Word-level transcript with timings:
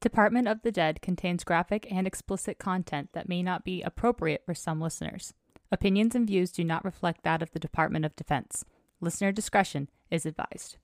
Department 0.00 0.46
of 0.46 0.62
the 0.62 0.70
Dead 0.70 1.02
contains 1.02 1.42
graphic 1.42 1.90
and 1.90 2.06
explicit 2.06 2.58
content 2.58 3.10
that 3.12 3.28
may 3.28 3.42
not 3.42 3.64
be 3.64 3.82
appropriate 3.82 4.42
for 4.46 4.54
some 4.54 4.80
listeners. 4.80 5.34
Opinions 5.72 6.14
and 6.14 6.26
views 6.26 6.52
do 6.52 6.62
not 6.62 6.84
reflect 6.84 7.24
that 7.24 7.42
of 7.42 7.50
the 7.50 7.58
Department 7.58 8.04
of 8.04 8.14
Defense. 8.14 8.64
Listener 9.00 9.32
discretion 9.32 9.88
is 10.10 10.24
advised. 10.24 10.76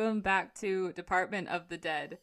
Welcome 0.00 0.22
back 0.22 0.54
to 0.54 0.92
Department 0.94 1.46
of 1.48 1.68
the 1.68 1.76
Dead. 1.76 2.16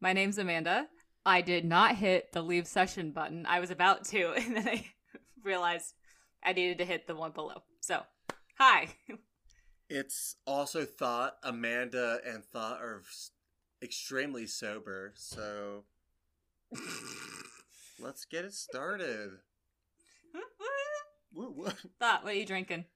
My 0.00 0.12
name's 0.12 0.36
Amanda. 0.36 0.88
I 1.24 1.42
did 1.42 1.64
not 1.64 1.94
hit 1.94 2.32
the 2.32 2.42
leave 2.42 2.66
session 2.66 3.12
button. 3.12 3.46
I 3.46 3.60
was 3.60 3.70
about 3.70 4.04
to, 4.06 4.32
and 4.36 4.56
then 4.56 4.66
I 4.66 4.84
realized 5.44 5.94
I 6.44 6.52
needed 6.52 6.78
to 6.78 6.84
hit 6.84 7.06
the 7.06 7.14
one 7.14 7.30
below. 7.30 7.62
So, 7.78 8.02
hi. 8.58 8.88
It's 9.88 10.34
also 10.44 10.84
thought 10.84 11.36
Amanda 11.44 12.18
and 12.26 12.44
Thought 12.44 12.80
are 12.80 13.02
extremely 13.80 14.48
sober, 14.48 15.12
so 15.14 15.84
let's 18.00 18.24
get 18.24 18.44
it 18.44 18.54
started. 18.54 19.30
Thought, 22.00 22.24
what 22.24 22.32
are 22.32 22.36
you 22.36 22.44
drinking? 22.46 22.86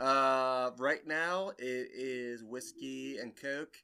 Uh, 0.00 0.70
right 0.78 1.06
now 1.06 1.52
it 1.58 1.88
is 1.94 2.42
whiskey 2.42 3.18
and 3.18 3.34
coke. 3.34 3.76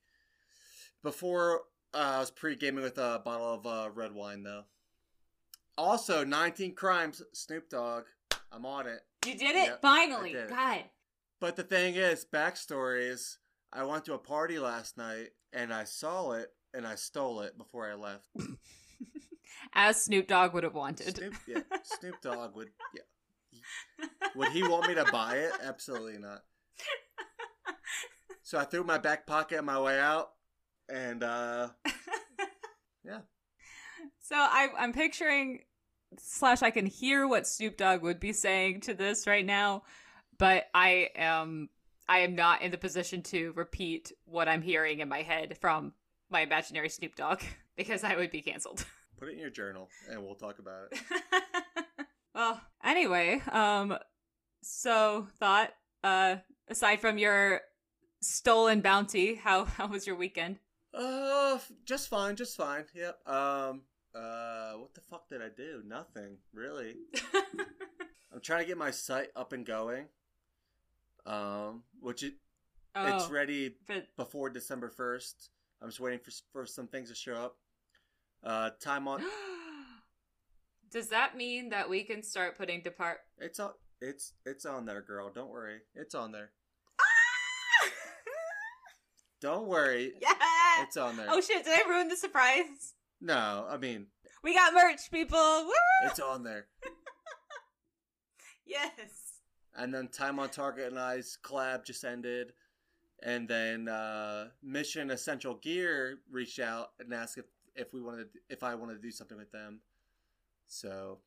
Before 1.02 1.62
uh, 1.94 2.12
I 2.16 2.18
was 2.20 2.30
pre-gaming 2.30 2.84
with 2.84 2.98
a 2.98 3.20
bottle 3.24 3.54
of 3.54 3.66
uh, 3.66 3.90
red 3.94 4.12
wine, 4.12 4.42
though. 4.42 4.64
Also, 5.76 6.24
19 6.24 6.74
Crimes, 6.74 7.22
Snoop 7.32 7.68
Dogg. 7.70 8.04
I'm 8.52 8.66
on 8.66 8.86
it. 8.86 9.00
You 9.26 9.36
did 9.36 9.56
it? 9.56 9.66
Yep, 9.66 9.82
Finally. 9.82 10.32
Did. 10.32 10.50
God. 10.50 10.84
But 11.40 11.56
the 11.56 11.62
thing 11.62 11.94
is, 11.94 12.26
backstory 12.30 13.08
is, 13.10 13.38
I 13.72 13.84
went 13.84 14.04
to 14.06 14.14
a 14.14 14.18
party 14.18 14.58
last 14.58 14.98
night 14.98 15.30
and 15.52 15.72
I 15.72 15.84
saw 15.84 16.32
it 16.32 16.52
and 16.74 16.86
I 16.86 16.96
stole 16.96 17.40
it 17.40 17.56
before 17.56 17.90
I 17.90 17.94
left. 17.94 18.28
As 19.74 20.02
Snoop 20.02 20.26
Dogg 20.26 20.52
would 20.52 20.64
have 20.64 20.74
wanted. 20.74 21.16
Snoop, 21.16 21.34
yeah, 21.46 21.60
Snoop 21.82 22.20
Dogg 22.20 22.54
would, 22.56 22.68
yeah. 22.94 23.02
Would 24.36 24.48
he 24.52 24.62
want 24.62 24.88
me 24.88 24.94
to 24.94 25.04
buy 25.12 25.36
it? 25.36 25.52
Absolutely 25.62 26.18
not. 26.18 26.42
So 28.42 28.58
I 28.58 28.64
threw 28.64 28.82
my 28.82 28.98
back 28.98 29.26
pocket 29.26 29.58
on 29.58 29.64
my 29.64 29.80
way 29.80 29.98
out, 30.00 30.30
and 30.88 31.22
uh, 31.22 31.68
yeah, 33.04 33.20
So 34.18 34.34
I, 34.34 34.68
I'm 34.76 34.92
picturing 34.92 35.60
slash 36.18 36.62
I 36.62 36.70
can 36.70 36.86
hear 36.86 37.28
what 37.28 37.46
Snoop 37.46 37.76
Dogg 37.76 38.02
would 38.02 38.18
be 38.18 38.32
saying 38.32 38.80
to 38.82 38.94
this 38.94 39.26
right 39.28 39.46
now, 39.46 39.84
but 40.36 40.64
I 40.74 41.10
am 41.14 41.68
I 42.08 42.20
am 42.20 42.34
not 42.34 42.62
in 42.62 42.72
the 42.72 42.78
position 42.78 43.22
to 43.24 43.52
repeat 43.54 44.10
what 44.24 44.48
I'm 44.48 44.62
hearing 44.62 44.98
in 44.98 45.08
my 45.08 45.22
head 45.22 45.56
from 45.60 45.92
my 46.28 46.40
imaginary 46.40 46.88
Snoop 46.88 47.14
Dogg 47.14 47.42
because 47.76 48.02
I 48.02 48.16
would 48.16 48.32
be 48.32 48.42
canceled. 48.42 48.84
put 49.16 49.28
it 49.28 49.34
in 49.34 49.38
your 49.38 49.50
journal 49.50 49.88
and 50.10 50.24
we'll 50.24 50.34
talk 50.34 50.58
about 50.58 50.88
it. 50.90 50.98
well, 52.40 52.60
anyway, 52.82 53.42
um, 53.52 53.98
so 54.62 55.26
thought 55.38 55.74
uh, 56.02 56.36
aside 56.68 57.00
from 57.00 57.18
your 57.18 57.60
stolen 58.22 58.80
bounty, 58.80 59.34
how 59.34 59.64
how 59.76 59.86
was 59.86 60.06
your 60.06 60.16
weekend? 60.16 60.58
Uh, 60.94 61.58
just 61.84 62.08
fine, 62.08 62.36
just 62.36 62.56
fine. 62.56 62.84
Yep. 62.94 63.28
Um, 63.28 63.82
uh, 64.14 64.72
what 64.72 64.94
the 64.94 65.02
fuck 65.02 65.28
did 65.28 65.42
I 65.42 65.48
do? 65.54 65.82
Nothing 65.86 66.38
really. 66.54 66.96
I'm 68.32 68.40
trying 68.40 68.62
to 68.62 68.66
get 68.66 68.78
my 68.78 68.90
site 68.90 69.28
up 69.36 69.52
and 69.52 69.66
going. 69.66 70.06
Um, 71.26 71.82
which 72.00 72.22
it 72.22 72.34
it's 72.96 73.28
Oh, 73.28 73.30
ready 73.30 73.76
but 73.86 74.06
before 74.16 74.48
December 74.48 74.88
first. 74.88 75.50
I'm 75.82 75.88
just 75.88 76.00
waiting 76.00 76.20
for 76.20 76.30
for 76.52 76.64
some 76.64 76.86
things 76.86 77.10
to 77.10 77.14
show 77.14 77.34
up. 77.34 77.56
Uh, 78.42 78.70
time 78.80 79.06
on 79.08 79.22
Does 80.90 81.08
that 81.08 81.36
mean 81.36 81.68
that 81.70 81.88
we 81.88 82.02
can 82.02 82.22
start 82.22 82.58
putting 82.58 82.82
depart? 82.82 83.18
it's 83.38 83.60
on 83.60 83.70
it's 84.00 84.32
it's 84.44 84.64
on 84.64 84.86
there, 84.86 85.02
girl. 85.02 85.30
Don't 85.32 85.50
worry, 85.50 85.78
it's 85.94 86.14
on 86.14 86.32
there. 86.32 86.50
Don't 89.40 89.68
worry, 89.68 90.12
yeah. 90.20 90.34
it's 90.82 90.96
on 90.98 91.16
there. 91.16 91.26
Oh 91.30 91.40
shit! 91.40 91.64
Did 91.64 91.78
I 91.78 91.88
ruin 91.88 92.08
the 92.08 92.16
surprise? 92.16 92.94
No, 93.20 93.66
I 93.70 93.76
mean 93.76 94.06
We 94.42 94.54
got 94.54 94.74
merch, 94.74 95.10
people. 95.10 95.38
Woo! 95.64 95.72
it's 96.04 96.20
on 96.20 96.42
there. 96.42 96.66
yes. 98.66 98.90
And 99.74 99.94
then 99.94 100.08
Time 100.08 100.38
on 100.38 100.50
Target 100.50 100.90
and 100.90 100.98
I's 100.98 101.38
collab 101.42 101.84
just 101.84 102.04
ended. 102.04 102.52
And 103.22 103.46
then 103.46 103.88
uh, 103.88 104.48
Mission 104.62 105.10
Essential 105.10 105.54
Gear 105.56 106.18
reached 106.30 106.58
out 106.58 106.88
and 106.98 107.12
asked 107.12 107.38
if, 107.38 107.44
if 107.76 107.92
we 107.92 108.00
wanted 108.00 108.28
if 108.48 108.62
I 108.62 108.74
wanted 108.74 108.94
to 108.94 109.00
do 109.00 109.10
something 109.10 109.38
with 109.38 109.52
them. 109.52 109.80
So 110.70 111.18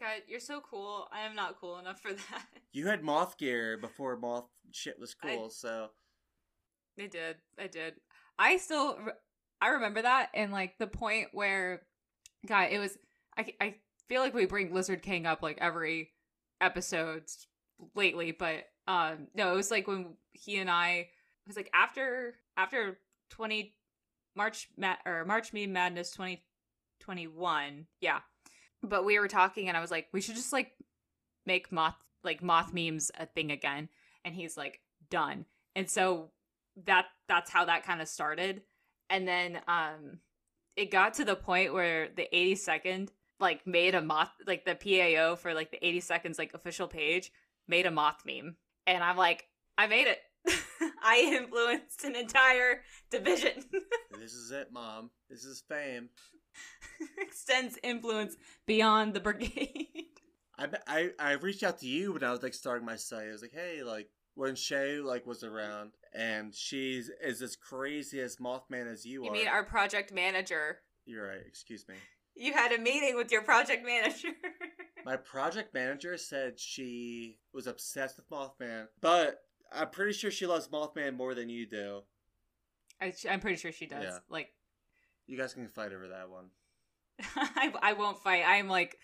God, 0.00 0.22
you're 0.26 0.40
so 0.40 0.60
cool. 0.60 1.08
I 1.12 1.20
am 1.20 1.34
not 1.36 1.60
cool 1.60 1.78
enough 1.78 2.00
for 2.00 2.12
that. 2.14 2.44
you 2.72 2.86
had 2.86 3.02
Moth 3.04 3.36
Gear 3.36 3.76
before 3.76 4.16
Moth 4.16 4.46
shit 4.72 4.98
was 4.98 5.14
I- 5.22 5.34
cool. 5.36 5.50
So 5.50 5.88
I 6.98 7.06
did. 7.06 7.36
I 7.58 7.66
did. 7.68 7.94
I 8.38 8.56
still. 8.56 8.98
I 9.60 9.68
remember 9.68 10.02
that, 10.02 10.30
and 10.34 10.52
like 10.52 10.78
the 10.78 10.86
point 10.86 11.28
where, 11.32 11.82
God, 12.46 12.68
it 12.70 12.78
was. 12.78 12.96
I 13.36 13.52
I 13.60 13.74
feel 14.08 14.22
like 14.22 14.34
we 14.34 14.46
bring 14.46 14.72
Lizard 14.72 15.02
King 15.02 15.26
up 15.26 15.42
like 15.42 15.58
every 15.60 16.10
episode 16.60 17.24
lately, 17.94 18.32
but 18.32 18.64
um, 18.86 19.28
no, 19.34 19.52
it 19.52 19.56
was 19.56 19.70
like 19.70 19.86
when 19.86 20.14
he 20.32 20.56
and 20.58 20.70
I. 20.70 20.90
It 20.90 21.08
was 21.48 21.56
like 21.56 21.70
after 21.74 22.36
after 22.56 22.98
twenty 23.30 23.74
March 24.36 24.68
Ma- 24.76 24.96
or 25.04 25.24
March 25.24 25.52
Me 25.52 25.66
Madness 25.66 26.12
twenty 26.12 26.44
twenty 27.00 27.26
one. 27.26 27.86
Yeah, 28.00 28.20
but 28.82 29.04
we 29.04 29.18
were 29.18 29.28
talking, 29.28 29.68
and 29.68 29.76
I 29.76 29.80
was 29.80 29.90
like, 29.90 30.08
we 30.12 30.20
should 30.20 30.36
just 30.36 30.52
like 30.52 30.72
make 31.46 31.72
moth 31.72 31.96
like 32.24 32.42
moth 32.42 32.72
memes 32.74 33.10
a 33.18 33.26
thing 33.26 33.50
again, 33.50 33.88
and 34.24 34.34
he's 34.34 34.56
like, 34.56 34.80
done. 35.10 35.44
And 35.74 35.88
so 35.88 36.30
that 36.86 37.06
that's 37.28 37.50
how 37.50 37.64
that 37.64 37.84
kind 37.84 38.00
of 38.00 38.08
started 38.08 38.62
and 39.10 39.26
then 39.26 39.60
um 39.66 40.18
it 40.76 40.90
got 40.90 41.14
to 41.14 41.24
the 41.24 41.34
point 41.34 41.72
where 41.74 42.08
the 42.16 42.34
80 42.34 42.54
second 42.54 43.12
like 43.40 43.66
made 43.66 43.94
a 43.94 44.02
moth 44.02 44.30
like 44.46 44.64
the 44.64 44.74
PAO 44.74 45.34
for 45.34 45.54
like 45.54 45.70
the 45.70 45.84
80 45.84 46.00
seconds 46.00 46.38
like 46.38 46.54
official 46.54 46.86
page 46.86 47.32
made 47.66 47.86
a 47.86 47.90
moth 47.90 48.22
meme 48.24 48.56
and 48.86 49.02
I'm 49.02 49.16
like 49.16 49.46
I 49.76 49.86
made 49.86 50.06
it 50.06 50.18
I 51.02 51.36
influenced 51.36 52.04
an 52.04 52.16
entire 52.16 52.82
division 53.10 53.64
this 54.20 54.32
is 54.32 54.50
it, 54.50 54.68
Mom. 54.72 55.10
This 55.30 55.44
is 55.44 55.62
fame. 55.68 56.08
extends 57.18 57.78
influence 57.82 58.36
beyond 58.66 59.14
the 59.14 59.20
brigade 59.20 59.86
I, 60.58 60.68
I 60.88 61.10
I 61.20 61.32
reached 61.34 61.62
out 61.62 61.78
to 61.78 61.86
you 61.86 62.12
when 62.12 62.24
I 62.24 62.32
was 62.32 62.42
like 62.42 62.52
starting 62.52 62.84
my 62.84 62.96
site. 62.96 63.28
I 63.28 63.32
was 63.32 63.42
like, 63.42 63.52
hey, 63.52 63.84
like 63.84 64.08
when 64.34 64.56
Shay 64.56 64.98
like 64.98 65.24
was 65.24 65.44
around, 65.44 65.92
and 66.12 66.52
she's 66.52 67.10
is 67.22 67.40
as 67.42 67.54
crazy 67.54 68.20
as 68.20 68.38
Mothman 68.38 68.90
as 68.92 69.04
you, 69.06 69.22
you 69.22 69.22
are. 69.22 69.26
You 69.26 69.32
mean 69.44 69.46
our 69.48 69.62
project 69.62 70.12
manager 70.12 70.78
You're 71.06 71.28
right. 71.28 71.42
Excuse 71.46 71.86
me. 71.88 71.94
you 72.34 72.54
had 72.54 72.72
a 72.72 72.78
meeting 72.78 73.14
with 73.14 73.30
your 73.30 73.42
project 73.42 73.86
manager 73.86 74.30
My 75.04 75.16
project 75.16 75.72
manager 75.74 76.16
said 76.16 76.58
she 76.58 77.38
was 77.54 77.68
obsessed 77.68 78.16
with 78.16 78.28
Mothman, 78.28 78.86
but 79.00 79.38
I'm 79.72 79.90
pretty 79.90 80.12
sure 80.12 80.32
she 80.32 80.46
loves 80.48 80.66
Mothman 80.66 81.16
more 81.16 81.34
than 81.36 81.48
you 81.48 81.66
do. 81.66 82.00
I, 83.00 83.12
I'm 83.30 83.38
pretty 83.38 83.58
sure 83.58 83.70
she 83.70 83.86
does 83.86 84.02
Yeah. 84.02 84.18
like 84.28 84.50
You 85.28 85.36
guys 85.36 85.52
can 85.52 85.68
fight 85.68 85.92
over 85.92 86.08
that 86.08 86.30
one. 86.30 86.46
I, 87.36 87.72
I 87.82 87.92
won't 87.92 88.18
fight. 88.18 88.44
I'm 88.46 88.66
like 88.66 88.98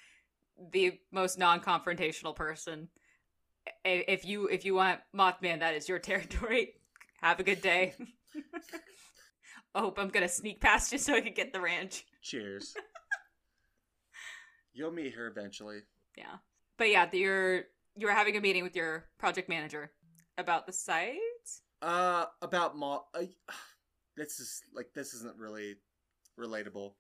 the 0.73 0.99
most 1.13 1.39
non-confrontational 1.39 2.35
person. 2.35 2.89
If 3.85 4.25
you 4.25 4.49
if 4.49 4.65
you 4.65 4.75
want 4.75 5.01
Mothman, 5.15 5.61
that 5.61 5.75
is 5.75 5.89
your 5.89 5.99
territory. 5.99 6.75
Have 7.23 7.41
a 7.41 7.43
good 7.43 7.61
day. 7.61 7.95
I 9.75 9.81
hope 9.81 9.99
I'm 9.99 10.09
gonna 10.09 10.29
sneak 10.29 10.61
past 10.61 10.93
you 10.93 10.99
so 10.99 11.15
I 11.15 11.21
can 11.21 11.35
get 11.35 11.53
the 11.53 11.61
ranch. 11.61 12.05
Cheers. 12.23 12.75
You'll 14.73 14.93
meet 14.93 15.15
her 15.15 15.27
eventually. 15.27 15.81
Yeah, 16.17 16.37
but 16.79 16.91
yeah, 16.91 17.09
you're 17.13 17.65
you 17.97 18.07
were 18.07 18.13
having 18.13 18.37
a 18.37 18.41
meeting 18.41 18.63
with 18.63 18.77
your 18.77 19.05
project 19.19 19.49
manager 19.49 19.93
about 20.37 20.67
the 20.67 20.73
site. 20.73 21.19
Uh, 21.81 22.27
about 22.43 22.77
Moth. 22.77 23.05
Uh, 23.15 23.25
this 24.17 24.41
is 24.41 24.63
like 24.75 24.89
this 24.95 25.15
isn't 25.15 25.37
really 25.39 25.77
relatable. 26.39 26.93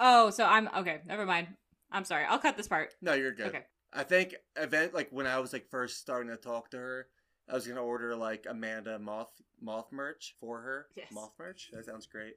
Oh, 0.00 0.30
so 0.30 0.44
I'm 0.44 0.68
okay. 0.78 1.00
Never 1.06 1.26
mind. 1.26 1.48
I'm 1.90 2.04
sorry. 2.04 2.24
I'll 2.24 2.38
cut 2.38 2.56
this 2.56 2.68
part. 2.68 2.94
No, 3.00 3.14
you're 3.14 3.34
good. 3.34 3.48
Okay. 3.48 3.64
I 3.92 4.02
think 4.02 4.34
event 4.56 4.94
like 4.94 5.08
when 5.10 5.26
I 5.26 5.38
was 5.38 5.52
like 5.52 5.68
first 5.70 5.98
starting 5.98 6.30
to 6.30 6.36
talk 6.36 6.70
to 6.70 6.76
her, 6.78 7.06
I 7.48 7.54
was 7.54 7.66
gonna 7.66 7.82
order 7.82 8.14
like 8.16 8.46
Amanda 8.48 8.98
moth 8.98 9.32
moth 9.60 9.90
merch 9.92 10.34
for 10.40 10.60
her. 10.60 10.86
Yes. 10.96 11.10
Moth 11.12 11.32
merch. 11.38 11.70
That 11.72 11.86
sounds 11.86 12.06
great. 12.06 12.34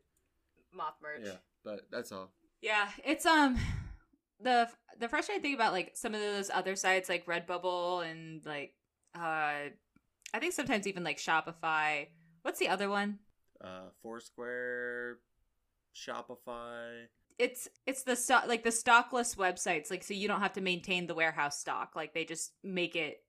Moth 0.73 0.95
merch. 1.01 1.21
Yeah, 1.25 1.37
but 1.63 1.81
that's 1.91 2.11
all. 2.11 2.31
Yeah, 2.61 2.89
it's 3.03 3.25
um 3.25 3.57
the 4.39 4.69
the 4.99 5.09
frustrating 5.09 5.41
thing 5.41 5.55
about 5.55 5.73
like 5.73 5.91
some 5.95 6.13
of 6.13 6.21
those 6.21 6.49
other 6.49 6.75
sites 6.75 7.09
like 7.09 7.25
Redbubble 7.25 8.09
and 8.09 8.45
like 8.45 8.73
uh 9.15 9.69
I 10.33 10.39
think 10.39 10.53
sometimes 10.53 10.87
even 10.87 11.03
like 11.03 11.17
Shopify. 11.17 12.07
What's 12.43 12.59
the 12.59 12.69
other 12.69 12.89
one? 12.89 13.19
Uh, 13.63 13.89
Foursquare, 14.01 15.17
Shopify. 15.95 17.07
It's 17.37 17.67
it's 17.87 18.03
the 18.03 18.15
stock 18.15 18.47
like 18.47 18.63
the 18.63 18.71
stockless 18.71 19.35
websites 19.35 19.89
like 19.89 20.03
so 20.03 20.13
you 20.13 20.27
don't 20.27 20.41
have 20.41 20.53
to 20.53 20.61
maintain 20.61 21.07
the 21.07 21.15
warehouse 21.15 21.59
stock 21.59 21.95
like 21.95 22.13
they 22.13 22.25
just 22.25 22.53
make 22.63 22.95
it 22.95 23.23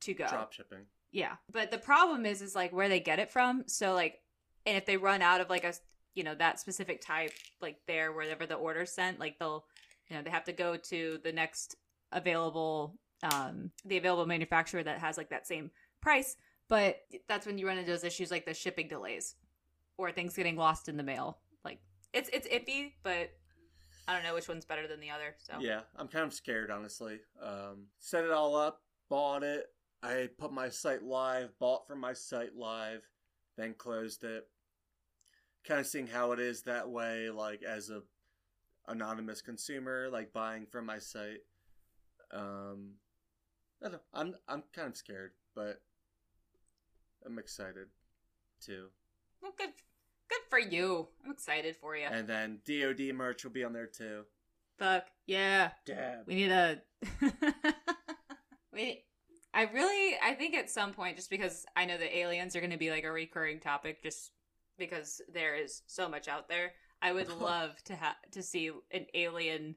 to 0.00 0.14
go. 0.14 0.28
Drop 0.28 0.52
shipping. 0.52 0.84
Yeah. 1.12 1.36
But 1.50 1.70
the 1.70 1.78
problem 1.78 2.26
is 2.26 2.42
is 2.42 2.54
like 2.54 2.72
where 2.72 2.88
they 2.88 3.00
get 3.00 3.18
it 3.18 3.30
from. 3.30 3.64
So 3.66 3.94
like 3.94 4.20
and 4.66 4.76
if 4.76 4.86
they 4.86 4.96
run 4.96 5.22
out 5.22 5.40
of 5.40 5.48
like 5.48 5.64
a 5.64 5.72
you 6.14 6.24
know 6.24 6.34
that 6.34 6.60
specific 6.60 7.00
type 7.00 7.32
like 7.60 7.76
there 7.86 8.12
wherever 8.12 8.46
the 8.46 8.54
order's 8.54 8.92
sent, 8.92 9.18
like 9.18 9.38
they'll 9.38 9.64
you 10.08 10.16
know 10.16 10.22
they 10.22 10.30
have 10.30 10.44
to 10.44 10.52
go 10.52 10.76
to 10.76 11.18
the 11.24 11.32
next 11.32 11.76
available 12.12 12.98
um 13.32 13.70
the 13.84 13.96
available 13.96 14.26
manufacturer 14.26 14.82
that 14.82 14.98
has 14.98 15.16
like 15.16 15.30
that 15.30 15.46
same 15.46 15.70
price. 16.00 16.36
But 16.68 17.00
that's 17.28 17.46
when 17.46 17.56
you 17.56 17.66
run 17.66 17.78
into 17.78 17.90
those 17.90 18.04
issues 18.04 18.30
like 18.30 18.44
the 18.44 18.52
shipping 18.52 18.88
delays 18.88 19.36
or 19.96 20.12
things 20.12 20.34
getting 20.34 20.56
lost 20.56 20.88
in 20.88 20.96
the 20.96 21.02
mail. 21.02 21.38
It's 22.12 22.30
it's 22.32 22.48
iffy, 22.48 22.92
but 23.02 23.30
I 24.06 24.14
don't 24.14 24.22
know 24.22 24.34
which 24.34 24.48
one's 24.48 24.64
better 24.64 24.86
than 24.88 25.00
the 25.00 25.10
other. 25.10 25.34
So 25.38 25.54
Yeah, 25.60 25.80
I'm 25.96 26.08
kind 26.08 26.24
of 26.24 26.32
scared, 26.32 26.70
honestly. 26.70 27.20
Um, 27.42 27.86
set 27.98 28.24
it 28.24 28.30
all 28.30 28.56
up, 28.56 28.80
bought 29.10 29.42
it. 29.42 29.66
I 30.02 30.28
put 30.38 30.52
my 30.52 30.68
site 30.68 31.02
live, 31.02 31.50
bought 31.58 31.86
from 31.86 32.00
my 32.00 32.12
site 32.12 32.54
live, 32.56 33.02
then 33.56 33.74
closed 33.74 34.24
it. 34.24 34.44
Kind 35.66 35.80
of 35.80 35.86
seeing 35.86 36.06
how 36.06 36.32
it 36.32 36.38
is 36.40 36.62
that 36.62 36.88
way, 36.88 37.28
like 37.30 37.62
as 37.62 37.90
a 37.90 38.02
anonymous 38.86 39.42
consumer, 39.42 40.08
like 40.10 40.32
buying 40.32 40.64
from 40.66 40.86
my 40.86 40.98
site. 40.98 41.40
Um, 42.32 42.94
I 43.82 43.88
don't 43.88 43.92
know. 43.92 44.00
I'm 44.14 44.34
I'm 44.48 44.62
kind 44.72 44.88
of 44.88 44.96
scared, 44.96 45.32
but 45.54 45.82
I'm 47.26 47.38
excited 47.38 47.88
too. 48.64 48.86
well, 49.42 49.52
good 49.58 49.70
good 50.28 50.40
for 50.48 50.58
you. 50.58 51.08
I'm 51.24 51.32
excited 51.32 51.76
for 51.76 51.96
you. 51.96 52.06
And 52.10 52.28
then 52.28 52.60
DoD 52.66 53.14
merch 53.14 53.44
will 53.44 53.50
be 53.50 53.64
on 53.64 53.72
there 53.72 53.86
too. 53.86 54.24
Fuck 54.78 55.06
yeah. 55.26 55.70
Dab. 55.86 56.26
We 56.26 56.34
need 56.34 56.50
a. 56.50 56.80
Wait. 58.72 59.04
I 59.52 59.62
really. 59.62 60.16
I 60.22 60.34
think 60.34 60.54
at 60.54 60.70
some 60.70 60.92
point, 60.92 61.16
just 61.16 61.30
because 61.30 61.64
I 61.74 61.84
know 61.84 61.98
that 61.98 62.16
aliens 62.16 62.54
are 62.54 62.60
going 62.60 62.70
to 62.70 62.78
be 62.78 62.90
like 62.90 63.04
a 63.04 63.10
recurring 63.10 63.60
topic, 63.60 64.02
just 64.02 64.32
because 64.78 65.20
there 65.32 65.56
is 65.56 65.82
so 65.86 66.08
much 66.08 66.28
out 66.28 66.48
there. 66.48 66.72
I 67.02 67.12
would 67.12 67.28
love 67.40 67.82
to 67.84 67.94
have 67.94 68.16
to 68.32 68.42
see 68.42 68.70
an 68.92 69.06
alien 69.14 69.76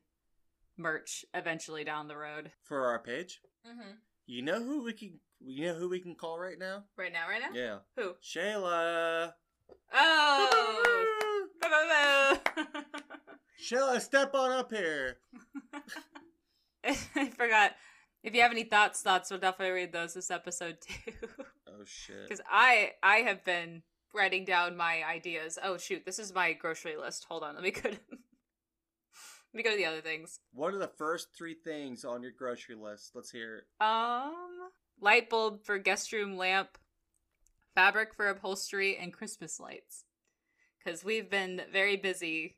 merch 0.77 1.25
eventually 1.33 1.83
down 1.83 2.07
the 2.07 2.17
road. 2.17 2.51
For 2.63 2.85
our 2.85 2.99
page. 2.99 3.41
Mm-hmm. 3.67 3.91
You 4.27 4.41
know 4.43 4.61
who 4.63 4.83
we 4.83 4.93
can 4.93 5.19
you 5.43 5.67
know 5.67 5.73
who 5.73 5.89
we 5.89 5.99
can 5.99 6.15
call 6.15 6.39
right 6.39 6.59
now? 6.59 6.83
Right 6.97 7.11
now, 7.11 7.27
right 7.27 7.41
now. 7.41 7.59
Yeah. 7.59 7.77
Who? 7.97 8.13
Shayla. 8.23 9.33
Oh. 9.93 10.71
Shayla, 13.61 14.01
step 14.01 14.33
on 14.33 14.51
up 14.51 14.71
here. 14.71 15.17
I 16.85 17.29
forgot. 17.29 17.75
If 18.23 18.35
you 18.35 18.41
have 18.41 18.51
any 18.51 18.63
thoughts, 18.63 19.01
thoughts, 19.01 19.29
we'll 19.29 19.39
definitely 19.39 19.73
read 19.73 19.93
those 19.93 20.13
this 20.13 20.31
episode 20.31 20.77
too. 20.81 21.13
Oh 21.67 21.83
shit. 21.85 22.27
Because 22.27 22.41
I 22.49 22.91
I 23.01 23.17
have 23.17 23.43
been 23.43 23.83
writing 24.13 24.45
down 24.45 24.77
my 24.77 25.03
ideas. 25.03 25.57
Oh 25.63 25.77
shoot, 25.77 26.05
this 26.05 26.19
is 26.19 26.33
my 26.33 26.53
grocery 26.53 26.97
list. 26.97 27.25
Hold 27.29 27.43
on, 27.43 27.55
let 27.55 27.63
me 27.63 27.71
go. 27.71 27.81
To, 27.81 27.89
let 27.89 27.97
me 29.53 29.63
go 29.63 29.71
to 29.71 29.77
the 29.77 29.85
other 29.85 30.01
things. 30.01 30.39
What 30.53 30.73
are 30.73 30.79
the 30.79 30.91
first 30.97 31.29
three 31.37 31.55
things 31.63 32.03
on 32.03 32.21
your 32.21 32.31
grocery 32.37 32.75
list? 32.75 33.11
Let's 33.15 33.31
hear 33.31 33.57
it. 33.57 33.83
Um, 33.83 34.33
light 34.99 35.29
bulb 35.29 35.63
for 35.63 35.77
guest 35.77 36.11
room 36.11 36.37
lamp, 36.37 36.77
fabric 37.75 38.13
for 38.13 38.27
upholstery, 38.27 38.97
and 38.97 39.13
Christmas 39.13 39.59
lights. 39.59 40.05
Because 40.83 41.03
we've 41.03 41.29
been 41.29 41.61
very 41.71 41.95
busy 41.95 42.57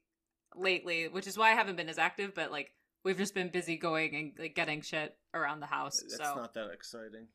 lately, 0.55 1.07
which 1.07 1.27
is 1.27 1.37
why 1.37 1.51
I 1.51 1.55
haven't 1.55 1.75
been 1.75 1.89
as 1.89 1.97
active. 1.97 2.33
But 2.33 2.51
like 2.51 2.71
we've 3.03 3.17
just 3.17 3.33
been 3.35 3.49
busy 3.49 3.75
going 3.77 4.15
and 4.15 4.31
like 4.39 4.55
getting 4.55 4.81
shit 4.81 5.15
around 5.33 5.59
the 5.59 5.65
house. 5.65 5.99
That's 6.01 6.17
so 6.17 6.35
not 6.35 6.53
that 6.53 6.69
exciting. 6.71 7.27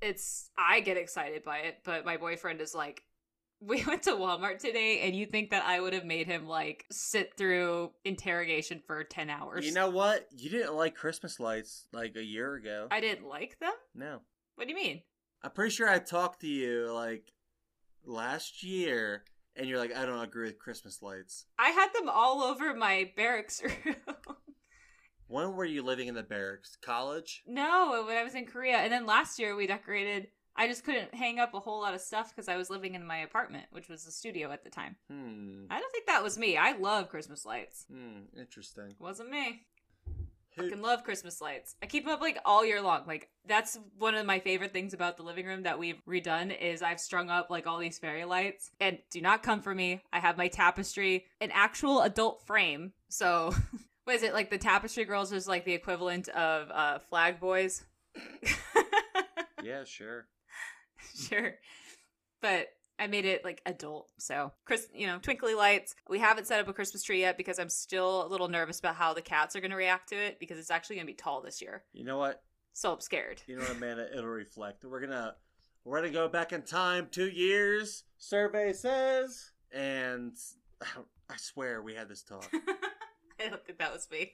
it's 0.00 0.50
I 0.56 0.80
get 0.80 0.96
excited 0.96 1.42
by 1.44 1.58
it, 1.58 1.78
but 1.84 2.04
my 2.04 2.16
boyfriend 2.16 2.60
is 2.60 2.74
like, 2.74 3.02
we 3.60 3.82
went 3.86 4.02
to 4.02 4.10
Walmart 4.12 4.58
today, 4.58 5.00
and 5.00 5.16
you 5.16 5.24
think 5.26 5.50
that 5.50 5.64
I 5.64 5.80
would 5.80 5.94
have 5.94 6.04
made 6.04 6.26
him 6.26 6.46
like 6.46 6.84
sit 6.90 7.34
through 7.36 7.92
interrogation 8.04 8.82
for 8.86 9.02
ten 9.04 9.30
hours? 9.30 9.64
You 9.64 9.72
know 9.72 9.88
what? 9.90 10.28
You 10.36 10.50
didn't 10.50 10.74
like 10.74 10.94
Christmas 10.94 11.40
lights 11.40 11.86
like 11.92 12.14
a 12.16 12.22
year 12.22 12.54
ago. 12.54 12.88
I 12.90 13.00
didn't 13.00 13.26
like 13.26 13.58
them. 13.60 13.72
no. 13.94 14.20
What 14.56 14.68
do 14.68 14.70
you 14.70 14.76
mean? 14.76 15.02
I'm 15.44 15.50
pretty 15.50 15.74
sure 15.74 15.88
I 15.90 15.98
talked 15.98 16.40
to 16.40 16.46
you 16.46 16.90
like 16.90 17.30
last 18.02 18.62
year 18.62 19.24
and 19.54 19.68
you're 19.68 19.78
like, 19.78 19.94
I 19.94 20.06
don't 20.06 20.22
agree 20.24 20.46
with 20.46 20.58
Christmas 20.58 21.02
lights. 21.02 21.44
I 21.58 21.68
had 21.68 21.88
them 21.92 22.08
all 22.08 22.42
over 22.42 22.72
my 22.74 23.10
barracks 23.14 23.62
room. 23.84 23.96
When 25.26 25.54
were 25.54 25.66
you 25.66 25.82
living 25.82 26.08
in 26.08 26.14
the 26.14 26.22
barracks? 26.22 26.78
College? 26.80 27.42
no, 27.46 28.04
when 28.06 28.16
I 28.16 28.24
was 28.24 28.34
in 28.34 28.46
Korea, 28.46 28.76
and 28.78 28.90
then 28.92 29.04
last 29.04 29.38
year 29.38 29.54
we 29.54 29.66
decorated. 29.66 30.28
I 30.56 30.68
just 30.68 30.84
couldn't 30.84 31.12
hang 31.14 31.40
up 31.40 31.52
a 31.52 31.60
whole 31.60 31.80
lot 31.80 31.94
of 31.94 32.00
stuff 32.00 32.30
because 32.30 32.48
I 32.48 32.56
was 32.56 32.70
living 32.70 32.94
in 32.94 33.04
my 33.04 33.18
apartment, 33.18 33.64
which 33.72 33.88
was 33.88 34.06
a 34.06 34.12
studio 34.12 34.52
at 34.52 34.62
the 34.62 34.70
time. 34.70 34.94
Hmm. 35.10 35.64
I 35.68 35.80
don't 35.80 35.90
think 35.92 36.06
that 36.06 36.22
was 36.22 36.38
me. 36.38 36.56
I 36.56 36.76
love 36.78 37.08
Christmas 37.08 37.44
lights. 37.44 37.86
Hmm. 37.92 38.38
Interesting. 38.38 38.94
Wasn't 39.00 39.30
me. 39.30 39.62
Who- 40.56 40.64
fucking 40.68 40.82
love 40.82 41.04
Christmas 41.04 41.40
lights. 41.40 41.76
I 41.82 41.86
keep 41.86 42.04
them 42.04 42.12
up 42.14 42.20
like 42.20 42.38
all 42.44 42.64
year 42.64 42.80
long. 42.80 43.02
Like 43.06 43.28
that's 43.46 43.78
one 43.98 44.14
of 44.14 44.24
my 44.26 44.38
favorite 44.40 44.72
things 44.72 44.94
about 44.94 45.16
the 45.16 45.22
living 45.22 45.46
room 45.46 45.62
that 45.64 45.78
we've 45.78 46.00
redone 46.08 46.56
is 46.58 46.82
I've 46.82 47.00
strung 47.00 47.30
up 47.30 47.50
like 47.50 47.66
all 47.66 47.78
these 47.78 47.98
fairy 47.98 48.24
lights. 48.24 48.70
And 48.80 48.98
do 49.10 49.20
not 49.20 49.42
come 49.42 49.60
for 49.60 49.74
me. 49.74 50.02
I 50.12 50.20
have 50.20 50.36
my 50.38 50.48
tapestry, 50.48 51.26
an 51.40 51.50
actual 51.52 52.02
adult 52.02 52.46
frame. 52.46 52.92
So 53.08 53.54
what 54.04 54.16
is 54.16 54.22
it 54.22 54.32
like 54.34 54.50
the 54.50 54.58
tapestry 54.58 55.04
girls 55.04 55.32
is 55.32 55.46
like 55.48 55.64
the 55.64 55.72
equivalent 55.74 56.28
of 56.28 56.70
uh 56.70 56.98
flag 57.10 57.40
boys? 57.40 57.84
Yeah, 59.62 59.84
sure. 59.84 60.26
sure. 61.16 61.54
But 62.42 62.66
I 62.98 63.06
made 63.06 63.24
it 63.24 63.44
like 63.44 63.60
adult. 63.66 64.08
So, 64.18 64.52
Chris, 64.64 64.88
you 64.94 65.06
know, 65.06 65.18
twinkly 65.18 65.54
lights. 65.54 65.94
We 66.08 66.18
haven't 66.20 66.46
set 66.46 66.60
up 66.60 66.68
a 66.68 66.72
Christmas 66.72 67.02
tree 67.02 67.20
yet 67.20 67.36
because 67.36 67.58
I'm 67.58 67.68
still 67.68 68.26
a 68.26 68.28
little 68.28 68.48
nervous 68.48 68.78
about 68.78 68.94
how 68.94 69.14
the 69.14 69.22
cats 69.22 69.56
are 69.56 69.60
going 69.60 69.72
to 69.72 69.76
react 69.76 70.10
to 70.10 70.16
it 70.16 70.38
because 70.38 70.58
it's 70.58 70.70
actually 70.70 70.96
going 70.96 71.06
to 71.06 71.12
be 71.12 71.16
tall 71.16 71.40
this 71.40 71.60
year. 71.60 71.82
You 71.92 72.04
know 72.04 72.18
what? 72.18 72.42
So 72.72 72.92
I'm 72.92 73.00
scared. 73.00 73.42
You 73.46 73.56
know 73.56 73.62
what, 73.62 73.76
Amanda? 73.76 74.08
It'll 74.12 74.26
reflect. 74.26 74.84
We're 74.84 75.00
gonna 75.00 75.36
we're 75.84 76.00
gonna 76.00 76.12
go 76.12 76.28
back 76.28 76.52
in 76.52 76.62
time 76.62 77.06
two 77.10 77.28
years. 77.28 78.02
Survey 78.18 78.72
says, 78.72 79.52
and 79.72 80.36
I 80.82 81.36
swear 81.36 81.82
we 81.82 81.94
had 81.94 82.08
this 82.08 82.22
talk. 82.22 82.50
I 83.40 83.48
don't 83.48 83.64
think 83.64 83.78
that 83.78 83.92
was 83.92 84.08
me. 84.10 84.32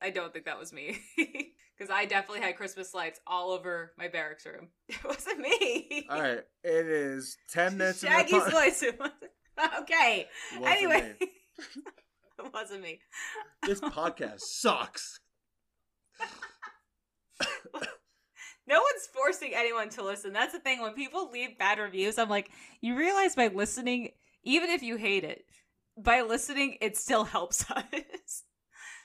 I 0.00 0.10
don't 0.10 0.32
think 0.32 0.44
that 0.46 0.58
was 0.58 0.72
me. 0.72 0.98
Because 1.78 1.92
I 1.94 2.06
definitely 2.06 2.40
had 2.40 2.56
Christmas 2.56 2.92
lights 2.92 3.20
all 3.26 3.52
over 3.52 3.92
my 3.96 4.08
barracks 4.08 4.44
room. 4.46 4.68
It 4.88 5.04
wasn't 5.04 5.38
me. 5.38 6.06
All 6.10 6.20
right, 6.20 6.44
it 6.64 6.86
is 6.86 7.36
ten 7.48 7.76
minutes. 7.78 8.02
in 8.02 8.10
Shaggy's 8.10 8.50
voice. 8.50 8.84
Okay. 9.80 10.28
It 10.54 10.62
anyway. 10.64 11.14
it 11.20 12.54
wasn't 12.54 12.80
me. 12.82 13.00
this 13.66 13.80
podcast 13.80 14.38
sucks. 14.40 15.18
No 18.68 18.74
one's 18.76 19.08
forcing 19.14 19.52
anyone 19.54 19.88
to 19.90 20.04
listen. 20.04 20.32
That's 20.34 20.52
the 20.52 20.60
thing. 20.60 20.80
When 20.82 20.92
people 20.92 21.30
leave 21.32 21.58
bad 21.58 21.78
reviews, 21.78 22.18
I'm 22.18 22.28
like, 22.28 22.50
you 22.82 22.96
realize 22.96 23.34
by 23.34 23.48
listening, 23.48 24.10
even 24.44 24.68
if 24.68 24.82
you 24.82 24.96
hate 24.96 25.24
it, 25.24 25.44
by 25.96 26.20
listening, 26.20 26.76
it 26.82 26.96
still 26.96 27.24
helps 27.24 27.68
us. 27.70 28.44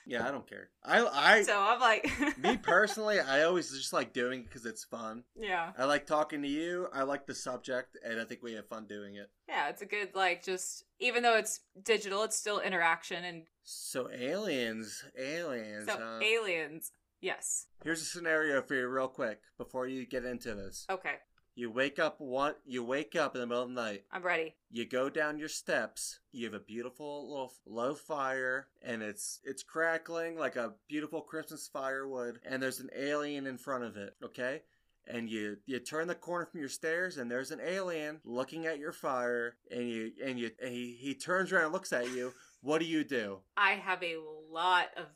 Yeah, 0.06 0.26
I 0.26 0.30
don't 0.30 0.46
care. 0.48 0.68
I 0.84 1.04
I 1.06 1.42
so 1.42 1.58
I'm 1.60 1.80
like, 1.80 2.10
me 2.38 2.56
personally, 2.56 3.20
I 3.20 3.42
always 3.44 3.70
just 3.70 3.92
like 3.92 4.12
doing 4.12 4.40
it 4.40 4.46
because 4.48 4.66
it's 4.66 4.84
fun. 4.84 5.24
yeah, 5.34 5.72
I 5.78 5.84
like 5.84 6.06
talking 6.06 6.42
to 6.42 6.48
you. 6.48 6.88
I 6.92 7.02
like 7.04 7.26
the 7.26 7.34
subject, 7.34 7.96
and 8.04 8.20
I 8.20 8.24
think 8.24 8.42
we 8.42 8.52
have 8.54 8.66
fun 8.68 8.86
doing 8.86 9.16
it. 9.16 9.30
yeah. 9.48 9.68
It's 9.68 9.82
a 9.82 9.86
good 9.86 10.14
like 10.14 10.42
just 10.44 10.84
even 11.00 11.22
though 11.22 11.36
it's 11.36 11.60
digital, 11.82 12.22
it's 12.22 12.36
still 12.36 12.60
interaction 12.60 13.24
and 13.24 13.42
So 13.62 14.08
aliens, 14.12 15.04
aliens. 15.18 15.86
so 15.86 15.96
huh? 15.98 16.20
aliens. 16.22 16.92
Yes. 17.20 17.66
Here's 17.82 18.02
a 18.02 18.04
scenario 18.04 18.60
for 18.60 18.74
you, 18.74 18.86
real 18.86 19.08
quick, 19.08 19.40
before 19.56 19.86
you 19.86 20.04
get 20.06 20.24
into 20.26 20.54
this. 20.54 20.84
Okay, 20.90 21.14
You 21.54 21.70
wake 21.70 21.98
up 21.98 22.20
one. 22.20 22.54
You 22.66 22.82
wake 22.82 23.14
up 23.16 23.34
in 23.34 23.40
the 23.40 23.46
middle 23.46 23.62
of 23.62 23.68
the 23.68 23.74
night. 23.74 24.04
I'm 24.12 24.22
ready. 24.22 24.54
You 24.70 24.86
go 24.86 25.08
down 25.08 25.38
your 25.38 25.48
steps. 25.48 26.20
You 26.32 26.46
have 26.46 26.54
a 26.54 26.60
beautiful 26.60 27.30
little 27.30 27.52
low 27.66 27.94
fire, 27.94 28.68
and 28.82 29.02
it's 29.02 29.40
it's 29.44 29.62
crackling 29.62 30.36
like 30.36 30.56
a 30.56 30.74
beautiful 30.88 31.20
Christmas 31.20 31.68
firewood. 31.72 32.40
And 32.44 32.62
there's 32.62 32.80
an 32.80 32.90
alien 32.96 33.46
in 33.46 33.58
front 33.58 33.84
of 33.84 33.96
it. 33.96 34.14
Okay, 34.24 34.62
and 35.06 35.30
you 35.30 35.58
you 35.66 35.78
turn 35.78 36.08
the 36.08 36.14
corner 36.14 36.46
from 36.46 36.60
your 36.60 36.68
stairs 36.68 37.18
and 37.18 37.30
there's 37.30 37.50
an 37.50 37.60
alien 37.64 38.20
looking 38.24 38.66
at 38.66 38.78
your 38.78 38.92
fire 38.92 39.56
and 39.70 39.88
you 39.88 40.12
and 40.24 40.38
you 40.38 40.50
and 40.62 40.72
he, 40.72 40.96
he 40.98 41.14
turns 41.14 41.52
around 41.52 41.64
and 41.64 41.72
looks 41.72 41.92
at 41.92 42.10
you 42.10 42.32
what 42.62 42.78
do 42.78 42.86
you 42.86 43.04
do 43.04 43.38
I 43.56 43.72
have 43.72 44.02
a 44.02 44.16
lot 44.50 44.86
of 44.96 45.06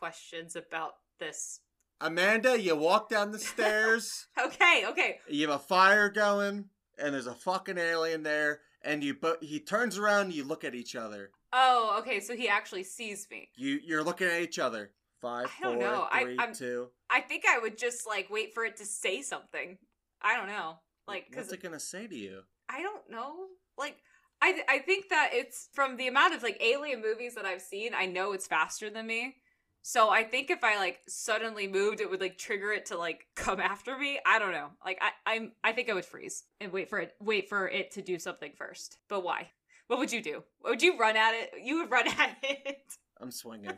questions 0.00 0.56
about 0.56 0.94
this. 1.18 1.60
Amanda 2.00 2.60
you 2.60 2.74
walk 2.76 3.08
down 3.08 3.30
the 3.32 3.38
stairs 3.38 4.26
Okay, 4.38 4.84
okay. 4.88 5.18
you 5.28 5.46
have 5.48 5.56
a 5.56 5.62
fire 5.62 6.08
going 6.08 6.66
and 6.98 7.14
there's 7.14 7.26
a 7.26 7.34
fucking 7.34 7.78
alien 7.78 8.22
there 8.22 8.60
and 8.82 9.02
you 9.04 9.14
but 9.14 9.42
he 9.42 9.60
turns 9.60 9.98
around 9.98 10.26
and 10.26 10.34
you 10.34 10.44
look 10.44 10.64
at 10.64 10.74
each 10.74 10.94
other 10.96 11.30
Oh, 11.52 11.96
okay. 11.98 12.20
So 12.20 12.36
he 12.36 12.48
actually 12.48 12.84
sees 12.84 13.26
me. 13.28 13.48
you 13.56 13.80
you're 13.84 14.04
looking 14.04 14.28
at 14.28 14.40
each 14.40 14.60
other 14.60 14.92
five 15.20 15.50
I 15.58 15.62
don't 15.64 15.74
four, 15.80 15.82
know. 15.82 16.06
I- 16.10 16.22
three, 16.22 16.38
I'm- 16.38 16.54
two. 16.54 16.90
I 17.10 17.20
think 17.22 17.42
I 17.44 17.58
would 17.58 17.76
just 17.76 18.06
like 18.06 18.30
wait 18.30 18.54
for 18.54 18.64
it 18.64 18.76
to 18.76 18.84
say 18.86 19.20
something. 19.22 19.76
I 20.22 20.36
don't 20.36 20.46
know. 20.46 20.76
Like, 21.08 21.26
what's 21.34 21.52
it 21.52 21.60
gonna 21.60 21.80
say 21.80 22.06
to 22.06 22.14
you 22.16 22.42
I 22.68 22.82
don't 22.82 23.10
know. 23.10 23.34
Like, 23.76 23.96
I 24.40 24.62
I 24.68 24.78
think 24.78 25.08
that 25.08 25.30
it's 25.32 25.68
from 25.74 25.96
the 25.96 26.06
amount 26.06 26.34
of 26.34 26.44
like 26.44 26.62
alien 26.62 27.02
movies 27.02 27.34
that 27.34 27.44
I've 27.46 27.62
seen. 27.62 27.94
I 27.96 28.06
know 28.06 28.30
it's 28.32 28.46
faster 28.46 28.88
than 28.88 29.08
me. 29.08 29.34
So 29.82 30.10
I 30.10 30.24
think 30.24 30.50
if 30.50 30.62
I 30.62 30.76
like 30.78 31.00
suddenly 31.08 31.66
moved, 31.66 32.00
it 32.00 32.10
would 32.10 32.20
like 32.20 32.38
trigger 32.38 32.72
it 32.72 32.86
to 32.86 32.98
like 32.98 33.26
come 33.36 33.60
after 33.60 33.96
me. 33.98 34.20
I 34.26 34.38
don't 34.38 34.52
know. 34.52 34.68
Like 34.84 35.00
I 35.00 35.10
I'm 35.34 35.52
I 35.64 35.72
think 35.72 35.90
I 35.90 35.94
would 35.94 36.04
freeze 36.04 36.44
and 36.60 36.72
wait 36.72 36.88
for 36.90 36.98
it 36.98 37.14
wait 37.20 37.48
for 37.48 37.68
it 37.68 37.92
to 37.92 38.02
do 38.02 38.18
something 38.18 38.52
first. 38.56 38.98
But 39.08 39.24
why? 39.24 39.48
What 39.86 39.98
would 39.98 40.12
you 40.12 40.22
do? 40.22 40.44
Would 40.64 40.82
you 40.82 40.96
run 40.98 41.16
at 41.16 41.34
it? 41.34 41.50
You 41.62 41.78
would 41.78 41.90
run 41.90 42.06
at 42.18 42.36
it. 42.42 42.82
i'm 43.20 43.30
swinging 43.32 43.76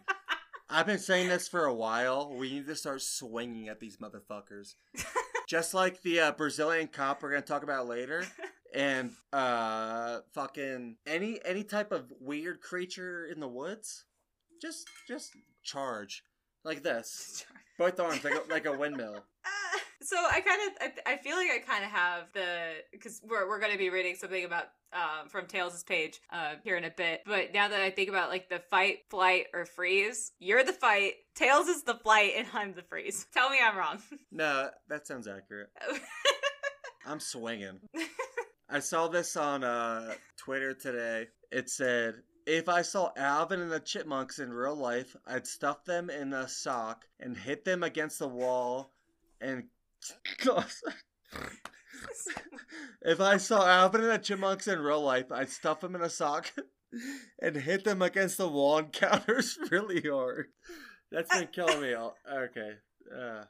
I've 0.69 0.87
been 0.87 0.99
saying 0.99 1.29
this 1.29 1.49
for 1.49 1.67
a 1.67 1.75
while. 1.75 2.33
We 2.35 2.51
need 2.51 2.67
to 2.67 2.75
start 2.75 3.03
swinging 3.03 3.69
at 3.69 3.79
these 3.79 3.99
motherfuckers. 3.99 4.75
Just 5.49 5.75
like 5.75 6.01
the 6.01 6.21
uh, 6.21 6.33
Brazilian 6.33 6.89
cop 6.89 7.23
we're 7.23 7.29
gonna 7.29 7.43
talk 7.43 7.63
about 7.63 7.87
later, 7.87 8.25
and 8.75 9.11
uh, 9.35 10.21
fucking 10.33 10.97
any 11.07 11.41
any 11.45 11.63
type 11.63 11.93
of 11.93 12.11
weird 12.21 12.63
creature 12.63 13.27
in 13.27 13.39
the 13.39 13.49
woods, 13.49 14.05
just 14.63 14.89
just 15.07 15.33
charge 15.63 16.23
like 16.65 16.83
this, 16.83 17.45
both 17.79 17.99
arms 17.99 18.25
like 18.25 18.35
a, 18.35 18.51
like 18.51 18.67
a 18.67 18.77
windmill. 18.77 19.17
Uh, 19.17 19.79
so 20.03 20.17
I 20.17 20.41
kind 20.41 20.61
of, 20.67 20.93
I, 21.07 21.13
I 21.13 21.17
feel 21.17 21.37
like 21.37 21.51
I 21.51 21.59
kind 21.59 21.85
of 21.85 21.91
have 21.91 22.25
the, 22.33 22.75
because 22.93 23.21
we're, 23.25 23.49
we're 23.49 23.61
going 23.61 23.73
to 23.73 23.79
be 23.79 23.91
reading 23.91 24.15
something 24.17 24.45
about, 24.45 24.67
um, 24.93 25.29
from 25.29 25.47
Tails' 25.47 25.83
page, 25.85 26.21
uh, 26.31 26.55
here 26.63 26.77
in 26.77 26.85
a 26.85 26.91
bit. 26.91 27.23
But 27.25 27.55
now 27.55 27.69
that 27.69 27.81
I 27.81 27.91
think 27.91 28.09
about 28.09 28.29
like 28.29 28.49
the 28.49 28.61
fight, 28.71 28.99
flight, 29.11 29.47
or 29.55 29.65
freeze, 29.65 30.33
you're 30.39 30.65
the 30.65 30.73
fight, 30.73 31.15
Tails 31.35 31.69
is 31.69 31.83
the 31.83 31.95
flight, 31.95 32.33
and 32.37 32.47
I'm 32.53 32.75
the 32.75 32.83
freeze. 32.83 33.27
Tell 33.33 33.49
me 33.49 33.59
I'm 33.63 33.77
wrong. 33.77 33.99
No, 34.31 34.71
that 34.89 35.07
sounds 35.07 35.29
accurate. 35.29 35.69
I'm 37.07 37.21
swinging. 37.21 37.81
I 38.71 38.81
saw 38.81 39.09
this 39.09 39.37
on 39.37 39.63
uh, 39.63 40.15
Twitter 40.39 40.73
today. 40.73 41.27
It 41.51 41.69
said, 41.69 42.23
if 42.47 42.69
I 42.69 42.83
saw 42.83 43.11
Alvin 43.17 43.61
and 43.61 43.71
the 43.71 43.81
Chipmunks 43.81 44.39
in 44.39 44.53
real 44.53 44.75
life, 44.75 45.17
I'd 45.27 45.47
stuff 45.47 45.85
them 45.85 46.11
in 46.11 46.33
a 46.33 46.49
sock 46.49 47.05
and 47.21 47.37
hit 47.37 47.65
them 47.65 47.83
against 47.83 48.19
the 48.19 48.29
wall 48.29 48.93
and. 49.41 49.65
if 53.03 53.21
I 53.21 53.37
saw 53.37 53.67
Alvin 53.67 54.01
and 54.01 54.11
the 54.11 54.19
Chipmunks 54.19 54.67
in 54.67 54.81
real 54.81 55.03
life, 55.03 55.31
I'd 55.31 55.51
stuff 55.51 55.81
them 55.81 55.95
in 55.95 56.03
a 56.03 56.11
sock 56.11 56.53
and 57.43 57.57
hit 57.57 57.85
them 57.85 58.03
against 58.03 58.39
the 58.39 58.49
wall 58.49 58.79
and 58.79 58.93
counters 58.93 59.59
really 59.71 60.01
hard. 60.01 60.49
That's 61.11 61.37
been 61.37 61.49
killing 61.49 61.81
me. 61.81 61.95
All. 61.95 62.17
Okay. 62.31 62.73
Uh, 63.15 63.45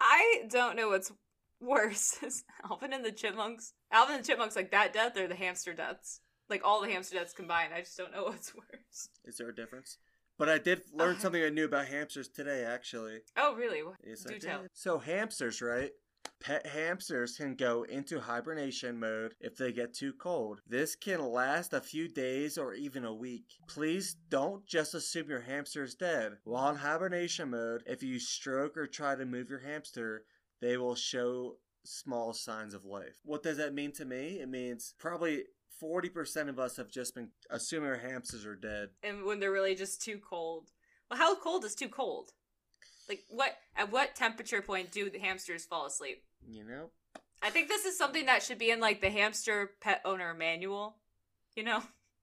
I 0.00 0.42
don't 0.50 0.76
know 0.76 0.88
what's 0.88 1.12
worse. 1.60 2.22
Is 2.22 2.44
Alvin 2.68 2.92
and 2.92 3.04
the 3.04 3.12
Chipmunks? 3.12 3.72
Alvin 3.90 4.16
and 4.16 4.24
the 4.24 4.26
Chipmunks 4.26 4.56
like 4.56 4.72
that 4.72 4.92
death 4.92 5.16
or 5.16 5.28
the 5.28 5.34
hamster 5.34 5.72
deaths? 5.72 6.20
Like 6.48 6.62
all 6.64 6.80
the 6.80 6.90
hamster 6.90 7.16
deaths 7.16 7.32
combined. 7.32 7.72
I 7.74 7.80
just 7.80 7.96
don't 7.96 8.12
know 8.12 8.24
what's 8.30 8.54
worse. 8.54 9.08
Is 9.24 9.36
there 9.38 9.48
a 9.48 9.54
difference? 9.54 9.98
But 10.38 10.48
I 10.48 10.58
did 10.58 10.82
learn 10.92 11.16
Uh, 11.16 11.18
something 11.18 11.54
new 11.54 11.64
about 11.64 11.86
hamsters 11.86 12.28
today, 12.28 12.62
actually. 12.64 13.20
Oh, 13.36 13.54
really? 13.54 13.82
What- 13.82 13.96
Yes, 14.04 14.20
Do 14.22 14.34
I 14.34 14.38
tell. 14.38 14.62
did. 14.62 14.70
So 14.74 14.98
hamsters, 14.98 15.62
right? 15.62 15.92
Pet 16.40 16.66
hamsters 16.66 17.36
can 17.38 17.54
go 17.54 17.84
into 17.84 18.20
hibernation 18.20 18.98
mode 19.00 19.34
if 19.40 19.56
they 19.56 19.72
get 19.72 19.94
too 19.94 20.12
cold. 20.12 20.60
This 20.66 20.94
can 20.94 21.20
last 21.24 21.72
a 21.72 21.80
few 21.80 22.08
days 22.08 22.58
or 22.58 22.74
even 22.74 23.04
a 23.06 23.14
week. 23.14 23.54
Please 23.66 24.14
don't 24.28 24.66
just 24.66 24.92
assume 24.94 25.30
your 25.30 25.40
hamster 25.40 25.82
is 25.84 25.94
dead. 25.94 26.32
While 26.44 26.70
in 26.70 26.76
hibernation 26.76 27.50
mode, 27.50 27.84
if 27.86 28.02
you 28.02 28.18
stroke 28.18 28.76
or 28.76 28.86
try 28.86 29.14
to 29.14 29.24
move 29.24 29.48
your 29.48 29.60
hamster, 29.60 30.24
they 30.60 30.76
will 30.76 30.96
show 30.96 31.56
small 31.84 32.34
signs 32.34 32.74
of 32.74 32.84
life. 32.84 33.16
What 33.24 33.42
does 33.42 33.56
that 33.56 33.72
mean 33.72 33.92
to 33.92 34.04
me? 34.04 34.40
It 34.40 34.48
means 34.50 34.94
probably 34.98 35.44
40% 35.82 36.48
of 36.48 36.58
us 36.58 36.76
have 36.76 36.90
just 36.90 37.14
been 37.14 37.28
assuming 37.50 37.90
our 37.90 37.96
hamsters 37.96 38.46
are 38.46 38.56
dead. 38.56 38.90
and 39.02 39.24
when 39.24 39.40
they're 39.40 39.52
really 39.52 39.74
just 39.74 40.02
too 40.02 40.18
cold. 40.18 40.70
Well, 41.10 41.18
how 41.18 41.36
cold 41.36 41.64
is 41.64 41.74
too 41.74 41.88
cold? 41.88 42.30
Like 43.08 43.20
what? 43.28 43.52
At 43.76 43.92
what 43.92 44.14
temperature 44.16 44.60
point 44.62 44.90
do 44.90 45.08
the 45.10 45.18
hamsters 45.18 45.64
fall 45.64 45.86
asleep? 45.86 46.22
You 46.48 46.64
know? 46.64 46.90
I 47.42 47.50
think 47.50 47.68
this 47.68 47.84
is 47.84 47.96
something 47.96 48.26
that 48.26 48.42
should 48.42 48.58
be 48.58 48.70
in 48.70 48.80
like 48.80 49.00
the 49.00 49.10
hamster 49.10 49.72
pet 49.80 50.00
owner 50.04 50.34
manual. 50.34 50.96
You 51.54 51.62
know, 51.62 51.82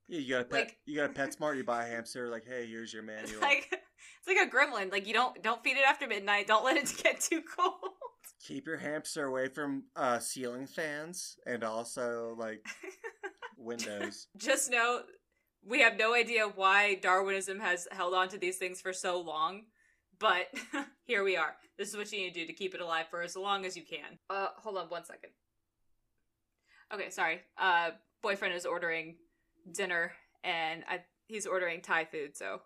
Yeah, 0.10 0.20
you 0.20 0.30
got 0.34 0.42
a 0.42 0.46
pet. 0.46 0.60
Like- 0.60 0.78
you 0.86 0.96
got 0.98 1.10
a 1.12 1.14
pet 1.14 1.34
smart. 1.34 1.56
You 1.58 1.64
buy 1.64 1.86
a 1.86 1.90
hamster. 1.92 2.30
Like, 2.30 2.46
hey, 2.46 2.68
here's 2.68 2.92
your 2.94 3.04
it's 3.10 3.32
manual. 3.32 3.42
like 3.42 3.68
it's 3.72 4.28
like 4.28 4.38
a 4.46 4.50
gremlin. 4.50 4.92
Like 4.92 5.08
you 5.08 5.14
don't 5.14 5.42
don't 5.42 5.64
feed 5.64 5.78
it 5.78 5.84
after 5.88 6.08
midnight. 6.08 6.48
Don't 6.48 6.66
let 6.66 6.76
it 6.78 6.92
get 7.04 7.22
too 7.22 7.42
cold. 7.58 7.94
Keep 8.46 8.68
your 8.68 8.78
hamster 8.78 9.26
away 9.26 9.48
from 9.48 9.84
uh, 9.96 10.20
ceiling 10.20 10.68
fans 10.68 11.38
and 11.48 11.64
also 11.64 12.36
like 12.38 12.66
windows. 13.64 14.28
Just 14.38 14.72
know 14.72 15.02
we 15.66 15.82
have 15.82 15.98
no 15.98 16.14
idea 16.14 16.48
why 16.48 16.96
Darwinism 16.96 17.60
has 17.60 17.88
held 17.92 18.14
on 18.14 18.30
to 18.30 18.38
these 18.38 18.58
things 18.58 18.82
for 18.82 18.94
so 18.94 19.20
long, 19.20 19.64
but 20.20 20.48
here 21.06 21.24
we 21.24 21.38
are. 21.38 21.56
This 21.78 21.90
is 21.90 21.98
what 21.98 22.12
you 22.12 22.20
need 22.20 22.34
to 22.34 22.42
do 22.42 22.48
to 22.48 22.54
keep 22.54 22.76
it 22.76 22.82
alive 22.82 23.06
for 23.10 23.22
as 23.22 23.36
long 23.36 23.66
as 23.66 23.76
you 23.76 23.84
can. 23.84 24.20
Uh, 24.30 24.48
hold 24.58 24.78
on 24.78 24.88
one 24.88 25.06
second. 25.06 25.32
Okay, 26.94 27.10
sorry. 27.10 27.42
Uh, 27.58 27.92
boyfriend 28.22 28.54
is 28.54 28.66
ordering 28.66 29.16
dinner, 29.72 30.12
and 30.44 30.84
I 30.88 31.02
he's 31.28 31.48
ordering 31.48 31.82
Thai 31.82 32.06
food, 32.06 32.36
so 32.38 32.62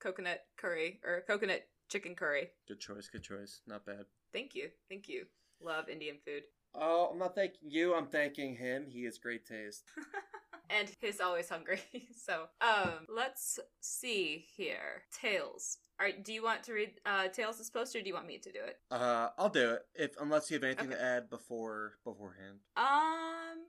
coconut 0.00 0.40
curry 0.56 1.00
or 1.04 1.22
coconut 1.26 1.62
chicken 1.88 2.14
curry. 2.14 2.48
Good 2.66 2.80
choice. 2.80 3.08
Good 3.08 3.22
choice. 3.22 3.60
Not 3.66 3.86
bad. 3.86 4.06
Thank 4.32 4.54
you, 4.54 4.70
thank 4.88 5.08
you. 5.08 5.26
Love 5.60 5.88
Indian 5.88 6.16
food. 6.24 6.42
Oh, 6.74 7.08
I'm 7.12 7.18
not 7.18 7.34
thanking 7.34 7.70
you. 7.70 7.94
I'm 7.94 8.06
thanking 8.06 8.56
him. 8.56 8.86
He 8.88 9.04
has 9.04 9.18
great 9.18 9.46
taste. 9.46 9.84
and 10.70 10.90
he's 11.00 11.20
always 11.20 11.48
hungry. 11.48 11.80
so, 12.16 12.44
um, 12.60 13.06
let's 13.08 13.58
see 13.80 14.46
here. 14.56 15.02
Tails. 15.12 15.78
All 16.00 16.06
right, 16.06 16.24
do 16.24 16.32
you 16.32 16.44
want 16.44 16.62
to 16.64 16.72
read 16.72 16.92
uh 17.04 17.28
Tails' 17.28 17.70
poster? 17.70 17.98
Or 17.98 18.02
do 18.02 18.08
you 18.08 18.14
want 18.14 18.26
me 18.26 18.38
to 18.38 18.52
do 18.52 18.60
it? 18.64 18.76
Uh, 18.90 19.28
I'll 19.36 19.48
do 19.48 19.72
it 19.72 19.82
if 19.94 20.10
unless 20.20 20.50
you 20.50 20.54
have 20.54 20.64
anything 20.64 20.90
to 20.90 21.02
add 21.02 21.28
before 21.28 21.94
beforehand. 22.04 22.58
Um. 22.76 23.64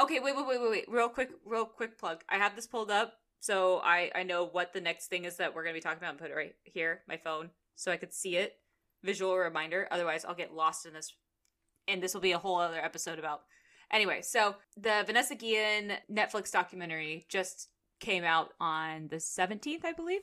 Okay, 0.00 0.18
wait, 0.18 0.36
wait, 0.36 0.46
wait, 0.46 0.60
wait, 0.60 0.70
wait. 0.70 0.84
Real 0.88 1.08
quick, 1.08 1.30
real 1.44 1.64
quick 1.64 1.98
plug. 1.98 2.22
I 2.28 2.38
have 2.38 2.56
this 2.56 2.66
pulled 2.66 2.90
up, 2.90 3.14
so 3.38 3.80
I 3.84 4.10
I 4.14 4.22
know 4.24 4.46
what 4.46 4.72
the 4.72 4.80
next 4.80 5.06
thing 5.06 5.24
is 5.24 5.36
that 5.36 5.54
we're 5.54 5.62
gonna 5.62 5.74
be 5.74 5.80
talking 5.80 5.98
about. 5.98 6.10
And 6.10 6.18
put 6.18 6.30
it 6.30 6.34
right 6.34 6.54
here, 6.64 7.02
my 7.06 7.16
phone, 7.16 7.50
so 7.76 7.92
I 7.92 7.96
could 7.96 8.12
see 8.12 8.36
it. 8.36 8.54
Visual 9.04 9.36
reminder. 9.36 9.86
Otherwise, 9.90 10.24
I'll 10.24 10.34
get 10.34 10.52
lost 10.52 10.86
in 10.86 10.92
this, 10.92 11.14
and 11.86 12.02
this 12.02 12.14
will 12.14 12.20
be 12.20 12.32
a 12.32 12.38
whole 12.38 12.56
other 12.56 12.80
episode 12.80 13.18
about. 13.18 13.42
Anyway, 13.92 14.22
so 14.22 14.56
the 14.76 15.02
Vanessa 15.06 15.34
Guillen 15.34 15.92
Netflix 16.12 16.50
documentary 16.52 17.26
just 17.28 17.68
came 17.98 18.24
out 18.24 18.52
on 18.60 19.08
the 19.08 19.20
seventeenth, 19.20 19.84
I 19.84 19.92
believe, 19.92 20.22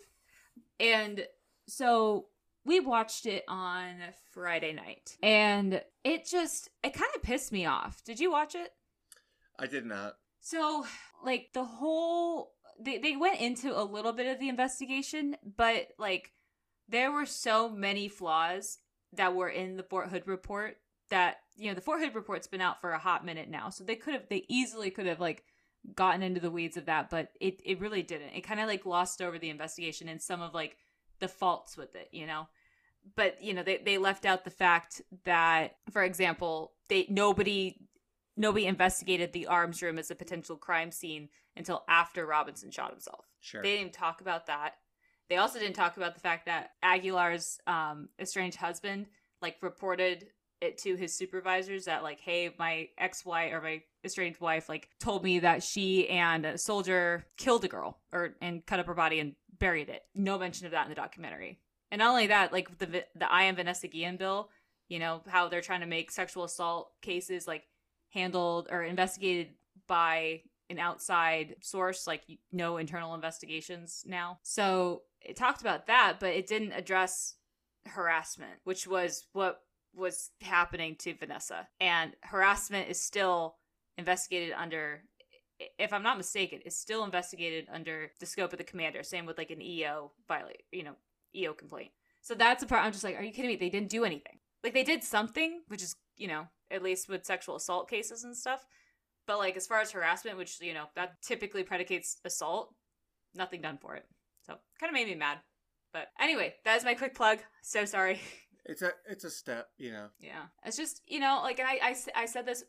and 0.79 1.25
so 1.67 2.27
we 2.65 2.79
watched 2.79 3.25
it 3.25 3.43
on 3.47 3.95
Friday 4.31 4.73
night, 4.73 5.17
and 5.21 5.81
it 6.03 6.25
just 6.25 6.69
it 6.83 6.93
kind 6.93 7.11
of 7.15 7.23
pissed 7.23 7.51
me 7.51 7.65
off. 7.65 8.03
Did 8.03 8.19
you 8.19 8.31
watch 8.31 8.55
it? 8.55 8.71
I 9.59 9.67
did 9.67 9.85
not. 9.85 10.17
So, 10.39 10.85
like 11.23 11.49
the 11.53 11.65
whole 11.65 12.53
they 12.79 12.97
they 12.97 13.15
went 13.15 13.41
into 13.41 13.77
a 13.77 13.83
little 13.83 14.13
bit 14.13 14.27
of 14.27 14.39
the 14.39 14.49
investigation, 14.49 15.35
but 15.55 15.89
like 15.97 16.31
there 16.87 17.11
were 17.11 17.25
so 17.25 17.69
many 17.69 18.07
flaws 18.07 18.79
that 19.13 19.35
were 19.35 19.49
in 19.49 19.77
the 19.77 19.83
Fort 19.83 20.09
Hood 20.09 20.27
report 20.27 20.77
that 21.09 21.37
you 21.55 21.67
know 21.67 21.73
the 21.73 21.81
Fort 21.81 21.99
Hood 21.99 22.15
report's 22.15 22.47
been 22.47 22.61
out 22.61 22.81
for 22.81 22.91
a 22.91 22.99
hot 22.99 23.25
minute 23.25 23.49
now, 23.49 23.69
so 23.69 23.83
they 23.83 23.95
could 23.95 24.13
have 24.13 24.29
they 24.29 24.45
easily 24.47 24.89
could 24.89 25.05
have 25.05 25.19
like 25.19 25.43
gotten 25.95 26.21
into 26.21 26.39
the 26.39 26.51
weeds 26.51 26.77
of 26.77 26.85
that, 26.85 27.09
but 27.09 27.29
it 27.39 27.61
it 27.63 27.79
really 27.79 28.03
didn't. 28.03 28.35
It 28.35 28.41
kind 28.41 28.59
of 28.59 28.67
like 28.67 28.85
lost 28.85 29.21
over 29.21 29.39
the 29.39 29.49
investigation 29.49 30.09
and 30.09 30.21
some 30.21 30.41
of 30.41 30.53
like 30.53 30.77
the 31.19 31.27
faults 31.27 31.77
with 31.77 31.95
it, 31.95 32.09
you 32.11 32.25
know. 32.25 32.47
But 33.15 33.41
you 33.41 33.53
know 33.53 33.63
they 33.63 33.77
they 33.77 33.97
left 33.97 34.25
out 34.25 34.43
the 34.43 34.49
fact 34.49 35.01
that, 35.23 35.75
for 35.91 36.03
example, 36.03 36.73
they 36.89 37.05
nobody 37.09 37.77
nobody 38.35 38.65
investigated 38.65 39.33
the 39.33 39.47
arms 39.47 39.81
room 39.81 39.97
as 39.97 40.11
a 40.11 40.15
potential 40.15 40.57
crime 40.57 40.91
scene 40.91 41.29
until 41.55 41.83
after 41.89 42.25
Robinson 42.25 42.69
shot 42.69 42.91
himself. 42.91 43.25
Sure. 43.39 43.63
They 43.63 43.77
didn't 43.77 43.93
talk 43.93 44.21
about 44.21 44.45
that. 44.47 44.75
They 45.29 45.37
also 45.37 45.59
didn't 45.59 45.75
talk 45.75 45.97
about 45.97 46.13
the 46.13 46.21
fact 46.21 46.45
that 46.45 46.71
Aguilar's 46.83 47.59
um, 47.67 48.09
estranged 48.19 48.57
husband 48.57 49.07
like 49.41 49.57
reported 49.61 50.27
it 50.61 50.77
to 50.79 50.95
his 50.95 51.13
supervisors 51.13 51.85
that 51.85 52.03
like, 52.03 52.19
hey, 52.19 52.53
my 52.57 52.87
ex-wife 52.97 53.53
or 53.53 53.61
my 53.61 53.81
estranged 54.03 54.41
wife 54.41 54.69
like 54.69 54.89
told 54.99 55.23
me 55.23 55.39
that 55.39 55.63
she 55.63 56.09
and 56.09 56.45
a 56.45 56.57
soldier 56.57 57.25
killed 57.37 57.63
a 57.63 57.67
girl 57.67 57.99
or 58.11 58.35
and 58.41 58.65
cut 58.65 58.79
up 58.79 58.87
her 58.87 58.93
body 58.93 59.19
and 59.19 59.35
buried 59.59 59.89
it. 59.89 60.03
No 60.15 60.37
mention 60.37 60.65
of 60.65 60.71
that 60.71 60.85
in 60.85 60.89
the 60.89 60.95
documentary. 60.95 61.59
And 61.91 61.99
not 61.99 62.09
only 62.09 62.27
that, 62.27 62.51
like 62.51 62.77
the 62.79 63.05
the 63.15 63.31
I 63.31 63.43
am 63.43 63.55
Vanessa 63.55 63.87
Guillen 63.87 64.17
bill, 64.17 64.49
you 64.87 64.99
know 64.99 65.21
how 65.27 65.47
they're 65.47 65.61
trying 65.61 65.81
to 65.81 65.87
make 65.87 66.11
sexual 66.11 66.43
assault 66.43 66.91
cases 67.01 67.47
like 67.47 67.63
handled 68.09 68.67
or 68.71 68.83
investigated 68.83 69.53
by 69.87 70.41
an 70.69 70.79
outside 70.79 71.55
source, 71.61 72.07
like 72.07 72.23
no 72.51 72.77
internal 72.77 73.13
investigations 73.13 74.03
now. 74.05 74.39
So 74.43 75.03
it 75.21 75.35
talked 75.37 75.61
about 75.61 75.87
that, 75.87 76.17
but 76.19 76.29
it 76.29 76.47
didn't 76.47 76.73
address 76.73 77.35
harassment, 77.85 78.59
which 78.65 78.85
was 78.85 79.27
what 79.31 79.61
was 79.97 80.31
happening 80.41 80.95
to 80.99 81.15
Vanessa. 81.15 81.67
And 81.79 82.13
harassment 82.21 82.89
is 82.89 83.01
still 83.01 83.55
investigated 83.97 84.53
under 84.57 85.01
if 85.79 85.91
I'm 85.91 86.03
not 86.03 86.17
mistaken, 86.17 86.59
is 86.65 86.77
still 86.77 87.03
investigated 87.03 87.67
under 87.73 88.11
the 88.19 88.25
scope 88.25 88.51
of 88.53 88.59
the 88.59 88.63
commander. 88.63 89.01
Same 89.03 89.25
with 89.25 89.37
like 89.37 89.51
an 89.51 89.61
EO 89.61 90.11
violate, 90.27 90.63
you 90.71 90.83
know, 90.83 90.95
EO 91.35 91.53
complaint. 91.53 91.89
So 92.21 92.35
that's 92.35 92.61
the 92.61 92.67
part 92.67 92.83
I'm 92.83 92.91
just 92.91 93.03
like, 93.03 93.17
are 93.17 93.23
you 93.23 93.31
kidding 93.31 93.49
me? 93.49 93.55
They 93.55 93.69
didn't 93.69 93.89
do 93.89 94.05
anything. 94.05 94.39
Like 94.63 94.73
they 94.73 94.83
did 94.83 95.03
something, 95.03 95.61
which 95.67 95.81
is, 95.81 95.95
you 96.15 96.27
know, 96.27 96.47
at 96.69 96.83
least 96.83 97.09
with 97.09 97.25
sexual 97.25 97.55
assault 97.55 97.89
cases 97.89 98.23
and 98.23 98.35
stuff. 98.35 98.65
But 99.25 99.39
like 99.39 99.57
as 99.57 99.67
far 99.67 99.81
as 99.81 99.91
harassment, 99.91 100.37
which, 100.37 100.61
you 100.61 100.73
know, 100.73 100.85
that 100.95 101.21
typically 101.21 101.63
predicates 101.63 102.17
assault, 102.23 102.73
nothing 103.33 103.61
done 103.61 103.77
for 103.77 103.95
it. 103.95 104.05
So 104.45 104.55
kind 104.79 104.89
of 104.89 104.93
made 104.93 105.07
me 105.07 105.15
mad. 105.15 105.39
But 105.93 106.07
anyway, 106.19 106.55
that 106.65 106.77
is 106.77 106.85
my 106.85 106.93
quick 106.93 107.15
plug. 107.15 107.39
So 107.61 107.85
sorry. 107.85 108.19
It's 108.67 108.81
a 108.81 108.91
it's 109.09 109.23
a 109.23 109.29
step, 109.29 109.69
you 109.77 109.91
know. 109.91 110.07
Yeah. 110.19 110.43
It's 110.65 110.77
just, 110.77 111.01
you 111.07 111.19
know, 111.19 111.39
like, 111.43 111.59
and 111.59 111.67
I, 111.67 111.79
I, 111.81 111.95
I 112.23 112.25
said 112.25 112.45
this 112.45 112.63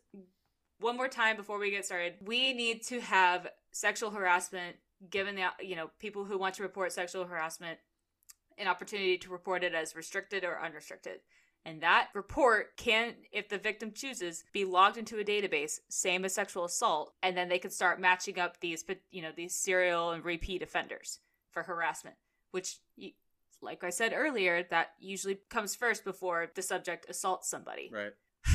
one 0.81 0.97
more 0.97 1.09
time 1.09 1.37
before 1.37 1.59
we 1.59 1.71
get 1.71 1.85
started. 1.85 2.15
We 2.25 2.53
need 2.53 2.85
to 2.87 3.01
have 3.01 3.49
sexual 3.73 4.11
harassment 4.11 4.77
given 5.11 5.35
the, 5.35 5.43
you 5.61 5.77
know, 5.77 5.91
people 5.99 6.25
who 6.25 6.39
want 6.39 6.55
to 6.55 6.63
report 6.63 6.93
sexual 6.93 7.25
harassment 7.25 7.79
an 8.57 8.67
opportunity 8.67 9.19
to 9.19 9.31
report 9.31 9.63
it 9.63 9.75
as 9.75 9.95
restricted 9.95 10.45
or 10.45 10.61
unrestricted. 10.61 11.21
And 11.65 11.81
that 11.83 12.09
report 12.15 12.77
can, 12.77 13.15
if 13.33 13.49
the 13.49 13.59
victim 13.59 13.93
chooses, 13.93 14.45
be 14.53 14.65
logged 14.65 14.97
into 14.97 15.19
a 15.19 15.25
database, 15.25 15.81
same 15.89 16.25
as 16.25 16.35
sexual 16.35 16.65
assault, 16.65 17.13
and 17.23 17.37
then 17.37 17.49
they 17.49 17.59
can 17.59 17.71
start 17.71 18.01
matching 18.01 18.39
up 18.39 18.61
these, 18.61 18.85
you 19.11 19.23
know, 19.23 19.33
these 19.37 19.55
serial 19.55 20.13
and 20.13 20.25
repeat 20.25 20.63
offenders 20.63 21.21
for 21.51 21.65
harassment, 21.65 22.17
which 22.53 22.79
like 23.61 23.85
I 23.85 23.91
said 23.91 24.13
earlier, 24.15 24.65
that 24.71 24.93
usually 25.01 25.39
comes 25.49 25.75
first 25.75 26.05
before 26.05 26.51
the 26.55 26.63
subject 26.63 27.07
assaults 27.09 27.49
somebody. 27.49 27.91
Right. 27.93 28.13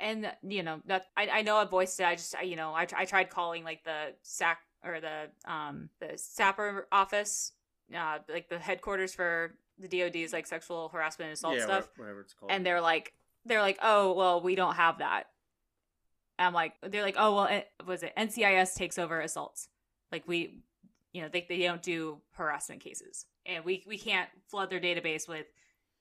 And 0.00 0.32
you 0.42 0.64
know 0.64 0.80
that 0.86 1.06
I, 1.16 1.28
I 1.28 1.42
know 1.42 1.56
I 1.56 1.64
voiced 1.66 2.00
it. 2.00 2.04
I 2.04 2.16
just 2.16 2.34
I, 2.34 2.42
you 2.42 2.56
know 2.56 2.72
I, 2.72 2.84
I 2.96 3.04
tried 3.04 3.30
calling 3.30 3.62
like 3.62 3.84
the 3.84 4.12
sac 4.22 4.58
or 4.84 5.00
the 5.00 5.30
um 5.50 5.88
the 6.00 6.18
SAPR 6.18 6.82
office, 6.90 7.52
uh 7.96 8.18
like 8.28 8.48
the 8.48 8.58
headquarters 8.58 9.14
for 9.14 9.54
the 9.78 9.86
DoD's 9.86 10.32
like 10.32 10.48
sexual 10.48 10.88
harassment 10.88 11.28
and 11.28 11.34
assault 11.34 11.56
yeah, 11.56 11.64
stuff. 11.64 11.88
Whatever 11.96 12.22
it's 12.22 12.34
called. 12.34 12.50
And 12.50 12.66
they're 12.66 12.80
like 12.80 13.14
they're 13.46 13.62
like 13.62 13.78
oh 13.82 14.12
well 14.14 14.40
we 14.40 14.56
don't 14.56 14.74
have 14.74 14.98
that. 14.98 15.26
And 16.40 16.48
I'm 16.48 16.54
like 16.54 16.74
they're 16.82 17.02
like 17.02 17.16
oh 17.16 17.36
well 17.36 17.44
it, 17.44 17.68
was 17.86 18.02
it 18.02 18.12
NCIS 18.18 18.74
takes 18.74 18.98
over 18.98 19.20
assaults 19.20 19.68
like 20.10 20.26
we 20.26 20.58
you 21.14 21.22
know 21.22 21.28
they 21.32 21.46
they 21.48 21.62
don't 21.62 21.82
do 21.82 22.18
harassment 22.32 22.82
cases 22.82 23.24
and 23.46 23.64
we 23.64 23.82
we 23.88 23.96
can't 23.96 24.28
flood 24.50 24.68
their 24.68 24.80
database 24.80 25.26
with 25.26 25.46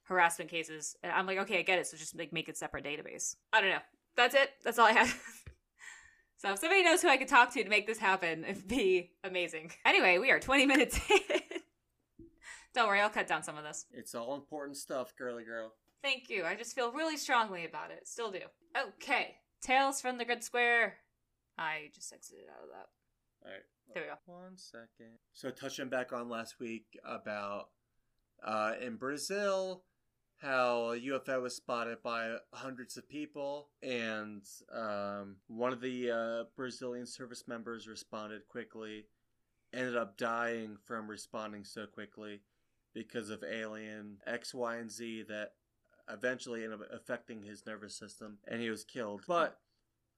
harassment 0.03 0.49
cases. 0.49 0.95
And 1.03 1.11
I'm 1.11 1.25
like, 1.25 1.39
okay, 1.39 1.59
I 1.59 1.61
get 1.61 1.79
it. 1.79 1.87
So 1.87 1.97
just 1.97 2.17
like 2.17 2.33
make 2.33 2.49
it 2.49 2.57
separate 2.57 2.85
database. 2.85 3.35
I 3.51 3.61
don't 3.61 3.69
know. 3.69 3.79
That's 4.15 4.35
it. 4.35 4.51
That's 4.63 4.77
all 4.77 4.85
I 4.87 4.91
have. 4.91 5.09
so 6.37 6.51
if 6.51 6.59
somebody 6.59 6.83
knows 6.83 7.01
who 7.01 7.09
I 7.09 7.17
could 7.17 7.27
talk 7.27 7.53
to 7.53 7.63
to 7.63 7.69
make 7.69 7.87
this 7.87 7.97
happen, 7.97 8.43
it'd 8.43 8.67
be 8.67 9.11
amazing. 9.23 9.71
Anyway, 9.85 10.17
we 10.17 10.31
are 10.31 10.39
20 10.39 10.65
minutes 10.65 10.99
in. 11.09 11.39
don't 12.73 12.87
worry, 12.87 13.01
I'll 13.01 13.09
cut 13.09 13.27
down 13.27 13.43
some 13.43 13.57
of 13.57 13.63
this. 13.63 13.85
It's 13.91 14.13
all 14.13 14.35
important 14.35 14.77
stuff, 14.77 15.13
girly 15.17 15.43
girl. 15.43 15.73
Thank 16.03 16.29
you. 16.29 16.43
I 16.43 16.55
just 16.55 16.75
feel 16.75 16.91
really 16.91 17.17
strongly 17.17 17.65
about 17.65 17.91
it. 17.91 18.07
Still 18.07 18.31
do. 18.31 18.39
Okay. 18.77 19.35
Tales 19.61 20.01
from 20.01 20.17
the 20.17 20.25
Grid 20.25 20.43
Square. 20.43 20.95
I 21.57 21.89
just 21.95 22.11
exited 22.11 22.45
out 22.49 22.63
of 22.63 22.69
that. 22.71 22.87
All 23.45 23.51
right. 23.51 23.63
There 23.93 24.03
we 24.03 24.09
go. 24.09 24.15
One 24.25 24.57
second. 24.57 25.19
So 25.33 25.51
touching 25.51 25.87
back 25.87 26.13
on 26.13 26.27
last 26.27 26.59
week 26.59 26.85
about 27.05 27.69
uh, 28.43 28.73
in 28.81 28.95
Brazil, 28.95 29.83
how 30.41 30.93
a 30.93 30.99
UFO 30.99 31.43
was 31.43 31.55
spotted 31.55 32.01
by 32.03 32.37
hundreds 32.53 32.97
of 32.97 33.07
people, 33.07 33.69
and 33.83 34.41
um, 34.75 35.35
one 35.47 35.73
of 35.73 35.79
the 35.79 36.09
uh, 36.09 36.43
Brazilian 36.55 37.05
service 37.05 37.43
members 37.47 37.87
responded 37.87 38.47
quickly, 38.47 39.05
ended 39.71 39.95
up 39.95 40.17
dying 40.17 40.77
from 40.83 41.07
responding 41.07 41.63
so 41.63 41.85
quickly 41.85 42.41
because 42.95 43.29
of 43.29 43.43
alien 43.43 44.17
X, 44.25 44.55
Y, 44.55 44.75
and 44.75 44.89
Z 44.89 45.25
that 45.29 45.51
eventually 46.09 46.63
ended 46.63 46.81
up 46.81 46.87
affecting 46.91 47.43
his 47.43 47.63
nervous 47.67 47.95
system, 47.95 48.39
and 48.47 48.59
he 48.59 48.71
was 48.71 48.83
killed. 48.83 49.21
But 49.27 49.59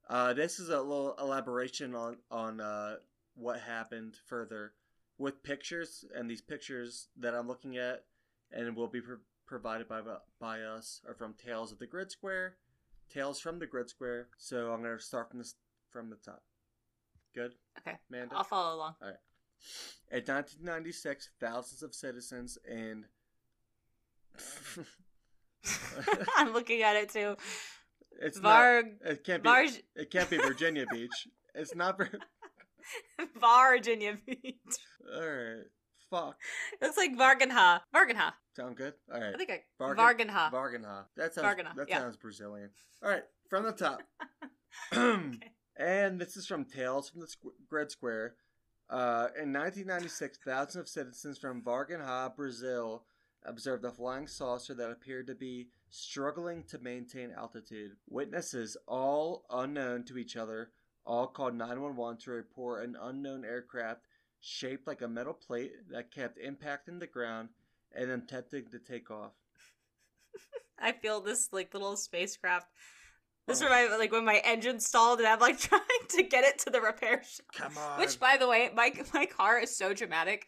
uh, 0.10 0.32
this 0.34 0.60
is 0.60 0.70
a 0.70 0.80
little 0.80 1.16
elaboration 1.20 1.94
on 1.94 2.18
on 2.32 2.62
uh, 2.62 2.96
what 3.36 3.60
happened 3.60 4.15
further 4.28 4.74
with 5.17 5.43
pictures, 5.43 6.04
and 6.15 6.30
these 6.30 6.41
pictures 6.41 7.08
that 7.17 7.34
I'm 7.34 7.48
looking 7.48 7.78
at 7.78 8.04
and 8.52 8.76
will 8.76 8.88
be 8.88 9.02
pro- 9.02 9.17
provided 9.45 9.88
by 9.88 10.02
by 10.39 10.62
us 10.62 11.02
are 11.08 11.13
from 11.13 11.34
Tales 11.34 11.71
of 11.71 11.80
the 11.80 11.88
Grid 11.88 12.12
Square, 12.12 12.56
Tales 13.10 13.39
from 13.39 13.60
the 13.60 13.67
Grid 13.67 13.89
Square. 13.89 14.28
So 14.38 14.71
I'm 14.71 14.82
gonna 14.82 15.00
start 15.00 15.30
from 15.30 15.39
this 15.39 15.56
from 15.89 16.10
the 16.10 16.17
top. 16.17 16.43
Good. 17.34 17.54
Okay. 17.80 17.98
Amanda. 18.10 18.36
I'll 18.36 18.43
follow 18.43 18.76
along. 18.76 18.95
All 19.02 19.10
right. 19.10 19.17
In 20.12 20.24
1996, 20.24 21.30
thousands 21.39 21.82
of 21.84 21.95
citizens 21.95 22.58
in 22.69 23.06
I'm 26.38 26.54
looking 26.54 26.82
at 26.82 26.95
it 26.95 27.10
too. 27.10 27.36
it's 28.21 28.39
not, 28.39 28.84
it 29.04 29.24
can't 29.24 29.43
be 29.43 29.50
it 29.95 30.12
can't 30.12 30.30
be 30.30 30.38
Virginia 30.38 30.86
Beach. 30.91 31.28
It's 31.54 31.76
not. 31.76 32.00
Vir- 33.17 33.30
Virginia 33.41 34.17
Beach. 34.26 34.56
All 35.13 35.21
right. 35.21 35.63
Fuck. 36.10 36.38
Looks 36.82 36.98
like 36.98 37.17
Varganha. 37.17 37.82
Varganha. 37.93 38.34
Sound 38.56 38.78
good? 38.78 38.93
All 39.13 39.19
right. 39.19 39.34
I 39.34 39.38
think 39.38 39.50
I 39.52 39.62
Varganha. 39.80 40.52
Varganha. 40.52 41.06
That 41.17 41.34
sounds 41.34 41.48
Varganha, 41.48 41.76
that 41.76 41.89
yeah. 41.89 42.00
sounds 42.00 42.17
Brazilian. 42.17 42.69
All 43.04 43.10
right, 43.10 43.24
from 43.50 43.63
the 43.63 43.71
top. 43.71 44.02
Okay. 44.93 45.52
And 45.78 46.19
this 46.21 46.38
is 46.38 46.45
from 46.45 46.65
Tales 46.65 47.10
from 47.10 47.21
the 47.21 47.28
Squ- 47.28 47.52
Grid 47.69 47.91
Square. 47.91 48.36
Uh, 48.89 49.28
in 49.41 49.52
1996, 49.52 50.38
thousands 50.45 50.76
of 50.76 50.88
citizens 50.88 51.38
from 51.38 51.62
Varganha, 51.62 52.34
Brazil, 52.36 53.04
observed 53.45 53.84
a 53.84 53.91
flying 53.91 54.28
saucer 54.28 54.74
that 54.74 54.91
appeared 54.91 55.28
to 55.28 55.36
be 55.36 55.69
struggling 55.89 56.63
to 56.69 56.80
maintain 56.80 57.32
altitude. 57.32 57.91
Witnesses, 58.10 58.78
all 58.88 59.45
unknown 59.50 60.04
to 60.06 60.17
each 60.17 60.36
other, 60.38 60.71
all 61.06 61.28
called 61.28 61.56
911 61.56 62.18
to 62.22 62.32
report 62.32 62.84
an 62.86 62.96
unknown 63.02 63.46
aircraft 63.46 64.02
shaped 64.41 64.88
like 64.88 65.02
a 65.02 65.08
metal 65.08 65.34
plate 65.34 65.72
that 65.91 66.12
kept 66.12 66.38
impacting 66.39 67.00
the 67.00 67.08
ground 67.08 67.50
and 67.96 68.10
attempting 68.12 68.65
to 68.72 68.80
take 68.80 69.10
off. 69.12 69.32
I 70.80 70.91
feel 70.91 71.22
this 71.22 71.50
like 71.54 71.74
little 71.74 71.96
spacecraft. 71.96 72.68
This 73.48 73.62
Oh. 73.62 73.65
reminds 73.65 73.91
me 73.91 73.98
like 73.98 74.12
when 74.12 74.26
my 74.26 74.41
engine 74.44 74.80
stalled 74.80 75.20
and 75.20 75.28
I'm 75.28 75.39
like 75.39 75.60
trying 75.60 75.82
to 76.10 76.24
get 76.24 76.44
it 76.44 76.60
to 76.60 76.70
the 76.70 76.82
repair 76.82 77.22
shop. 77.24 77.46
Come 77.54 77.78
on. 77.78 78.00
Which, 78.00 78.20
by 78.20 78.38
the 78.38 78.48
way, 78.48 78.70
my 78.76 78.94
my 79.13 79.26
car 79.26 79.60
is 79.60 79.76
so 79.76 79.94
dramatic. 79.94 80.48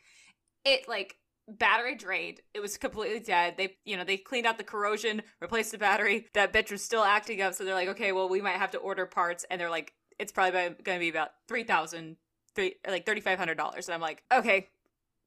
It 0.65 0.87
like 0.87 1.15
battery 1.47 1.95
drained. 1.95 2.41
It 2.53 2.59
was 2.59 2.77
completely 2.77 3.19
dead. 3.21 3.55
They 3.57 3.77
you 3.85 3.95
know 3.95 4.03
they 4.03 4.17
cleaned 4.17 4.45
out 4.47 4.57
the 4.57 4.63
corrosion, 4.63 5.21
replaced 5.41 5.71
the 5.71 5.77
battery. 5.77 6.27
That 6.33 6.51
bitch 6.51 6.71
was 6.71 6.83
still 6.83 7.03
acting 7.03 7.41
up. 7.41 7.53
So 7.53 7.63
they're 7.63 7.73
like, 7.73 7.89
okay, 7.89 8.11
well 8.11 8.27
we 8.29 8.41
might 8.41 8.57
have 8.57 8.71
to 8.71 8.79
order 8.79 9.05
parts. 9.05 9.45
And 9.49 9.61
they're 9.61 9.69
like, 9.69 9.93
it's 10.19 10.31
probably 10.31 10.51
going 10.83 10.97
to 10.97 10.99
be 10.99 11.09
about 11.09 11.31
three 11.47 11.63
thousand, 11.63 12.17
three 12.55 12.75
like 12.87 13.05
thirty 13.05 13.21
five 13.21 13.37
hundred 13.39 13.55
dollars. 13.57 13.87
And 13.87 13.95
I'm 13.95 14.01
like, 14.01 14.23
okay, 14.33 14.69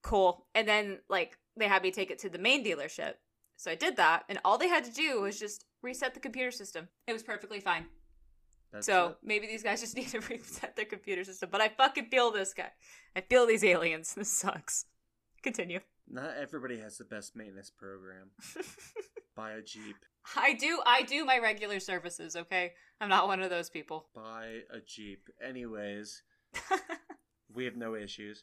cool. 0.03 0.47
And 0.55 0.67
then 0.67 0.99
like 1.09 1.39
they 1.57 1.69
had 1.69 1.83
me 1.83 1.91
take 1.91 2.11
it 2.11 2.19
to 2.21 2.29
the 2.29 2.39
main 2.39 2.65
dealership. 2.65 3.15
So 3.57 3.71
I 3.71 3.75
did 3.75 3.97
that, 3.97 4.25
and 4.29 4.39
all 4.45 4.57
they 4.57 4.69
had 4.69 4.85
to 4.85 4.93
do 4.93 5.21
was 5.21 5.39
just 5.39 5.67
reset 5.83 6.15
the 6.15 6.21
computer 6.21 6.51
system. 6.51 6.89
It 7.07 7.13
was 7.13 7.23
perfectly 7.23 7.61
fine. 7.61 7.87
That's 8.73 8.87
so 8.87 9.09
it. 9.09 9.17
maybe 9.23 9.47
these 9.47 9.63
guys 9.63 9.81
just 9.81 9.97
need 9.99 10.09
to 10.09 10.21
reset 10.21 10.77
their 10.77 10.85
computer 10.85 11.25
system. 11.25 11.49
But 11.53 11.61
I 11.61 11.69
fucking 11.69 12.07
feel 12.07 12.31
this 12.31 12.55
guy. 12.55 12.71
I 13.15 13.21
feel 13.21 13.47
these 13.47 13.65
aliens. 13.65 14.15
This 14.15 14.31
sucks. 14.31 14.87
Continue. 15.43 15.81
Not 16.09 16.37
everybody 16.41 16.79
has 16.81 16.99
the 16.99 17.05
best 17.05 17.37
maintenance 17.37 17.71
program. 17.71 18.31
Buy 19.41 19.53
a 19.53 19.63
Jeep. 19.63 19.97
I 20.37 20.53
do. 20.53 20.81
I 20.85 21.03
do 21.03 21.25
my 21.25 21.39
regular 21.39 21.81
services. 21.81 22.37
Okay, 22.37 22.73
I'm 23.01 23.09
not 23.09 23.27
one 23.27 23.41
of 23.41 23.49
those 23.49 23.71
people. 23.71 24.09
Buy 24.15 24.61
a 24.71 24.81
Jeep. 24.87 25.31
Anyways, 25.43 26.23
we 27.55 27.65
have 27.65 27.75
no 27.75 27.95
issues. 27.95 28.43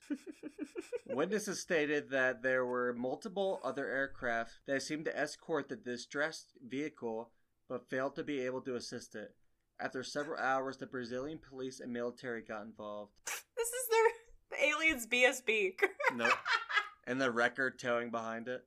Witnesses 1.08 1.60
stated 1.60 2.10
that 2.10 2.42
there 2.42 2.66
were 2.66 2.94
multiple 2.94 3.60
other 3.64 3.88
aircraft 3.88 4.54
that 4.66 4.82
seemed 4.82 5.06
to 5.06 5.16
escort 5.16 5.70
the 5.70 5.76
distressed 5.76 6.54
vehicle 6.68 7.30
but 7.70 7.90
failed 7.90 8.16
to 8.16 8.24
be 8.24 8.40
able 8.42 8.62
to 8.62 8.76
assist 8.76 9.14
it. 9.14 9.36
After 9.80 10.02
several 10.02 10.40
hours, 10.40 10.78
the 10.78 10.88
Brazilian 10.88 11.38
police 11.38 11.80
and 11.80 11.94
military 11.94 12.42
got 12.42 12.64
involved. 12.66 13.12
This 13.26 13.68
is 13.68 13.88
their 13.92 14.60
the 14.60 14.66
aliens 14.70 15.06
BSB. 15.06 15.74
Nope. 16.16 16.34
and 17.08 17.22
the 17.22 17.30
record 17.30 17.78
towing 17.78 18.10
behind 18.10 18.48
it. 18.48 18.64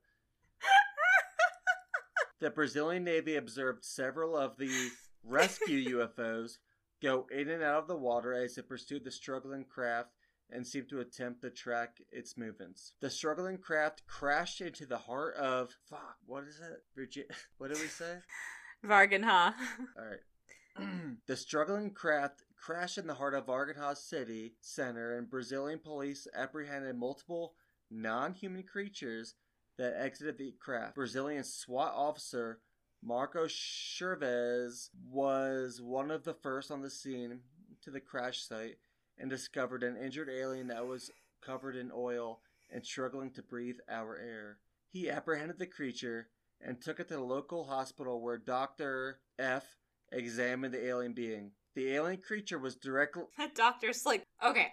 The 2.41 2.51
Brazilian 2.51 3.05
Navy 3.05 3.37
observed 3.37 3.85
several 3.85 4.35
of 4.35 4.57
the 4.57 4.91
rescue 5.23 5.99
UFOs 5.99 6.57
go 7.03 7.27
in 7.31 7.51
and 7.51 7.63
out 7.63 7.83
of 7.83 7.87
the 7.87 7.97
water 7.97 8.33
as 8.33 8.57
it 8.57 8.69
pursued 8.69 9.05
the 9.05 9.11
struggling 9.11 9.65
craft 9.65 10.11
and 10.51 10.67
seemed 10.67 10.89
to 10.89 11.01
attempt 11.01 11.43
to 11.43 11.51
track 11.51 11.99
its 12.11 12.39
movements. 12.39 12.95
The 13.01 13.11
struggling 13.11 13.59
craft 13.59 14.03
crashed 14.07 14.63
into 14.63 14.87
the 14.87 14.99
heart 14.99 15.37
of 15.37 15.71
fuck. 15.89 16.17
What 16.27 16.45
is 16.45 16.61
it? 16.61 16.83
Virgi- 16.99 17.31
what 17.59 17.69
did 17.69 17.81
we 17.81 17.87
say? 17.87 18.19
Varganha. 18.85 19.55
All 19.99 20.05
right. 20.07 20.89
the 21.27 21.37
struggling 21.37 21.91
craft 21.91 22.43
crashed 22.57 22.97
in 22.97 23.07
the 23.07 23.15
heart 23.15 23.35
of 23.35 23.47
Varginha 23.47 23.95
City 23.97 24.55
Center, 24.61 25.17
and 25.17 25.29
Brazilian 25.29 25.79
police 25.79 26.27
apprehended 26.35 26.97
multiple 26.97 27.55
non-human 27.91 28.63
creatures 28.63 29.35
that 29.81 29.97
exited 29.99 30.37
the 30.37 30.53
craft. 30.61 30.95
Brazilian 30.95 31.43
SWAT 31.43 31.93
officer 31.97 32.61
Marco 33.03 33.47
Chervez 33.47 34.91
was 35.11 35.81
one 35.81 36.11
of 36.11 36.25
the 36.25 36.35
first 36.35 36.71
on 36.71 36.83
the 36.83 36.91
scene 36.91 37.41
to 37.83 37.91
the 37.91 38.01
crash 38.01 38.43
site 38.43 38.77
and 39.19 39.31
discovered 39.31 39.83
an 39.83 39.97
injured 39.97 40.29
alien 40.29 40.67
that 40.67 40.87
was 40.87 41.11
covered 41.41 41.77
in 41.77 41.91
oil 41.95 42.41
and 42.71 42.85
struggling 42.85 43.31
to 43.31 43.43
breathe 43.43 43.79
our 43.89 44.19
air. 44.19 44.59
He 44.91 45.09
apprehended 45.09 45.59
the 45.59 45.67
creature 45.67 46.29
and 46.61 46.79
took 46.79 47.01
it 47.01 47.09
to 47.09 47.15
the 47.15 47.21
local 47.21 47.65
hospital 47.65 48.21
where 48.21 48.37
Dr. 48.37 49.21
F 49.39 49.65
examined 50.13 50.75
the 50.75 50.87
alien 50.87 51.15
being. 51.15 51.53
The 51.75 51.95
alien 51.95 52.21
creature 52.21 52.59
was 52.59 52.77
directly 52.77 53.23
That 53.39 53.55
doctor's 53.55 54.05
like, 54.05 54.25
okay. 54.45 54.69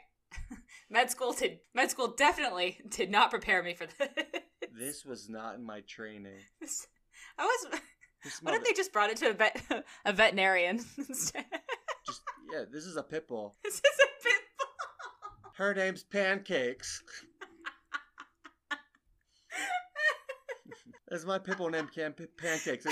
med 0.90 1.10
school 1.10 1.32
did 1.32 1.60
med 1.74 1.90
school 1.90 2.14
definitely 2.18 2.82
did 2.90 3.10
not 3.10 3.30
prepare 3.30 3.64
me 3.64 3.74
for 3.74 3.86
this. 3.86 4.10
This 4.78 5.06
was 5.06 5.28
not 5.30 5.56
in 5.56 5.64
my 5.64 5.82
training. 5.82 6.42
I 7.38 7.46
was 7.46 7.66
what 7.72 7.82
if 8.24 8.44
mother- 8.44 8.60
they 8.66 8.74
just 8.74 8.94
brought 8.94 9.10
it 9.10 9.18
to 9.18 9.30
a 9.30 9.34
vet 9.34 9.86
a 10.06 10.14
veterinarian 10.14 10.80
instead? 10.98 11.46
just 12.06 12.22
yeah, 12.54 12.64
this 12.72 12.86
is 12.86 12.96
a 12.96 13.04
pit 13.04 13.28
bull. 13.28 13.56
this 13.64 13.76
is 13.76 13.82
a 13.82 14.08
bit 14.24 14.42
Her 15.56 15.74
name's 15.74 16.04
Pancakes. 16.04 17.02
That's 21.10 21.26
my 21.26 21.40
pit 21.40 21.58
bull 21.58 21.70
named 21.70 21.90
Pancakes. 22.38 22.86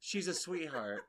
She's 0.00 0.26
a 0.28 0.34
sweetheart. 0.34 1.02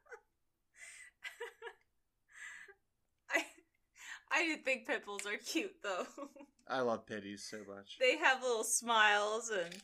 I 4.28 4.28
I 4.39 4.45
do 4.45 4.55
think 4.57 4.87
pit 4.87 5.05
bulls 5.05 5.25
are 5.25 5.37
cute 5.37 5.75
though. 5.83 6.05
I 6.67 6.79
love 6.81 7.05
pitties 7.05 7.45
so 7.49 7.57
much. 7.67 7.97
they 7.99 8.17
have 8.17 8.41
little 8.41 8.63
smiles 8.63 9.49
and 9.49 9.75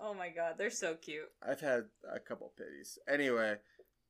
oh 0.00 0.14
my 0.14 0.28
god, 0.28 0.54
they're 0.58 0.70
so 0.70 0.94
cute. 0.94 1.28
I've 1.46 1.60
had 1.60 1.84
a 2.12 2.20
couple 2.20 2.52
pitties. 2.56 2.98
Anyway, 3.08 3.56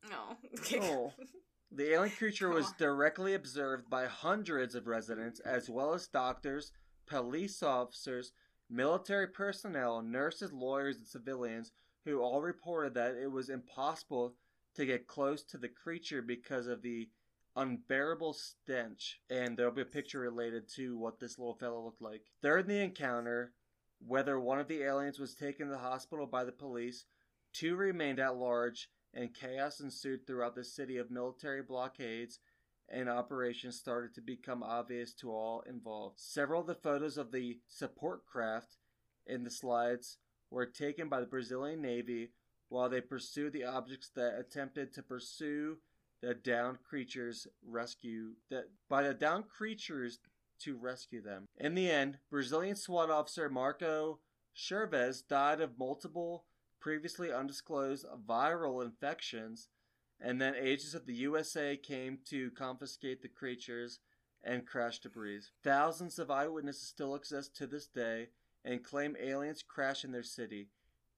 No. 0.09 0.37
oh, 0.83 1.13
the 1.73 1.93
alien 1.95 2.15
creature 2.17 2.49
was 2.51 2.73
directly 2.73 3.35
observed 3.35 3.89
by 3.89 4.07
hundreds 4.07 4.75
of 4.75 4.87
residents, 4.87 5.41
as 5.41 5.71
well 5.71 5.95
as 5.95 6.09
doctors, 6.09 6.73
police 7.07 7.63
officers, 7.63 8.33
military 8.69 9.29
personnel, 9.29 10.03
nurses, 10.03 10.53
lawyers, 10.53 10.97
and 10.99 11.07
civilians, 11.07 11.73
who 12.05 12.21
all 12.21 12.43
reported 12.43 12.95
that 12.95 13.15
it 13.15 13.31
was 13.31 13.49
impossible 13.49 14.35
to 14.75 14.85
get 14.87 15.07
close 15.07 15.43
to 15.45 15.59
the 15.59 15.69
creature 15.69 16.23
because 16.23 16.67
of 16.67 16.83
the 16.83 17.09
unbearable 17.61 18.33
stench. 18.33 19.21
And 19.29 19.57
there'll 19.57 19.73
be 19.73 19.83
a 19.83 19.87
picture 19.87 20.21
related 20.21 20.69
to 20.77 20.97
what 20.99 21.21
this 21.21 21.39
little 21.39 21.55
fellow 21.55 21.85
looked 21.85 22.03
like. 22.03 22.23
During 22.43 22.67
the 22.67 22.83
encounter, 22.83 23.53
whether 23.99 24.41
one 24.41 24.59
of 24.59 24.69
the 24.69 24.83
aliens 24.83 25.19
was 25.19 25.35
taken 25.35 25.67
to 25.67 25.73
the 25.73 25.79
hospital 25.79 26.27
by 26.27 26.45
the 26.45 26.53
police, 26.53 27.05
two 27.53 27.77
remained 27.77 28.19
at 28.19 28.37
large, 28.37 28.89
and 29.13 29.35
chaos 29.35 29.81
ensued 29.81 30.27
throughout 30.27 30.55
the 30.55 30.65
city 30.65 30.97
of 30.97 31.11
military 31.11 31.63
blockades 31.63 32.39
and 32.91 33.09
operations 33.09 33.77
started 33.77 34.15
to 34.15 34.21
become 34.21 34.63
obvious 34.63 35.13
to 35.15 35.31
all 35.31 35.63
involved. 35.69 36.19
Several 36.19 36.61
of 36.61 36.67
the 36.67 36.75
photos 36.75 37.17
of 37.17 37.31
the 37.31 37.59
support 37.69 38.27
craft 38.27 38.77
in 39.27 39.45
the 39.45 39.51
slides 39.51 40.19
were 40.51 40.67
taken 40.67 41.09
by 41.09 41.21
the 41.21 41.27
Brazilian 41.27 41.81
Navy 41.81 42.33
while 42.69 42.89
they 42.89 43.01
pursued 43.01 43.53
the 43.53 43.65
objects 43.65 44.11
that 44.15 44.39
attempted 44.39 44.93
to 44.93 45.03
pursue 45.03 45.79
the 46.21 46.35
downed 46.35 46.79
creatures 46.83 47.47
rescue 47.67 48.33
that 48.51 48.69
by 48.89 49.03
the 49.03 49.15
downed 49.15 49.49
creatures 49.49 50.19
to 50.61 50.77
rescue 50.77 51.23
them. 51.23 51.49
In 51.57 51.75
the 51.75 51.91
end, 51.91 52.19
Brazilian 52.31 52.77
SWAT 52.77 53.11
officer 53.11 53.49
Marco 53.49 54.19
Chervez 54.55 55.23
died 55.23 55.61
of 55.61 55.79
multiple 55.79 56.45
previously 56.81 57.33
undisclosed 57.33 58.07
viral 58.29 58.85
infections, 58.85 59.69
and 60.21 60.41
then 60.41 60.55
agents 60.55 60.95
of 60.95 61.07
the 61.07 61.15
USA 61.15 61.77
came 61.77 62.19
to 62.27 62.51
confiscate 62.53 63.23
the 63.23 63.29
creatures 63.29 64.01
and 64.43 64.67
crash 64.67 64.99
debris. 64.99 65.41
Thousands 65.63 66.19
of 66.19 66.31
eyewitnesses 66.31 66.89
still 66.89 67.15
exist 67.15 67.57
to 67.57 67.67
this 67.67 67.87
day 67.87 68.29
and 68.65 68.83
claim 68.83 69.17
aliens 69.21 69.63
crash 69.63 70.05
in 70.05 70.13
their 70.13 70.23
city. 70.23 70.69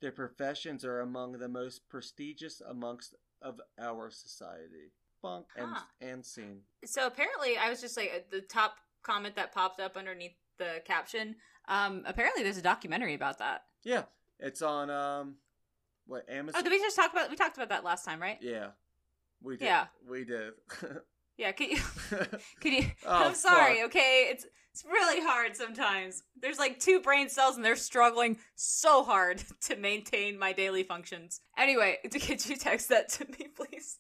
Their 0.00 0.12
professions 0.12 0.84
are 0.84 1.00
among 1.00 1.32
the 1.32 1.48
most 1.48 1.88
prestigious 1.88 2.60
amongst 2.60 3.14
of 3.42 3.60
our 3.78 4.10
society. 4.10 4.92
Bunk 5.22 5.46
and 5.56 5.68
Huh. 5.72 5.84
and 6.00 6.26
scene. 6.26 6.62
So 6.84 7.06
apparently, 7.06 7.56
I 7.56 7.70
was 7.70 7.80
just 7.80 7.96
like 7.96 8.10
uh, 8.12 8.18
the 8.30 8.40
top 8.40 8.78
comment 9.02 9.36
that 9.36 9.52
popped 9.52 9.78
up 9.78 9.96
underneath 9.96 10.34
the 10.58 10.82
caption. 10.84 11.36
Um, 11.68 12.02
apparently, 12.06 12.42
there's 12.42 12.56
a 12.56 12.62
documentary 12.62 13.14
about 13.14 13.38
that. 13.38 13.62
Yeah, 13.84 14.02
it's 14.40 14.62
on 14.62 14.90
um, 14.90 15.36
what 16.06 16.28
Amazon? 16.28 16.60
Oh, 16.60 16.64
did 16.64 16.72
we 16.72 16.80
just 16.80 16.96
talk 16.96 17.12
about? 17.12 17.30
We 17.30 17.36
talked 17.36 17.56
about 17.56 17.68
that 17.68 17.84
last 17.84 18.04
time, 18.04 18.20
right? 18.20 18.38
yeah, 18.40 18.70
we 19.40 19.56
did. 19.56 19.64
Yeah. 19.66 19.86
we 20.08 20.24
did. 20.24 20.54
Yeah. 21.36 21.52
Can 21.52 21.70
you? 21.70 21.78
Can 22.60 22.72
you? 22.72 22.84
Oh, 23.06 23.28
I'm 23.28 23.34
sorry. 23.34 23.76
fuck. 23.76 23.86
Okay, 23.86 24.28
it's 24.30 24.46
it's 24.72 24.84
really 24.84 25.20
hard 25.20 25.54
sometimes. 25.54 26.22
There's 26.40 26.58
like 26.58 26.80
two 26.80 27.00
brain 27.00 27.28
cells, 27.28 27.56
and 27.56 27.64
they're 27.64 27.76
struggling 27.76 28.38
so 28.54 29.02
hard 29.04 29.42
to 29.62 29.76
maintain 29.76 30.38
my 30.38 30.52
daily 30.52 30.82
functions. 30.82 31.40
Anyway, 31.58 31.98
could 32.10 32.46
you 32.46 32.56
text 32.56 32.88
that 32.88 33.10
to 33.10 33.26
me, 33.26 33.48
please? 33.54 33.98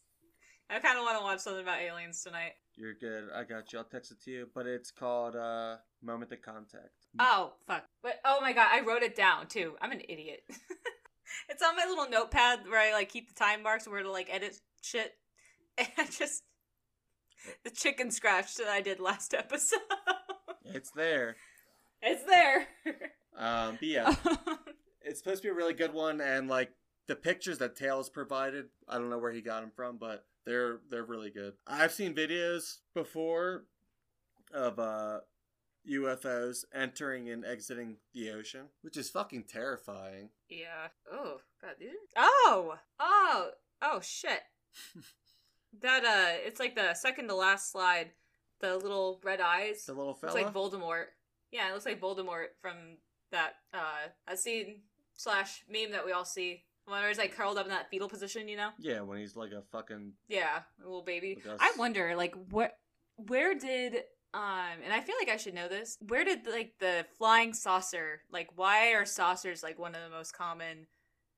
I 0.70 0.78
kind 0.78 0.96
of 0.96 1.04
want 1.04 1.18
to 1.18 1.24
watch 1.24 1.40
something 1.40 1.62
about 1.62 1.80
aliens 1.80 2.22
tonight. 2.22 2.52
You're 2.76 2.94
good. 2.94 3.28
I 3.34 3.44
got 3.44 3.70
you. 3.72 3.78
I'll 3.78 3.84
text 3.84 4.12
it 4.12 4.22
to 4.24 4.30
you. 4.30 4.48
But 4.54 4.66
it's 4.66 4.90
called 4.90 5.36
uh, 5.36 5.76
Moment 6.02 6.32
of 6.32 6.40
Contact. 6.40 6.88
Oh 7.18 7.52
fuck! 7.66 7.84
But 8.02 8.14
oh 8.24 8.40
my 8.40 8.54
god, 8.54 8.68
I 8.72 8.80
wrote 8.80 9.02
it 9.02 9.14
down 9.14 9.48
too. 9.48 9.74
I'm 9.82 9.92
an 9.92 10.00
idiot. 10.08 10.40
it's 11.50 11.62
on 11.62 11.76
my 11.76 11.84
little 11.86 12.08
notepad 12.08 12.60
where 12.66 12.80
I 12.80 12.94
like 12.94 13.10
keep 13.10 13.28
the 13.28 13.34
time 13.34 13.62
marks 13.62 13.86
where 13.86 14.02
to 14.02 14.10
like 14.10 14.28
edit 14.32 14.56
shit. 14.80 15.12
And 15.78 15.88
I 15.96 16.04
just 16.04 16.42
the 17.64 17.70
chicken 17.70 18.10
scratch 18.10 18.54
that 18.56 18.68
I 18.68 18.80
did 18.80 19.00
last 19.00 19.34
episode. 19.38 19.80
It's 20.64 20.90
there. 20.90 21.36
it's 22.02 22.24
there. 22.24 22.68
Um, 23.34 23.76
but 23.80 23.88
yeah, 23.88 24.14
it's 25.00 25.18
supposed 25.18 25.40
to 25.40 25.48
be 25.48 25.50
a 25.52 25.54
really 25.54 25.72
good 25.72 25.94
one, 25.94 26.20
and 26.20 26.48
like 26.48 26.70
the 27.06 27.16
pictures 27.16 27.56
that 27.58 27.74
Tails 27.76 28.10
provided, 28.10 28.66
I 28.86 28.98
don't 28.98 29.08
know 29.08 29.16
where 29.18 29.32
he 29.32 29.40
got 29.40 29.62
them 29.62 29.72
from, 29.74 29.96
but 29.96 30.26
they're 30.44 30.80
they're 30.90 31.02
really 31.02 31.30
good. 31.30 31.54
I've 31.66 31.92
seen 31.92 32.14
videos 32.14 32.80
before 32.92 33.64
of 34.52 34.78
uh 34.78 35.20
UFOs 35.90 36.66
entering 36.74 37.30
and 37.30 37.42
exiting 37.42 37.96
the 38.12 38.30
ocean, 38.32 38.66
which 38.82 38.98
is 38.98 39.08
fucking 39.08 39.44
terrifying. 39.44 40.28
yeah. 40.50 40.88
Oh 41.10 41.38
god, 41.62 41.76
dude. 41.80 41.92
Oh. 42.16 42.74
Oh. 43.00 43.50
Oh 43.80 44.00
shit. 44.02 44.42
That 45.80 46.04
uh, 46.04 46.38
it's 46.46 46.60
like 46.60 46.74
the 46.74 46.94
second 46.94 47.28
to 47.28 47.34
last 47.34 47.70
slide. 47.72 48.10
The 48.60 48.76
little 48.76 49.20
red 49.24 49.40
eyes. 49.40 49.86
The 49.86 49.92
little 49.92 50.18
Looks 50.22 50.34
fella. 50.34 50.44
like 50.44 50.54
Voldemort. 50.54 51.06
Yeah, 51.50 51.68
it 51.68 51.72
looks 51.72 51.84
like 51.84 52.00
Voldemort 52.00 52.46
from 52.60 52.98
that 53.32 53.54
uh 53.74 54.08
that 54.28 54.38
scene 54.38 54.82
slash 55.14 55.64
meme 55.68 55.90
that 55.92 56.06
we 56.06 56.12
all 56.12 56.24
see. 56.24 56.62
When 56.86 57.02
he's 57.06 57.18
like 57.18 57.34
curled 57.36 57.58
up 57.58 57.66
in 57.66 57.70
that 57.70 57.90
fetal 57.90 58.08
position, 58.08 58.48
you 58.48 58.56
know? 58.56 58.70
yeah, 58.78 59.00
when 59.02 59.18
he's 59.18 59.36
like 59.36 59.52
a 59.52 59.62
fucking. 59.70 60.12
Yeah, 60.28 60.60
a 60.80 60.84
little 60.84 61.02
baby. 61.02 61.40
I 61.60 61.72
wonder, 61.78 62.14
like, 62.16 62.34
what, 62.50 62.76
where 63.14 63.54
did, 63.54 64.02
um, 64.34 64.80
and 64.82 64.92
I 64.92 65.00
feel 65.00 65.14
like 65.20 65.28
I 65.28 65.36
should 65.36 65.54
know 65.54 65.68
this. 65.68 65.96
Where 66.08 66.24
did 66.24 66.40
like 66.46 66.74
the 66.80 67.06
flying 67.16 67.52
saucer, 67.52 68.22
like, 68.32 68.50
why 68.56 68.94
are 68.94 69.04
saucers 69.04 69.62
like 69.62 69.78
one 69.78 69.94
of 69.94 70.02
the 70.02 70.10
most 70.10 70.36
common, 70.36 70.88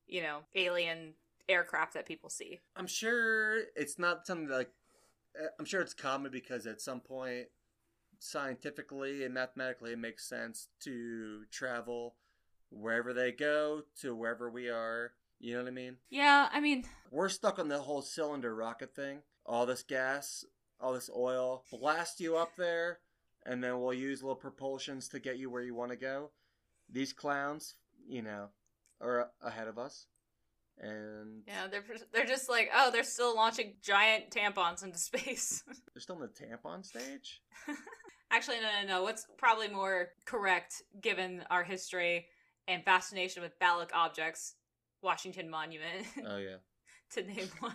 you 0.07 0.23
know, 0.23 0.39
alien 0.55 1.13
aircraft 1.49 1.95
that 1.95 2.07
people 2.07 2.31
see? 2.31 2.61
I'm 2.77 2.87
sure 2.87 3.59
it's 3.77 3.99
not 3.99 4.27
something 4.27 4.49
that, 4.49 4.57
like. 4.57 4.71
uh, 5.39 5.49
I'm 5.59 5.65
sure 5.65 5.81
it's 5.81 5.95
common 5.95 6.31
because 6.31 6.67
at 6.67 6.81
some 6.81 7.01
point, 7.01 7.47
scientifically 8.19 9.25
and 9.25 9.35
mathematically, 9.35 9.93
it 9.93 9.99
makes 9.99 10.29
sense 10.29 10.69
to 10.81 11.45
travel 11.51 12.15
wherever 12.71 13.13
they 13.13 13.33
go 13.33 13.83
to 14.01 14.15
wherever 14.15 14.51
we 14.51 14.69
are. 14.69 15.13
You 15.41 15.55
know 15.55 15.63
what 15.63 15.69
I 15.69 15.73
mean? 15.73 15.97
Yeah, 16.11 16.49
I 16.53 16.61
mean, 16.61 16.85
We're 17.11 17.29
stuck 17.29 17.59
on 17.59 17.69
the 17.69 17.81
whole 17.81 18.03
cylinder 18.03 18.55
rocket 18.55 18.95
thing. 18.95 19.19
All 19.45 19.67
this 19.67 19.83
gas, 19.83 20.45
all 20.81 20.95
this 20.95 21.11
oil, 21.15 21.65
blast 21.71 22.19
you 22.21 22.37
up 22.37 22.53
there, 22.57 23.01
and 23.45 23.63
then 23.63 23.79
we'll 23.81 23.93
use 23.93 24.23
little 24.23 24.37
propulsions 24.41 25.09
to 25.11 25.21
get 25.21 25.39
you 25.39 25.51
where 25.51 25.63
you 25.63 25.75
want 25.75 25.91
to 25.91 25.97
go. 25.97 26.31
These 26.91 27.13
clowns, 27.13 27.75
you 28.09 28.23
know, 28.23 28.49
are 29.03 29.31
ahead 29.43 29.69
of 29.69 29.79
us. 29.79 30.07
And 30.81 31.43
yeah, 31.47 31.69
they're 31.71 31.85
they're 32.13 32.27
just 32.27 32.49
like, 32.49 32.71
oh, 32.75 32.91
they're 32.91 33.05
still 33.05 33.35
launching 33.35 33.75
giant 33.83 34.31
tampons 34.31 34.83
into 34.85 34.99
space. 34.99 35.63
they're 35.95 36.01
still 36.01 36.17
in 36.17 36.23
the 36.23 36.29
tampon 36.29 36.85
stage? 36.85 37.41
Actually, 38.31 38.57
no, 38.57 38.69
no, 38.83 38.97
no. 38.97 39.03
What's 39.05 39.27
probably 39.39 39.69
more 39.69 40.09
correct, 40.25 40.83
given 41.01 41.45
our 41.51 41.63
history 41.63 42.27
and 42.67 42.85
fascination 42.85 43.43
with 43.43 43.53
phallic 43.61 43.91
objects, 43.95 44.55
Washington 45.03 45.49
Monument, 45.49 46.07
Oh, 46.27 46.39
yeah. 46.39 46.57
to 47.13 47.23
name 47.23 47.49
one. 47.61 47.75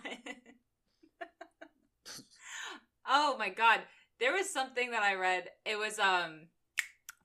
oh 3.08 3.36
my 3.38 3.48
god, 3.48 3.80
there 4.18 4.32
was 4.32 4.50
something 4.50 4.90
that 4.90 5.02
I 5.02 5.14
read. 5.14 5.44
It 5.64 5.78
was 5.78 5.98
um, 5.98 6.48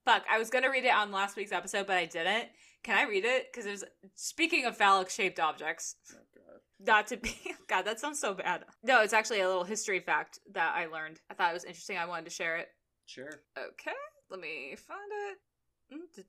fuck. 0.06 0.24
I 0.32 0.38
was 0.38 0.50
gonna 0.50 0.70
read 0.72 0.86
it 0.86 0.94
on 0.94 1.12
last 1.12 1.36
week's 1.36 1.52
episode, 1.52 1.88
but 1.88 1.98
I 1.98 2.06
didn't. 2.06 2.48
Can 2.86 2.96
I 2.96 3.10
read 3.10 3.26
it? 3.26 3.48
Because 3.52 3.66
it 3.66 3.72
was 3.72 3.84
speaking 4.14 4.66
of 4.66 4.78
phallic 4.78 5.10
shaped 5.10 5.40
objects. 5.40 5.96
Oh, 6.14 6.18
God. 6.36 6.60
Not 6.86 7.08
to 7.08 7.18
be 7.18 7.36
God, 7.68 7.82
that 7.82 8.00
sounds 8.00 8.20
so 8.20 8.36
bad. 8.36 8.64
No, 8.84 9.02
it's 9.02 9.12
actually 9.12 9.40
a 9.40 9.48
little 9.48 9.64
history 9.64 10.00
fact 10.00 10.38
that 10.54 10.76
I 10.76 10.86
learned. 10.86 11.20
I 11.32 11.34
thought 11.34 11.50
it 11.50 11.56
was 11.56 11.64
interesting. 11.64 11.98
I 11.98 12.06
wanted 12.06 12.26
to 12.26 12.32
share 12.32 12.58
it. 12.58 12.68
Sure. 13.08 13.32
Okay, 13.58 13.92
let 14.30 14.40
me 14.40 14.76
find 14.76 15.00
it. 15.32 15.38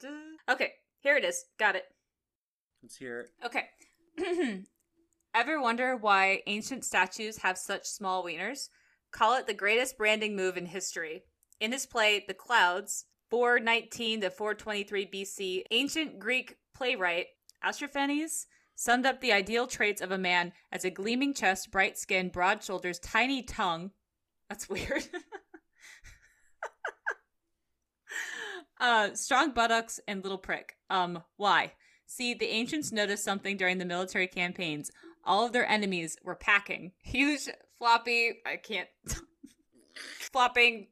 Mm, 0.02 0.54
okay, 0.54 0.72
here 1.00 1.18
it 1.18 1.24
is. 1.24 1.44
Got 1.58 1.76
it. 1.76 1.84
Let's 2.82 2.96
hear 2.96 3.20
it. 3.20 3.30
Okay. 3.44 4.64
Ever 5.34 5.60
wonder 5.60 5.94
why 5.94 6.40
ancient 6.46 6.86
statues 6.86 7.36
have 7.38 7.58
such 7.58 7.84
small 7.84 8.24
wieners? 8.24 8.70
Call 9.10 9.36
it 9.36 9.46
the 9.46 9.52
greatest 9.52 9.98
branding 9.98 10.34
move 10.34 10.56
in 10.56 10.64
history. 10.64 11.24
In 11.60 11.72
his 11.72 11.84
play, 11.84 12.24
The 12.26 12.32
Clouds, 12.32 13.04
419 13.30 14.22
to 14.22 14.30
423 14.30 15.06
BC, 15.06 15.62
ancient 15.70 16.18
Greek 16.18 16.56
playwright 16.74 17.26
Aristophanes 17.64 18.46
summed 18.76 19.06
up 19.06 19.20
the 19.20 19.32
ideal 19.32 19.66
traits 19.66 20.00
of 20.00 20.12
a 20.12 20.18
man 20.18 20.52
as 20.70 20.84
a 20.84 20.90
gleaming 20.90 21.34
chest, 21.34 21.70
bright 21.70 21.98
skin, 21.98 22.28
broad 22.28 22.62
shoulders, 22.62 22.98
tiny 22.98 23.42
tongue. 23.42 23.90
That's 24.48 24.68
weird. 24.68 25.08
uh, 28.78 29.14
strong 29.14 29.52
buttocks 29.52 29.98
and 30.06 30.22
little 30.22 30.38
prick. 30.38 30.76
Um, 30.90 31.22
why? 31.36 31.72
See, 32.06 32.34
the 32.34 32.46
ancients 32.46 32.92
noticed 32.92 33.24
something 33.24 33.56
during 33.56 33.78
the 33.78 33.84
military 33.84 34.28
campaigns. 34.28 34.92
All 35.24 35.44
of 35.44 35.52
their 35.52 35.68
enemies 35.68 36.16
were 36.22 36.36
packing 36.36 36.92
huge, 37.02 37.48
floppy, 37.78 38.34
I 38.46 38.56
can't, 38.56 38.88
flopping 40.20 40.88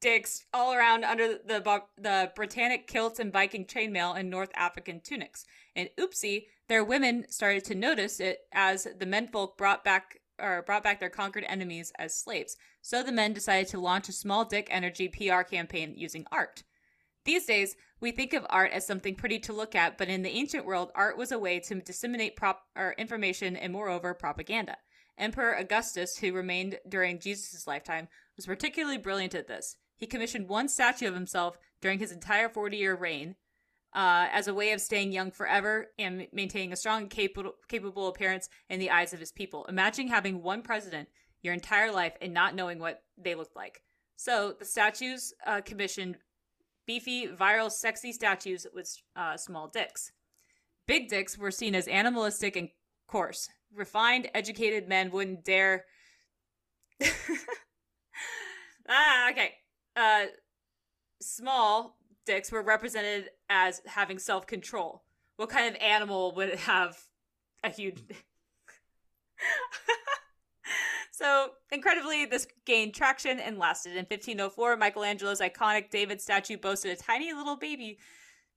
dicks 0.00 0.44
all 0.52 0.72
around 0.72 1.04
under 1.04 1.38
the 1.38 1.82
the 1.96 2.32
Britannic 2.34 2.86
kilts 2.86 3.18
and 3.18 3.32
Viking 3.32 3.64
chainmail 3.64 4.18
and 4.18 4.30
North 4.30 4.50
African 4.54 5.00
tunics. 5.00 5.44
And 5.74 5.88
oopsie, 5.98 6.46
their 6.68 6.84
women 6.84 7.26
started 7.30 7.64
to 7.64 7.74
notice 7.74 8.20
it 8.20 8.40
as 8.52 8.86
the 8.98 9.06
menfolk 9.06 9.56
brought 9.56 9.84
back 9.84 10.20
or 10.40 10.62
brought 10.62 10.84
back 10.84 11.00
their 11.00 11.10
conquered 11.10 11.44
enemies 11.48 11.92
as 11.98 12.14
slaves. 12.14 12.56
So 12.80 13.02
the 13.02 13.12
men 13.12 13.32
decided 13.32 13.68
to 13.68 13.80
launch 13.80 14.08
a 14.08 14.12
small 14.12 14.44
dick 14.44 14.68
energy 14.70 15.08
PR 15.08 15.42
campaign 15.42 15.94
using 15.96 16.26
art. 16.30 16.62
These 17.24 17.46
days, 17.46 17.76
we 18.00 18.12
think 18.12 18.32
of 18.32 18.46
art 18.48 18.70
as 18.72 18.86
something 18.86 19.16
pretty 19.16 19.40
to 19.40 19.52
look 19.52 19.74
at, 19.74 19.98
but 19.98 20.08
in 20.08 20.22
the 20.22 20.30
ancient 20.30 20.64
world, 20.64 20.92
art 20.94 21.18
was 21.18 21.32
a 21.32 21.38
way 21.38 21.58
to 21.60 21.74
disseminate 21.80 22.36
prop 22.36 22.62
or 22.76 22.94
information 22.96 23.56
and 23.56 23.72
moreover 23.72 24.14
propaganda. 24.14 24.76
Emperor 25.18 25.54
Augustus, 25.54 26.16
who 26.18 26.32
remained 26.32 26.78
during 26.88 27.18
Jesus' 27.18 27.66
lifetime, 27.66 28.08
was 28.36 28.46
particularly 28.46 28.98
brilliant 28.98 29.34
at 29.34 29.48
this. 29.48 29.76
He 29.98 30.06
commissioned 30.06 30.48
one 30.48 30.68
statue 30.68 31.08
of 31.08 31.14
himself 31.14 31.58
during 31.82 31.98
his 31.98 32.12
entire 32.12 32.48
40 32.48 32.76
year 32.76 32.94
reign 32.94 33.34
uh, 33.94 34.28
as 34.32 34.48
a 34.48 34.54
way 34.54 34.72
of 34.72 34.80
staying 34.80 35.12
young 35.12 35.30
forever 35.30 35.88
and 35.98 36.26
maintaining 36.32 36.72
a 36.72 36.76
strong 36.76 37.02
and 37.02 37.10
capable, 37.10 37.52
capable 37.68 38.08
appearance 38.08 38.48
in 38.70 38.80
the 38.80 38.90
eyes 38.90 39.12
of 39.12 39.20
his 39.20 39.32
people. 39.32 39.64
Imagine 39.66 40.08
having 40.08 40.42
one 40.42 40.62
president 40.62 41.08
your 41.42 41.54
entire 41.54 41.92
life 41.92 42.14
and 42.20 42.32
not 42.32 42.54
knowing 42.54 42.78
what 42.78 43.02
they 43.16 43.34
looked 43.34 43.56
like. 43.56 43.82
So 44.16 44.54
the 44.58 44.64
statues 44.64 45.32
uh, 45.46 45.60
commissioned 45.64 46.18
beefy, 46.86 47.28
viral, 47.28 47.70
sexy 47.70 48.12
statues 48.12 48.66
with 48.74 48.96
uh, 49.14 49.36
small 49.36 49.68
dicks. 49.68 50.12
Big 50.86 51.08
dicks 51.08 51.36
were 51.36 51.50
seen 51.50 51.74
as 51.74 51.86
animalistic 51.86 52.56
and 52.56 52.70
coarse. 53.06 53.48
Refined, 53.74 54.28
educated 54.34 54.88
men 54.88 55.10
wouldn't 55.10 55.44
dare. 55.44 55.84
ah, 58.88 59.30
okay. 59.30 59.54
Uh, 59.98 60.26
small 61.20 61.96
dicks 62.24 62.52
were 62.52 62.62
represented 62.62 63.30
as 63.48 63.82
having 63.86 64.18
self 64.18 64.46
control. 64.46 65.02
What 65.36 65.50
kind 65.50 65.74
of 65.74 65.80
animal 65.80 66.34
would 66.36 66.54
have 66.54 66.98
a 67.64 67.70
huge. 67.70 68.00
So, 71.18 71.50
incredibly, 71.72 72.26
this 72.26 72.46
gained 72.64 72.94
traction 72.94 73.40
and 73.40 73.58
lasted. 73.58 73.96
In 73.96 74.04
1504, 74.04 74.76
Michelangelo's 74.76 75.40
iconic 75.40 75.90
David 75.90 76.20
statue 76.20 76.56
boasted 76.56 76.92
a 76.92 77.02
tiny 77.02 77.32
little 77.32 77.56
baby 77.56 77.98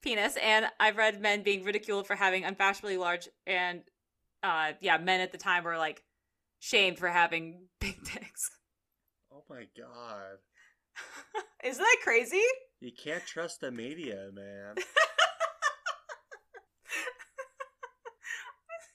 penis, 0.03 0.37
and 0.37 0.67
I've 0.79 0.95
read 0.95 1.19
men 1.19 1.41
being 1.41 1.63
ridiculed 1.63 2.05
for 2.05 2.15
having 2.15 2.43
unfashionably 2.45 2.97
large, 2.97 3.29
and 3.47 3.81
uh, 4.43 4.73
yeah, 4.79 4.99
men 4.99 5.21
at 5.21 5.31
the 5.31 5.39
time 5.39 5.63
were 5.63 5.79
like 5.79 6.03
shamed 6.59 6.99
for 6.99 7.07
having 7.07 7.63
big 7.79 7.95
dicks. 8.03 8.51
Oh 9.33 9.43
my 9.49 9.65
god. 9.75 10.37
Isn't 11.63 11.83
that 11.83 11.97
crazy? 12.03 12.41
You 12.79 12.91
can't 12.91 13.25
trust 13.25 13.61
the 13.61 13.71
media, 13.71 14.29
man. 14.33 14.75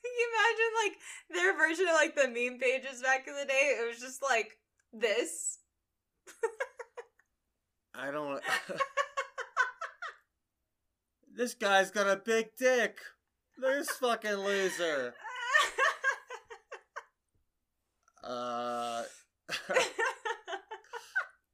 you 0.05 0.29
imagine 0.35 0.73
like 0.85 0.95
their 1.31 1.57
version 1.57 1.87
of 1.89 1.95
like 1.95 2.15
the 2.15 2.29
meme 2.29 2.59
pages 2.59 3.03
back 3.03 3.27
in 3.29 3.35
the 3.35 3.45
day? 3.45 3.77
It 3.79 3.87
was 3.89 4.01
just 4.01 4.23
like 4.23 4.59
this. 4.93 5.59
I 7.95 8.11
don't. 8.11 8.43
this 11.35 11.55
guy's 11.55 11.91
got 11.91 12.09
a 12.09 12.17
big 12.17 12.49
dick. 12.59 12.99
This 13.59 13.89
fucking 13.91 14.33
loser. 14.33 15.15
Uh. 18.23 19.05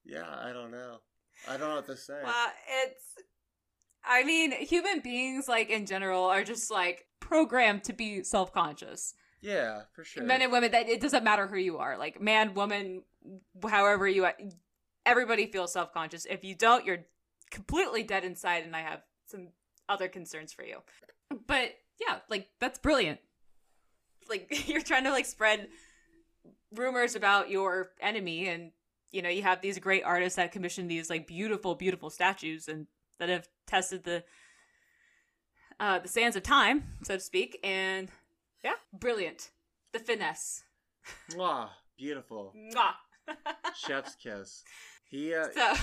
Yeah, 0.05 0.25
I 0.43 0.53
don't 0.53 0.71
know. 0.71 0.99
I 1.49 1.57
don't 1.57 1.69
know 1.69 1.77
what 1.77 1.87
to 1.87 1.97
say. 1.97 2.19
well, 2.23 2.53
it's. 2.85 3.05
I 4.05 4.25
mean, 4.25 4.53
human 4.53 5.01
beings, 5.01 5.47
like 5.49 5.71
in 5.71 5.87
general, 5.87 6.25
are 6.25 6.43
just 6.43 6.71
like 6.71 7.07
programmed 7.21 7.85
to 7.85 7.93
be 7.93 8.23
self 8.25 8.53
conscious. 8.53 9.15
Yeah, 9.41 9.83
for 9.95 10.05
sure. 10.05 10.23
Men 10.23 10.43
and 10.43 10.53
women, 10.53 10.71
that 10.73 10.89
it 10.89 11.01
doesn't 11.01 11.25
matter 11.25 11.47
who 11.47 11.57
you 11.57 11.79
are, 11.79 11.99
like 11.99 12.21
man, 12.21 12.55
woman, 12.55 13.03
however 13.69 14.09
you, 14.09 14.25
are, 14.25 14.35
everybody 15.05 15.47
feels 15.47 15.73
self 15.73 15.93
conscious. 15.93 16.27
If 16.27 16.45
you 16.45 16.55
don't, 16.55 16.85
you're 16.85 17.05
completely 17.51 18.03
dead 18.03 18.25
inside, 18.25 18.65
and 18.65 18.75
I 18.75 18.81
have 18.81 19.03
some 19.27 19.49
other 19.89 20.09
concerns 20.09 20.53
for 20.53 20.65
you. 20.65 20.79
But 21.47 21.73
yeah, 22.01 22.19
like 22.29 22.49
that's 22.61 22.79
brilliant. 22.79 23.21
Like 24.29 24.49
you're 24.69 24.83
trying 24.83 25.05
to 25.05 25.11
like 25.11 25.27
spread 25.27 25.69
rumors 26.75 27.15
about 27.15 27.51
your 27.51 27.91
enemy, 28.01 28.49
and 28.49 28.73
you 29.13 29.23
know 29.23 29.29
you 29.29 29.43
have 29.43 29.61
these 29.61 29.79
great 29.79 30.03
artists 30.05 30.37
that 30.37 30.53
commission 30.53 30.89
these 30.89 31.09
like 31.11 31.27
beautiful, 31.27 31.75
beautiful 31.75 32.11
statues, 32.11 32.67
and 32.69 32.87
that 33.19 33.29
have 33.29 33.49
tested 33.67 34.05
the 34.05 34.25
uh, 35.81 35.99
the 36.01 36.09
sands 36.09 36.37
of 36.37 36.43
time, 36.43 36.85
so 37.05 37.15
to 37.15 37.21
speak, 37.21 37.59
and 37.65 38.09
yeah, 38.65 38.75
brilliant. 38.93 39.51
The 39.93 39.99
finesse. 39.99 40.65
Mwah, 41.33 41.69
beautiful. 41.99 42.55
Mwah. 42.57 42.93
Chef's 43.77 44.15
kiss. 44.17 44.63
He, 45.05 45.35
uh, 45.35 45.49
so, 45.53 45.75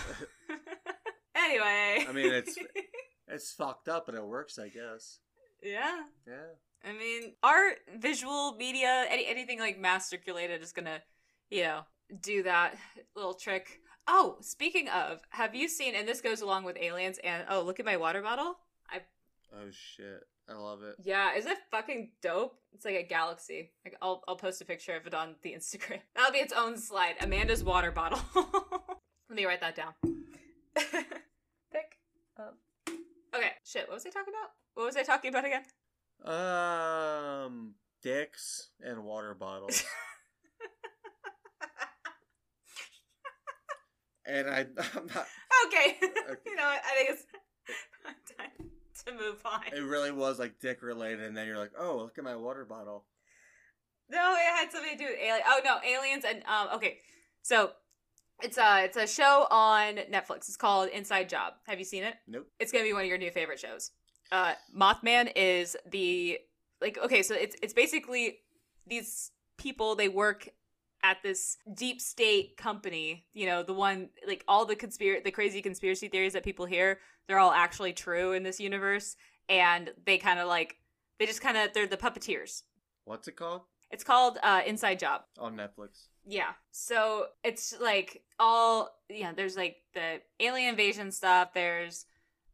anyway. 1.36 2.06
I 2.08 2.12
mean, 2.14 2.32
it's- 2.34 2.56
it's 3.28 3.52
fucked 3.54 3.88
up, 3.90 4.06
but 4.06 4.16
it 4.16 4.24
works, 4.26 4.58
I 4.58 4.70
guess. 4.70 5.20
yeah. 5.62 6.04
Yeah. 6.28 6.54
I 6.84 6.94
mean, 6.94 7.34
art, 7.44 7.80
visual 7.98 8.56
media, 8.56 9.06
any 9.10 9.26
anything 9.28 9.60
like 9.60 9.78
mass 9.78 10.10
circulated 10.10 10.62
is 10.64 10.72
gonna, 10.72 11.02
you 11.50 11.64
know, 11.64 11.82
do 12.22 12.44
that 12.44 12.76
little 13.16 13.34
trick. 13.34 13.82
Oh, 14.08 14.38
speaking 14.42 14.88
of, 14.90 15.22
have 15.30 15.54
you 15.54 15.68
seen? 15.68 15.96
And 15.96 16.08
this 16.08 16.22
goes 16.22 16.42
along 16.42 16.64
with 16.64 16.78
aliens. 16.80 17.20
And 17.24 17.44
oh, 17.50 17.62
look 17.62 17.80
at 17.80 17.86
my 17.86 17.98
water 17.98 18.22
bottle. 18.22 18.58
I. 18.90 19.02
Oh 19.54 19.70
shit. 19.72 20.24
I 20.50 20.54
love 20.56 20.82
it. 20.82 20.96
Yeah, 21.04 21.36
is 21.36 21.46
it 21.46 21.58
fucking 21.70 22.10
dope? 22.24 22.56
It's 22.74 22.84
like 22.84 22.96
a 22.96 23.04
galaxy. 23.04 23.72
Like 23.86 23.96
I'll 24.02 24.24
I'll 24.28 24.36
post 24.36 24.62
a 24.62 24.66
picture 24.66 24.96
of 24.96 25.06
it 25.06 25.14
on 25.14 25.36
the 25.44 25.52
Instagram. 25.52 26.00
That'll 26.16 26.32
be 26.32 26.40
its 26.40 26.54
own 26.54 26.78
slide. 26.78 27.16
Amanda's 27.22 27.64
water 27.64 27.92
bottle. 27.92 28.20
Let 29.30 29.36
me 29.36 29.46
write 29.46 29.62
that 29.62 29.76
down. 29.76 29.94
Pick 30.76 32.00
up. 32.40 32.58
Okay, 33.36 33.52
shit. 33.64 33.88
What 33.88 33.96
was 33.96 34.06
I 34.08 34.10
talking 34.10 34.34
about? 34.34 34.50
What 34.74 34.86
was 34.88 34.96
I 34.96 35.04
talking 35.04 35.30
about 35.30 35.46
again? 35.46 35.64
Um, 36.26 37.76
dicks 38.02 38.70
and 38.82 39.04
water 39.04 39.36
bottles. 39.36 39.84
And 44.30 44.50
I, 44.50 44.60
I'm 44.96 45.08
not. 45.08 45.28
okay. 45.68 45.98
you 46.46 46.56
know? 46.56 46.64
I 46.64 46.96
think 46.96 47.10
it's 47.10 47.26
time 48.38 48.70
to 49.06 49.12
move 49.14 49.42
on. 49.46 49.62
It 49.76 49.82
really 49.82 50.12
was 50.12 50.40
like 50.40 50.60
dick 50.60 50.82
related, 50.82 51.22
and 51.22 51.36
then 51.36 51.48
you're 51.48 51.58
like, 51.58 51.72
oh, 51.80 51.98
look 51.98 52.18
at 52.18 52.24
my 52.24 52.36
water 52.36 52.66
bottle. 52.66 53.06
No, 54.10 54.34
it 54.34 54.58
had 54.58 54.72
something 54.72 54.92
to 54.92 54.98
do 54.98 55.06
with 55.06 55.20
alien. 55.22 55.44
Oh 55.48 55.60
no, 55.64 55.78
aliens 55.86 56.26
and 56.28 56.44
um. 56.46 56.76
Okay, 56.76 56.98
so 57.42 57.72
it's 58.42 58.58
a 58.58 58.86
it's 58.86 58.98
a 58.98 59.08
show 59.08 59.48
on 59.52 59.96
Netflix. 60.12 60.48
It's 60.48 60.58
called 60.58 60.90
Inside 60.90 61.30
Job. 61.30 61.54
Have 61.68 61.80
you 61.80 61.86
seen 61.86 62.04
it? 62.04 62.16
Nope. 62.28 62.48
It's 62.60 62.72
gonna 62.72 62.86
be 62.86 62.94
one 62.94 63.04
of 63.04 63.08
your 63.08 63.18
new 63.18 63.32
favorite 63.32 63.60
shows. 63.60 63.92
Uh, 64.32 64.54
Mothman 64.76 65.32
is 65.36 65.76
the 65.90 66.40
like 66.82 66.98
okay, 67.04 67.22
so 67.22 67.36
it's 67.36 67.56
it's 67.62 67.74
basically 67.74 68.40
these 68.88 69.32
people 69.58 69.96
they 69.96 70.10
work 70.10 70.50
at 71.04 71.22
this 71.24 71.58
deep 71.74 72.02
state 72.02 72.58
company. 72.58 73.26
You 73.34 73.46
know, 73.46 73.64
the 73.64 73.74
one 73.74 74.10
like 74.28 74.44
all 74.48 74.66
the 74.66 74.76
conspiracy 74.76 75.24
the 75.24 75.32
crazy 75.32 75.62
conspiracy 75.62 76.08
theories 76.08 76.34
that 76.34 76.44
people 76.44 76.66
hear, 76.66 77.00
they're 77.28 77.40
all 77.40 77.52
actually 77.52 77.94
true 77.94 78.34
in 78.34 78.44
this 78.44 78.60
universe, 78.60 79.16
and 79.48 79.92
they 80.06 80.18
kind 80.18 80.40
of 80.40 80.48
like 80.48 80.78
they 81.20 81.26
just 81.26 81.42
kind 81.42 81.58
of 81.58 81.74
they're 81.74 81.88
the 81.88 81.98
puppeteers. 81.98 82.64
What's 83.06 83.28
it 83.28 83.36
called? 83.36 83.62
It's 83.92 84.04
called 84.04 84.38
uh, 84.44 84.62
Inside 84.66 85.00
Job. 85.00 85.22
On 85.40 85.56
Netflix. 85.56 86.08
Yeah. 86.26 86.52
So 86.72 87.26
it's 87.44 87.76
like 87.80 88.22
all 88.40 88.92
yeah, 89.10 89.34
there's 89.34 89.58
like 89.58 89.78
the 89.94 90.22
alien 90.40 90.70
invasion 90.70 91.12
stuff, 91.12 91.54
there's 91.54 92.06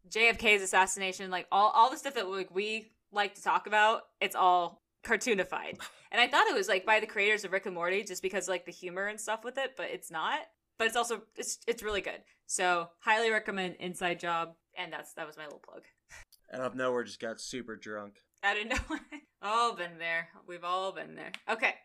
JFK's 0.10 0.62
assassination, 0.62 1.30
like 1.32 1.48
all 1.52 1.72
all 1.72 1.90
the 1.90 1.98
stuff 1.98 2.16
that 2.16 2.30
like 2.30 2.54
we 2.54 2.92
like 3.12 3.36
to 3.36 3.44
talk 3.44 3.68
about, 3.68 4.04
it's 4.22 4.36
all 4.36 4.82
cartoonified. 5.06 5.80
And 6.12 6.22
I 6.22 6.28
thought 6.28 6.48
it 6.48 6.56
was 6.56 6.68
like 6.68 6.86
by 6.86 7.00
the 7.00 7.08
creators 7.08 7.44
of 7.44 7.52
Rick 7.52 7.66
and 7.66 7.76
Morty 7.76 8.04
just 8.04 8.22
because 8.22 8.48
like 8.48 8.66
the 8.66 8.72
humor 8.72 9.08
and 9.08 9.20
stuff 9.20 9.44
with 9.44 9.58
it, 9.58 9.76
but 9.78 9.88
it's 9.92 10.12
not. 10.12 10.40
But 10.78 10.88
it's 10.88 10.96
also 10.96 11.22
it's 11.38 11.60
it's 11.68 11.84
really 11.84 12.02
good. 12.02 12.22
So 12.48 12.90
highly 13.00 13.32
recommend 13.32 13.76
Inside 13.80 14.20
Job 14.20 14.54
and 14.78 14.92
that's 14.92 15.14
that 15.14 15.28
was 15.28 15.38
my 15.38 15.44
little 15.44 15.60
plug. 15.60 15.84
Out 16.54 16.62
of 16.62 16.76
nowhere, 16.76 17.04
just 17.04 17.20
got 17.20 17.40
super 17.40 17.76
drunk. 17.76 18.16
Out 18.44 18.58
of 18.58 18.68
nowhere. 18.68 19.02
all 19.42 19.76
been 19.76 19.98
there. 19.98 20.30
We've 20.48 20.64
all 20.64 20.92
been 20.92 21.16
there. 21.16 21.32
Okay. 21.50 21.76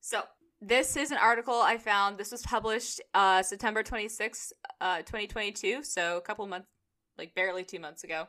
So 0.00 0.22
this 0.60 0.96
is 0.96 1.10
an 1.10 1.18
article 1.18 1.54
I 1.54 1.76
found. 1.78 2.18
This 2.18 2.32
was 2.32 2.42
published 2.42 3.00
uh, 3.12 3.42
September 3.42 3.82
26th, 3.82 4.52
uh, 4.80 4.98
2022. 4.98 5.82
So 5.82 6.16
a 6.16 6.20
couple 6.20 6.46
months, 6.46 6.68
like 7.18 7.34
barely 7.34 7.64
two 7.64 7.78
months 7.80 8.04
ago. 8.04 8.26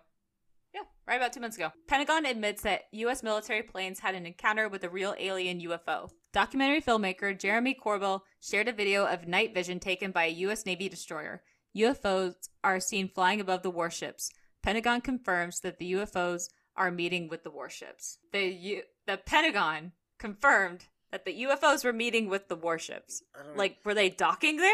Yeah, 0.76 0.82
right 1.08 1.16
about 1.16 1.32
two 1.32 1.40
months 1.40 1.56
ago. 1.56 1.72
Pentagon 1.88 2.26
admits 2.26 2.64
that 2.64 2.82
U.S. 2.92 3.24
military 3.24 3.64
planes 3.64 4.00
had 4.00 4.14
an 4.14 4.26
encounter 4.26 4.68
with 4.68 4.84
a 4.84 4.90
real 4.90 5.16
alien 5.18 5.62
UFO. 5.62 6.10
Documentary 6.34 6.82
filmmaker 6.82 7.40
Jeremy 7.40 7.74
Corbell 7.82 8.20
shared 8.42 8.68
a 8.68 8.74
video 8.74 9.06
of 9.06 9.26
night 9.26 9.54
vision 9.54 9.80
taken 9.80 10.12
by 10.12 10.26
a 10.26 10.34
U.S. 10.34 10.66
Navy 10.66 10.90
destroyer. 10.90 11.42
UFOs 11.78 12.34
are 12.62 12.82
seen 12.82 13.08
flying 13.08 13.40
above 13.40 13.64
the 13.64 13.70
warships. 13.72 14.30
Pentagon 14.62 15.00
confirms 15.00 15.62
that 15.62 15.80
the 15.80 15.94
UFOs 15.94 16.50
are 16.76 16.92
meeting 16.92 17.30
with 17.30 17.44
the 17.46 17.52
warships. 17.52 18.18
The 18.34 18.46
U- 18.48 18.84
the 19.08 19.16
Pentagon 19.18 19.94
confirmed 20.20 20.88
that 21.12 21.24
the 21.24 21.44
UFOs 21.44 21.86
were 21.86 21.94
meeting 21.94 22.28
with 22.28 22.50
the 22.50 22.56
warships. 22.58 23.22
Like, 23.56 23.78
were 23.86 23.94
they 23.94 24.10
docking 24.10 24.58
there? 24.58 24.74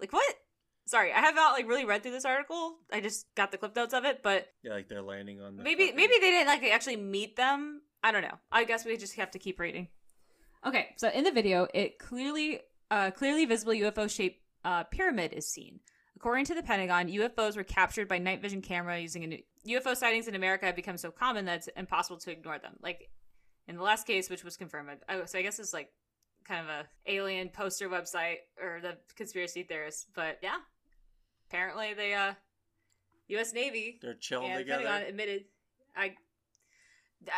Like 0.00 0.12
what? 0.12 0.34
Sorry, 0.90 1.12
I 1.12 1.20
have 1.20 1.36
not 1.36 1.52
like 1.52 1.68
really 1.68 1.84
read 1.84 2.02
through 2.02 2.10
this 2.10 2.24
article. 2.24 2.78
I 2.92 3.00
just 3.00 3.32
got 3.36 3.52
the 3.52 3.58
clip 3.58 3.76
notes 3.76 3.94
of 3.94 4.04
it, 4.04 4.24
but 4.24 4.48
yeah, 4.64 4.72
like 4.72 4.88
they're 4.88 5.00
landing 5.00 5.40
on. 5.40 5.56
The 5.56 5.62
maybe 5.62 5.84
fucking- 5.84 5.96
maybe 5.96 6.14
they 6.14 6.30
didn't 6.32 6.48
like 6.48 6.64
actually 6.64 6.96
meet 6.96 7.36
them. 7.36 7.82
I 8.02 8.10
don't 8.10 8.22
know. 8.22 8.38
I 8.50 8.64
guess 8.64 8.84
we 8.84 8.96
just 8.96 9.14
have 9.14 9.30
to 9.30 9.38
keep 9.38 9.60
reading. 9.60 9.86
Okay, 10.66 10.88
so 10.96 11.08
in 11.08 11.22
the 11.22 11.30
video, 11.30 11.68
it 11.72 12.00
clearly 12.00 12.62
uh, 12.90 13.12
clearly 13.12 13.44
visible 13.44 13.72
UFO 13.72 14.10
shaped 14.10 14.42
uh, 14.64 14.82
pyramid 14.82 15.32
is 15.32 15.46
seen. 15.46 15.78
According 16.16 16.46
to 16.46 16.56
the 16.56 16.62
Pentagon, 16.64 17.08
UFOs 17.08 17.56
were 17.56 17.62
captured 17.62 18.08
by 18.08 18.18
night 18.18 18.42
vision 18.42 18.60
camera 18.60 18.98
using 18.98 19.22
a 19.22 19.28
new 19.28 19.42
UFO 19.68 19.96
sightings 19.96 20.26
in 20.26 20.34
America 20.34 20.66
have 20.66 20.74
become 20.74 20.96
so 20.96 21.12
common 21.12 21.44
that 21.44 21.58
it's 21.58 21.68
impossible 21.76 22.18
to 22.18 22.32
ignore 22.32 22.58
them. 22.58 22.74
Like 22.82 23.10
in 23.68 23.76
the 23.76 23.82
last 23.84 24.08
case, 24.08 24.28
which 24.28 24.42
was 24.42 24.56
confirmed. 24.56 24.90
Oh, 25.08 25.24
so 25.26 25.38
I 25.38 25.42
guess 25.42 25.60
it's 25.60 25.72
like 25.72 25.92
kind 26.44 26.68
of 26.68 26.68
a 26.68 26.86
alien 27.06 27.48
poster 27.50 27.88
website 27.88 28.38
or 28.60 28.80
the 28.82 28.96
conspiracy 29.14 29.62
theorists. 29.62 30.06
But 30.16 30.38
yeah, 30.42 30.56
apparently 31.50 31.94
they 31.94 32.14
uh, 32.14 32.34
U.S. 33.28 33.52
Navy 33.52 33.98
They're 34.00 34.14
chilling 34.14 34.56
together. 34.56 34.84
Pentagon 34.84 35.08
admitted. 35.08 35.44
I 35.96 36.14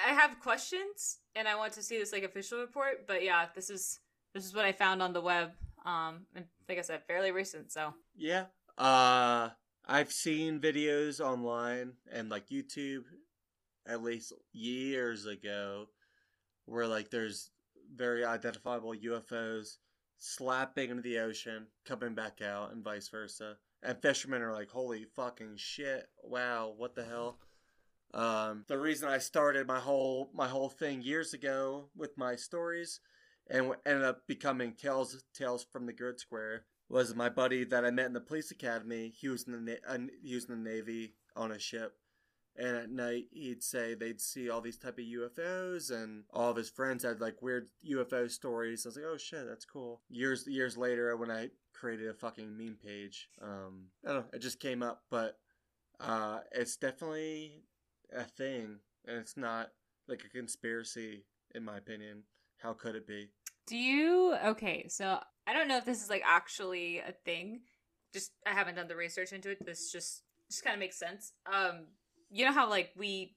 I 0.07 0.13
have 0.13 0.39
questions, 0.41 1.19
and 1.35 1.49
I 1.49 1.57
want 1.57 1.73
to 1.75 1.83
see 1.83 1.99
this 1.99 2.13
like 2.13 2.23
official 2.23 2.61
report. 2.61 3.07
But 3.07 3.25
yeah, 3.25 3.47
this 3.55 3.71
is 3.71 4.01
this 4.35 4.45
is 4.45 4.55
what 4.55 4.65
I 4.65 4.73
found 4.73 5.03
on 5.03 5.13
the 5.13 5.21
web. 5.21 5.53
Um, 5.85 6.27
and 6.35 6.45
like 6.69 6.79
I 6.79 6.83
said, 6.83 7.03
fairly 7.07 7.33
recent. 7.33 7.73
So 7.73 7.95
Yeah. 8.17 8.47
Uh 8.79 9.51
I've 9.87 10.13
seen 10.13 10.61
videos 10.61 11.21
online 11.21 11.95
and 12.11 12.31
like 12.31 12.49
YouTube 12.49 13.03
at 13.87 14.03
least 14.03 14.33
years 14.53 15.27
ago 15.27 15.87
where 16.67 16.87
like 16.87 17.11
there's 17.11 17.51
very 17.95 18.25
identifiable 18.25 18.95
UFOs 18.95 19.79
slapping 20.19 20.91
into 20.91 21.03
the 21.03 21.19
ocean, 21.19 21.67
coming 21.85 22.15
back 22.15 22.41
out 22.41 22.73
and 22.73 22.85
vice 22.85 23.09
versa. 23.09 23.57
And 23.83 24.01
fishermen 24.01 24.43
are 24.43 24.53
like, 24.53 24.71
"Holy 24.71 25.05
fucking 25.05 25.57
shit. 25.57 26.09
Wow, 26.23 26.73
what 26.77 26.95
the 26.95 27.05
hell?" 27.05 27.39
Um, 28.15 28.65
the 28.69 28.79
reason 28.79 29.09
I 29.09 29.19
started 29.19 29.67
my 29.67 29.81
whole 29.81 30.31
my 30.35 30.49
whole 30.49 30.69
thing 30.69 31.03
years 31.03 31.33
ago 31.33 31.89
with 31.97 32.19
my 32.19 32.37
stories 32.37 33.01
and 33.49 33.73
ended 33.87 34.05
up 34.05 34.27
becoming 34.27 34.75
Tales 34.75 35.25
Tales 35.35 35.65
from 35.65 35.87
the 35.87 35.93
Grid 35.93 36.21
Square 36.21 36.65
was 36.89 37.15
my 37.15 37.29
buddy 37.29 37.65
that 37.65 37.85
I 37.85 37.91
met 37.91 38.07
in 38.07 38.13
the 38.13 38.21
police 38.21 38.51
academy. 38.51 39.13
He 39.17 39.29
was 39.29 39.45
in 39.45 39.65
the 39.65 39.79
uh, 39.87 39.99
he 40.23 40.35
was 40.35 40.45
in 40.45 40.63
the 40.63 40.71
navy 40.71 41.15
on 41.35 41.53
a 41.53 41.59
ship, 41.59 41.97
and 42.57 42.77
at 42.77 42.91
night 42.91 43.25
he'd 43.33 43.63
say 43.63 43.95
they'd 43.95 44.21
see 44.21 44.51
all 44.51 44.61
these 44.61 44.77
type 44.77 44.99
of 44.99 45.05
UFOs, 45.05 45.91
and 45.91 46.25
all 46.33 46.51
of 46.51 46.57
his 46.57 46.71
friends 46.71 47.05
had 47.05 47.21
like 47.21 47.43
weird 47.43 47.69
UFO 47.91 48.31
stories. 48.31 48.85
I 48.85 48.89
was 48.89 48.97
like, 48.97 49.05
oh 49.07 49.17
shit, 49.17 49.47
that's 49.47 49.65
cool. 49.65 50.01
Years 50.09 50.47
years 50.47 50.77
later, 50.77 51.17
when 51.17 51.31
I 51.31 51.51
created 51.73 52.09
a 52.09 52.15
fucking 52.15 52.57
meme 52.57 52.79
page, 52.85 53.29
um, 53.41 53.87
I 54.05 54.13
don't 54.13 54.17
know, 54.23 54.27
it 54.33 54.41
just 54.43 54.61
came 54.61 54.83
up, 54.83 55.03
but 55.11 55.39
uh, 56.01 56.41
it's 56.53 56.77
definitely 56.77 57.65
a 58.15 58.25
thing, 58.25 58.79
and 59.07 59.19
it's 59.19 59.37
not 59.37 59.71
like 60.09 60.23
a 60.25 60.29
conspiracy 60.29 61.25
in 61.55 61.65
my 61.65 61.77
opinion. 61.77 62.25
How 62.59 62.73
could 62.73 62.95
it 62.95 63.07
be? 63.07 63.29
do 63.67 63.77
you? 63.77 64.35
Okay, 64.45 64.87
so 64.89 65.19
I 65.47 65.53
don't 65.53 65.69
know 65.69 65.77
if 65.77 65.85
this 65.85 66.03
is 66.03 66.11
like 66.11 66.23
actually 66.27 66.99
a 66.99 67.13
thing. 67.25 67.61
Just 68.13 68.33
I 68.47 68.53
haven't 68.53 68.77
done 68.77 68.89
the 68.89 68.97
research 68.97 69.33
into 69.33 69.51
it. 69.51 69.65
This 69.65 69.91
just 69.91 70.23
just 70.51 70.65
kind 70.65 70.75
of 70.75 70.81
makes 70.81 70.99
sense. 70.99 71.33
Um, 71.47 71.87
you 72.33 72.45
know 72.45 72.53
how 72.53 72.69
like 72.69 72.91
we, 72.97 73.37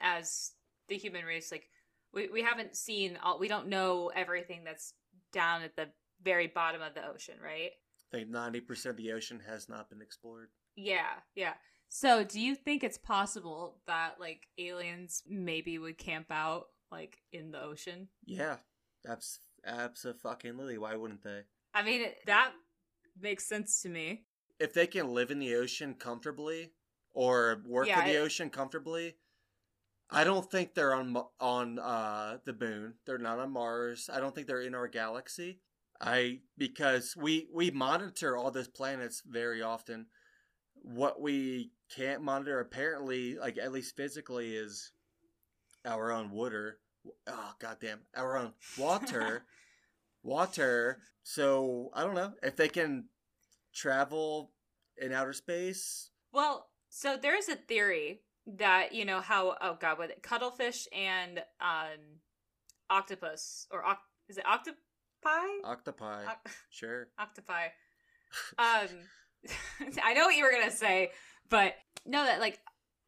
as 0.00 0.52
the 0.88 0.96
human 0.96 1.24
race, 1.24 1.50
like 1.50 1.68
we 2.14 2.28
we 2.28 2.42
haven't 2.42 2.76
seen 2.76 3.18
all. 3.22 3.38
We 3.38 3.48
don't 3.48 3.68
know 3.68 4.10
everything 4.14 4.62
that's 4.64 4.94
down 5.32 5.62
at 5.62 5.76
the 5.76 5.88
very 6.22 6.46
bottom 6.46 6.80
of 6.80 6.94
the 6.94 7.06
ocean, 7.06 7.34
right? 7.42 7.72
I 8.12 8.16
think 8.16 8.30
ninety 8.30 8.60
percent 8.60 8.92
of 8.92 8.96
the 8.96 9.12
ocean 9.12 9.40
has 9.46 9.68
not 9.68 9.90
been 9.90 10.00
explored. 10.00 10.48
Yeah, 10.76 11.16
yeah. 11.34 11.54
So, 11.88 12.22
do 12.22 12.40
you 12.40 12.54
think 12.54 12.84
it's 12.84 12.98
possible 12.98 13.78
that 13.86 14.20
like 14.20 14.46
aliens 14.58 15.22
maybe 15.28 15.78
would 15.78 15.98
camp 15.98 16.26
out 16.30 16.66
like 16.92 17.18
in 17.32 17.50
the 17.50 17.62
ocean? 17.62 18.08
Yeah, 18.24 18.56
that's 19.04 19.40
absolutely. 19.66 20.78
Why 20.78 20.94
wouldn't 20.94 21.24
they? 21.24 21.40
I 21.74 21.82
mean, 21.82 22.06
that 22.26 22.52
makes 23.20 23.48
sense 23.48 23.82
to 23.82 23.88
me. 23.88 24.24
If 24.60 24.74
they 24.74 24.86
can 24.86 25.14
live 25.14 25.30
in 25.30 25.38
the 25.38 25.54
ocean 25.54 25.94
comfortably 25.94 26.72
or 27.12 27.62
work 27.66 27.86
Yeah, 27.88 28.00
in 28.00 28.08
the 28.08 28.16
it- 28.18 28.22
ocean 28.22 28.50
comfortably, 28.50 29.16
I 30.10 30.24
don't 30.24 30.50
think 30.50 30.74
they're 30.74 30.94
on 30.94 31.16
on 31.40 31.78
uh, 31.78 32.38
the 32.44 32.54
moon. 32.54 32.94
They're 33.04 33.18
not 33.18 33.38
on 33.38 33.50
Mars. 33.52 34.08
I 34.12 34.20
don't 34.20 34.34
think 34.34 34.46
they're 34.46 34.62
in 34.62 34.74
our 34.74 34.88
galaxy. 34.88 35.60
I 36.00 36.40
because 36.56 37.14
we 37.16 37.48
we 37.52 37.70
monitor 37.70 38.36
all 38.36 38.50
those 38.50 38.68
planets 38.68 39.22
very 39.26 39.60
often. 39.62 40.06
What 40.74 41.20
we 41.20 41.72
can't 41.94 42.22
monitor 42.22 42.60
apparently, 42.60 43.36
like 43.36 43.58
at 43.58 43.72
least 43.72 43.96
physically, 43.96 44.56
is 44.56 44.92
our 45.84 46.10
own 46.12 46.30
water. 46.30 46.78
Oh 47.26 47.52
goddamn, 47.58 48.00
our 48.16 48.38
own 48.38 48.52
water. 48.78 49.44
water. 50.22 51.00
So 51.22 51.90
I 51.94 52.02
don't 52.04 52.14
know 52.14 52.32
if 52.42 52.56
they 52.56 52.68
can 52.68 53.08
travel 53.74 54.52
in 54.96 55.12
outer 55.12 55.32
space. 55.32 56.10
Well, 56.32 56.68
so 56.88 57.16
there 57.16 57.36
is 57.36 57.48
a 57.48 57.56
theory 57.56 58.20
that 58.46 58.92
you 58.94 59.04
know 59.04 59.20
how 59.20 59.56
oh 59.60 59.76
god, 59.80 59.98
with 59.98 60.10
it 60.10 60.22
cuttlefish 60.22 60.86
and 60.92 61.40
um 61.60 62.20
octopus 62.90 63.66
or 63.70 63.84
oc- 63.86 63.98
is 64.28 64.38
it 64.38 64.46
octopi? 64.46 64.76
Octopi, 65.64 66.24
Oc- 66.26 66.50
sure. 66.70 67.08
octopi. 67.18 67.66
Um, 68.58 68.88
I 70.02 70.14
know 70.14 70.26
what 70.26 70.36
you 70.36 70.44
were 70.44 70.50
gonna 70.52 70.70
say, 70.70 71.10
but 71.48 71.74
no, 72.06 72.24
that 72.24 72.40
like 72.40 72.58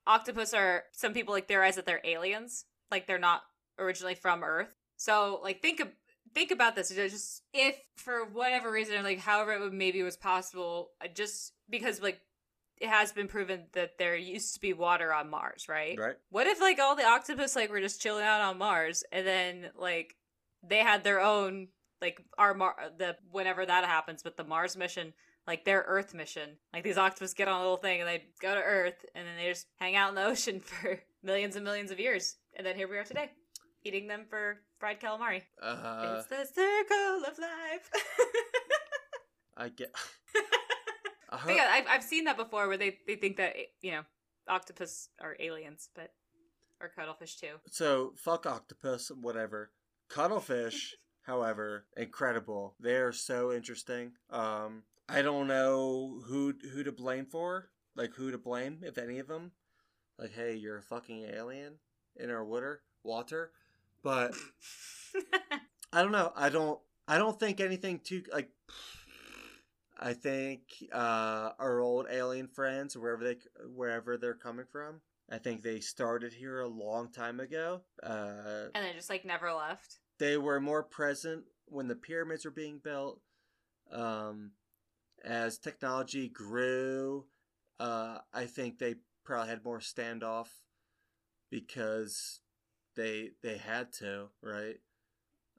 octopus 0.07 0.55
are 0.55 0.85
some 0.93 1.12
people 1.12 1.33
like 1.35 1.49
theorize 1.49 1.76
that 1.76 1.87
they're 1.87 2.01
aliens. 2.05 2.64
like 2.91 3.07
they're 3.07 3.18
not 3.18 3.43
originally 3.78 4.14
from 4.14 4.43
Earth. 4.43 4.74
So 4.97 5.41
like 5.43 5.62
think 5.62 5.81
of 5.81 5.89
think 6.35 6.51
about 6.51 6.74
this. 6.76 6.91
Just 6.91 7.43
if 7.53 7.76
for 7.97 8.24
whatever 8.24 8.70
reason, 8.70 9.03
like 9.05 9.18
however 9.20 9.53
it 9.53 9.61
would, 9.61 9.72
maybe 9.72 10.03
was 10.03 10.16
possible, 10.16 10.91
uh, 11.03 11.09
just 11.09 11.53
because 11.68 12.01
like 12.03 12.20
it 12.81 12.89
has 12.89 13.12
been 13.12 13.28
proven 13.28 13.64
that 13.72 13.99
there 13.99 14.16
used 14.16 14.55
to 14.55 14.61
be 14.61 14.72
water 14.72 15.12
on 15.12 15.31
Mars, 15.31 15.66
right? 15.68 15.99
Right. 15.99 16.16
What 16.31 16.47
if 16.47 16.61
like 16.61 16.78
all 16.78 16.97
the 16.97 17.07
octopus 17.07 17.55
like 17.55 17.70
were 17.70 17.81
just 17.81 18.01
chilling 18.01 18.24
out 18.24 18.41
on 18.41 18.59
Mars 18.59 19.05
and 19.12 19.26
then 19.26 19.70
like 19.78 20.16
they 20.62 20.78
had 20.78 21.05
their 21.05 21.20
own 21.20 21.68
like 22.01 22.22
our 22.39 22.55
Mar 22.55 22.76
the 22.99 23.16
whenever 23.31 23.64
that 23.64 23.85
happens 23.85 24.24
with 24.24 24.37
the 24.37 24.45
Mars 24.45 24.76
mission 24.76 25.12
like 25.47 25.64
their 25.64 25.85
Earth 25.87 26.14
mission 26.14 26.57
like 26.72 26.83
these 26.83 26.99
octopus 26.99 27.35
get 27.35 27.49
on 27.49 27.61
a 27.61 27.62
little 27.62 27.76
thing 27.76 28.01
and 28.01 28.09
they 28.09 28.24
go 28.41 28.55
to 28.55 28.61
Earth 28.61 29.05
and 29.14 29.26
then 29.26 29.37
they 29.37 29.49
just 29.49 29.66
hang 29.76 29.97
out 29.97 30.09
in 30.09 30.14
the 30.14 30.24
ocean 30.26 30.61
for 30.61 31.01
millions 31.22 31.57
and 31.57 31.64
millions 31.64 31.91
of 31.91 32.01
years 32.01 32.37
and 32.57 32.66
then 32.66 32.76
here 32.76 32.89
we 32.89 32.97
are 32.97 33.05
today 33.05 33.31
eating 33.85 34.07
them 34.07 34.24
for 34.28 34.59
fried 34.78 35.01
calamari. 35.01 35.43
Uh, 35.62 36.16
it's 36.18 36.26
the 36.28 36.45
circle 36.45 37.22
of 37.26 37.39
life. 37.39 37.91
I 39.57 39.68
get. 39.68 39.95
Hope- 41.31 41.57
yeah, 41.57 41.68
I've 41.70 41.87
I've 41.89 42.03
seen 42.05 42.24
that 42.24 42.37
before 42.37 42.68
where 42.68 42.76
they 42.76 42.99
they 43.07 43.16
think 43.16 43.37
that 43.37 43.55
you 43.81 43.93
know 43.93 44.03
octopus 44.49 45.09
are 45.20 45.37
aliens, 45.39 45.89
but 45.95 46.12
or 46.81 46.89
cuttlefish 46.89 47.37
too. 47.37 47.55
So 47.70 48.14
fuck 48.16 48.47
octopus, 48.47 49.11
whatever. 49.11 49.70
Cuttlefish, 50.09 50.97
however, 51.22 51.87
incredible. 51.97 52.74
They 52.81 52.97
are 52.97 53.12
so 53.12 53.53
interesting. 53.53 54.12
Um, 54.31 54.83
I 55.09 55.22
don't 55.22 55.47
know 55.47 56.20
who 56.26 56.55
who 56.72 56.83
to 56.85 56.93
blame 56.93 57.26
for, 57.26 57.68
like 57.95 58.14
who 58.14 58.31
to 58.31 58.39
blame, 58.39 58.81
if 58.83 58.99
any 58.99 59.18
of 59.18 59.28
them. 59.28 59.53
Like, 60.18 60.33
hey, 60.35 60.55
you're 60.55 60.78
a 60.78 60.83
fucking 60.83 61.24
alien 61.35 61.74
in 62.16 62.31
our 62.31 62.45
water, 62.45 62.83
water. 63.03 63.53
But 64.03 64.35
I 65.93 66.03
don't 66.03 66.12
know. 66.12 66.33
I 66.37 66.49
don't. 66.49 66.78
I 67.09 67.18
don't 67.18 67.39
think 67.39 67.61
anything 67.61 68.01
too 68.01 68.22
like. 68.33 68.51
I 70.03 70.15
think 70.15 70.63
uh, 70.93 71.51
our 71.59 71.81
old 71.81 72.07
alien 72.11 72.49
friends, 72.49 72.97
wherever 72.97 73.23
they 73.23 73.37
wherever 73.75 74.17
they're 74.17 74.35
coming 74.35 74.65
from, 74.73 75.03
I 75.31 75.37
think 75.39 75.63
they 75.63 75.81
started 75.81 76.33
here 76.33 76.61
a 76.61 76.69
long 76.69 77.13
time 77.13 77.39
ago. 77.39 77.83
Uh, 78.03 78.69
and 78.75 78.85
they 78.85 78.95
just 78.95 79.11
like 79.11 79.25
never 79.27 79.53
left. 79.53 79.99
they 80.19 80.39
were 80.39 80.59
more 80.61 80.83
present 80.83 81.45
when 81.67 81.87
the 81.87 81.95
pyramids 81.97 82.45
were 82.47 82.51
being 82.51 82.81
built. 82.83 83.21
Um, 83.93 84.53
as 85.23 85.59
technology 85.59 86.29
grew, 86.29 87.27
uh, 87.79 88.19
I 88.33 88.47
think 88.47 88.79
they 88.79 88.95
probably 89.25 89.51
had 89.51 89.65
more 89.65 89.81
standoff 89.81 90.49
because 91.51 92.41
they 92.97 93.31
they 93.43 93.59
had 93.59 93.93
to, 93.95 94.29
right? 94.43 94.77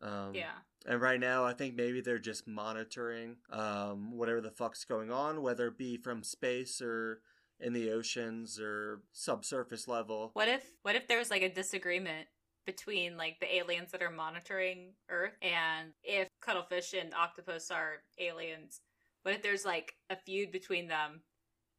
Um, 0.02 0.34
Yeah. 0.34 0.58
And 0.86 1.01
right 1.01 1.19
now, 1.19 1.45
I 1.45 1.53
think 1.53 1.75
maybe 1.75 2.01
they're 2.01 2.19
just 2.19 2.47
monitoring 2.47 3.38
um, 3.51 4.17
whatever 4.17 4.41
the 4.41 4.51
fuck's 4.51 4.84
going 4.84 5.11
on, 5.11 5.41
whether 5.41 5.67
it 5.67 5.77
be 5.77 5.97
from 5.97 6.23
space 6.23 6.82
or 6.82 7.21
in 7.59 7.73
the 7.73 7.91
oceans 7.91 8.59
or 8.59 9.01
subsurface 9.11 9.88
level. 9.88 10.32
What 10.34 10.47
if 10.47 10.71
what 10.82 10.95
if 10.95 11.07
there's 11.07 11.29
like 11.29 11.43
a 11.43 11.53
disagreement 11.53 12.27
between 12.65 13.17
like 13.17 13.39
the 13.39 13.55
aliens 13.55 13.91
that 13.91 14.01
are 14.01 14.11
monitoring 14.11 14.93
Earth 15.09 15.34
and 15.41 15.91
if 16.03 16.27
cuttlefish 16.41 16.93
and 16.93 17.13
octopus 17.13 17.69
are 17.69 18.03
aliens? 18.19 18.82
What 19.23 19.36
if 19.36 19.43
there's 19.43 19.65
like 19.65 19.93
a 20.09 20.15
feud 20.15 20.51
between 20.51 20.88
them 20.88 21.21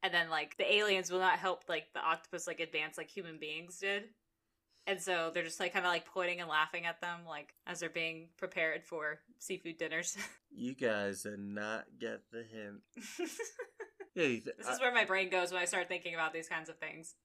and 0.01 0.13
then 0.13 0.29
like 0.29 0.55
the 0.57 0.73
aliens 0.73 1.11
will 1.11 1.19
not 1.19 1.39
help 1.39 1.63
like 1.67 1.87
the 1.93 2.01
octopus 2.01 2.47
like 2.47 2.61
advance 2.61 2.97
like 2.97 3.09
human 3.09 3.37
beings 3.37 3.77
did? 3.79 4.03
And 4.85 4.99
so 5.01 5.31
they're 5.33 5.43
just 5.43 5.59
like 5.59 5.73
kind 5.73 5.85
of 5.85 5.91
like 5.91 6.05
pointing 6.05 6.41
and 6.41 6.49
laughing 6.49 6.85
at 6.85 6.99
them 6.99 7.19
like 7.27 7.53
as 7.65 7.79
they're 7.79 7.89
being 7.89 8.27
prepared 8.37 8.83
for 8.83 9.19
seafood 9.39 9.77
dinners. 9.77 10.17
You 10.55 10.75
guys 10.75 11.23
did 11.23 11.39
not 11.39 11.85
get 11.99 12.21
the 12.31 12.43
hint. 12.43 12.81
Yeah, 14.15 14.27
th- 14.27 14.43
this 14.59 14.67
is 14.67 14.79
where 14.79 14.93
my 14.93 15.05
brain 15.05 15.31
goes 15.31 15.51
when 15.51 15.59
I 15.59 15.65
start 15.65 15.87
thinking 15.87 16.13
about 16.13 16.31
these 16.33 16.47
kinds 16.47 16.69
of 16.69 16.77
things. 16.77 17.15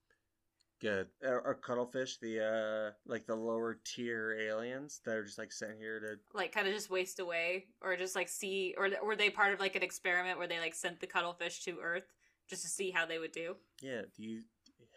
Good. 0.81 1.05
Are, 1.23 1.45
are 1.45 1.53
cuttlefish 1.53 2.17
the 2.17 2.39
uh 2.43 2.91
like 3.05 3.27
the 3.27 3.35
lower 3.35 3.77
tier 3.85 4.35
aliens 4.39 4.99
that 5.05 5.15
are 5.15 5.23
just 5.23 5.37
like 5.37 5.51
sent 5.51 5.77
here 5.77 5.99
to? 5.99 6.15
like 6.33 6.51
kind 6.51 6.67
of 6.67 6.73
just 6.73 6.89
waste 6.89 7.19
away 7.19 7.65
or 7.81 7.95
just 7.97 8.15
like 8.15 8.29
see 8.29 8.73
or 8.77 8.89
were 9.05 9.15
they 9.15 9.29
part 9.29 9.53
of 9.53 9.59
like 9.59 9.75
an 9.75 9.83
experiment 9.83 10.39
where 10.39 10.47
they 10.47 10.57
like 10.59 10.73
sent 10.73 10.99
the 10.99 11.05
cuttlefish 11.05 11.63
to 11.65 11.77
earth 11.83 12.11
just 12.49 12.63
to 12.63 12.67
see 12.67 12.89
how 12.89 13.05
they 13.05 13.19
would 13.19 13.33
do 13.33 13.55
Yeah. 13.83 14.01
Do 14.17 14.23
you? 14.23 14.41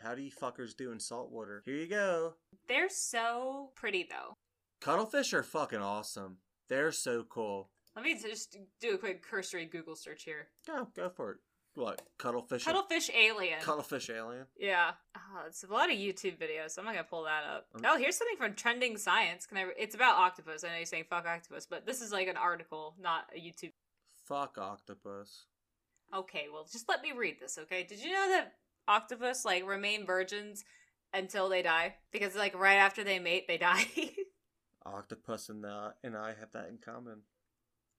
How 0.03 0.15
do 0.15 0.23
you 0.23 0.31
fuckers 0.31 0.77
do 0.77 0.91
in 0.93 0.99
salt 1.01 1.31
water? 1.31 1.63
Here 1.65 1.77
you 1.77 1.87
go. 1.87 2.35
they're 2.69 2.89
so 2.89 3.71
pretty 3.75 4.07
though 4.09 4.37
Cuttlefish 4.81 5.33
are 5.33 5.45
fucking 5.45 5.79
awesome. 5.81 6.39
They're 6.69 6.91
so 6.93 7.25
cool. 7.29 7.71
let 7.95 8.05
me 8.05 8.19
just 8.21 8.57
do 8.81 8.95
a 8.95 8.99
quick 8.99 9.23
cursory 9.23 9.67
google 9.67 9.95
search 9.97 10.25
here 10.25 10.49
Go 10.67 10.89
go 10.97 11.09
for 11.09 11.33
it. 11.33 11.39
What 11.75 12.03
cuttlefish? 12.19 12.65
cuttlefish 12.65 13.11
alien 13.17 13.61
Cuttlefish 13.61 14.11
alien. 14.11 14.47
yeah 14.59 14.91
oh, 15.17 15.45
it's 15.47 15.63
a 15.65 15.73
lot 15.73 15.91
of 15.91 15.97
youtube 15.97 16.37
videos 16.39 16.73
so 16.73 16.83
i'm 16.83 16.87
not 16.87 16.93
gonna 16.95 17.05
pull 17.09 17.25
that 17.25 17.45
up 17.45 17.67
Um, 17.75 17.83
oh 17.87 17.97
here's 17.99 18.17
something 18.17 18.37
from 18.37 18.55
trending 18.55 18.99
science 18.99 19.47
can 19.47 19.57
i 19.59 19.67
it's 19.79 19.95
about 19.95 20.17
octopus 20.19 20.65
i 20.65 20.69
know 20.69 20.77
you're 20.77 20.85
saying 20.85 21.05
fuck 21.09 21.27
octopus 21.27 21.65
but 21.67 21.87
this 21.87 22.03
is 22.03 22.13
like 22.13 22.29
an 22.29 22.37
article 22.37 22.95
not 23.01 23.25
a 23.35 23.39
youtube 23.39 23.73
Fuck 24.25 24.57
octopus. 24.57 25.47
Okay, 26.15 26.47
well, 26.53 26.65
just 26.71 26.89
let 26.89 27.03
me 27.03 27.11
read 27.13 27.37
this, 27.41 27.59
okay? 27.59 27.83
Did 27.83 27.99
you 28.03 28.13
know 28.13 28.29
that 28.29 28.53
octopus 28.89 29.45
like 29.45 29.67
remain 29.67 30.07
virgins 30.07 30.65
until 31.13 31.49
they 31.49 31.63
die? 31.63 31.97
Because 32.13 32.35
like 32.35 32.59
right 32.59 32.77
after 32.77 33.05
they 33.05 33.19
mate, 33.19 33.47
they 33.49 33.59
die. 33.59 33.85
Octopus 34.87 35.49
and 35.49 35.65
uh, 35.65 35.91
and 36.03 36.17
I 36.17 36.35
have 36.39 36.53
that 36.53 36.69
in 36.69 36.79
common. 36.79 37.21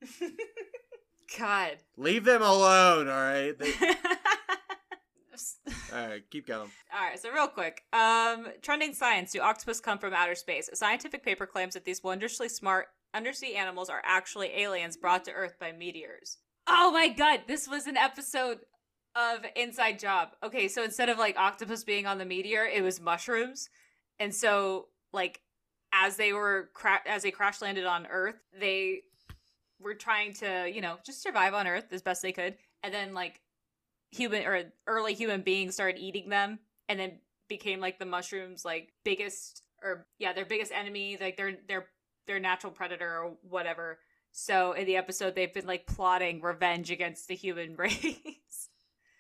God. 1.38 1.78
Leave 1.98 2.26
them 2.26 2.42
alone, 2.42 3.08
all 3.08 3.14
right. 3.14 3.58
They, 3.58 3.74
all 5.94 6.08
right, 6.08 6.24
keep 6.30 6.48
going. 6.48 6.70
All 6.94 7.08
right, 7.08 7.20
so 7.20 7.32
real 7.32 7.48
quick, 7.48 7.84
um, 7.94 8.48
trending 8.62 8.94
science: 8.94 9.32
Do 9.32 9.40
octopus 9.40 9.80
come 9.80 9.98
from 9.98 10.14
outer 10.14 10.36
space? 10.36 10.70
A 10.72 10.76
scientific 10.76 11.24
paper 11.24 11.46
claims 11.46 11.74
that 11.74 11.86
these 11.86 12.04
wondrously 12.04 12.50
smart 12.50 12.88
undersea 13.14 13.56
animals 13.56 13.90
are 13.90 14.02
actually 14.04 14.52
aliens 14.56 14.98
brought 14.98 15.26
to 15.26 15.32
Earth 15.32 15.56
by 15.60 15.72
meteors. 15.72 16.38
Oh 16.68 16.92
my 16.92 17.10
god, 17.10 17.42
this 17.48 17.68
was 17.68 17.88
an 17.88 17.98
episode 17.98 18.60
of 19.16 19.46
Inside 19.56 20.00
Job. 20.00 20.30
Okay, 20.44 20.68
so 20.68 20.84
instead 20.84 21.10
of 21.10 21.18
like 21.18 21.38
octopus 21.38 21.84
being 21.84 22.06
on 22.06 22.18
the 22.18 22.26
meteor, 22.26 22.66
it 22.66 22.84
was 22.84 23.00
mushrooms, 23.00 23.70
and 24.20 24.34
so 24.34 24.88
like 25.12 25.42
as 25.94 26.18
they 26.18 26.34
were 26.34 26.70
cra- 26.74 27.08
as 27.08 27.24
they 27.24 27.32
crash 27.32 27.62
landed 27.62 27.86
on 27.86 28.08
Earth, 28.08 28.40
they 28.60 29.02
were 29.80 29.94
trying 29.94 30.34
to 30.34 30.70
you 30.74 30.82
know 30.82 30.98
just 31.06 31.22
survive 31.22 31.54
on 31.54 31.68
Earth 31.68 31.86
as 31.92 32.02
best 32.02 32.22
they 32.22 32.32
could, 32.32 32.56
and 32.82 32.94
then 32.94 33.14
like 33.14 33.40
human 34.12 34.46
or 34.46 34.64
early 34.88 35.14
human 35.14 35.42
beings 35.42 35.74
started 35.74 36.00
eating 36.00 36.30
them 36.30 36.60
and 36.88 37.00
then 37.00 37.20
became 37.48 37.80
like 37.80 37.98
the 37.98 38.06
mushrooms 38.06 38.64
like 38.64 38.94
biggest 39.04 39.64
or 39.82 40.06
yeah 40.20 40.34
their 40.34 40.46
biggest 40.46 40.72
enemy 40.72 41.18
like 41.20 41.36
their 41.36 41.56
their 41.68 41.88
their 42.28 42.40
natural 42.40 42.72
predator 42.72 43.10
or 43.10 43.34
whatever. 43.48 44.00
So 44.32 44.74
in 44.74 44.86
the 44.86 44.98
episode 44.98 45.36
they've 45.36 45.54
been 45.54 45.68
like 45.68 45.86
plotting 45.86 46.42
revenge 46.42 46.90
against 46.90 47.28
the 47.28 47.36
human 47.36 47.76
race 47.78 48.70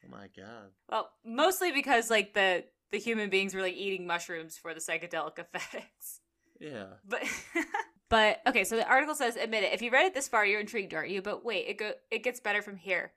Oh 0.05 0.11
my 0.11 0.27
god. 0.35 0.69
well 0.89 1.09
mostly 1.25 1.71
because 1.71 2.09
like 2.09 2.33
the 2.33 2.65
the 2.91 2.99
human 2.99 3.29
beings 3.29 3.53
were 3.55 3.61
like 3.61 3.75
eating 3.75 4.05
mushrooms 4.05 4.57
for 4.57 4.73
the 4.73 4.79
psychedelic 4.79 5.39
effects 5.53 6.19
Yeah. 6.59 6.85
but 7.07 7.23
but 8.09 8.41
okay 8.47 8.63
so 8.63 8.75
the 8.75 8.87
article 8.87 9.15
says 9.15 9.35
admit 9.35 9.63
it 9.63 9.73
if 9.73 9.81
you 9.81 9.89
read 9.91 10.05
it 10.05 10.13
this 10.13 10.27
far 10.27 10.45
you're 10.45 10.59
intrigued 10.59 10.93
aren't 10.93 11.09
you 11.09 11.21
but 11.21 11.43
wait 11.45 11.65
it 11.67 11.77
go 11.77 11.91
it 12.11 12.23
gets 12.23 12.39
better 12.39 12.61
from 12.61 12.77
here 12.77 13.11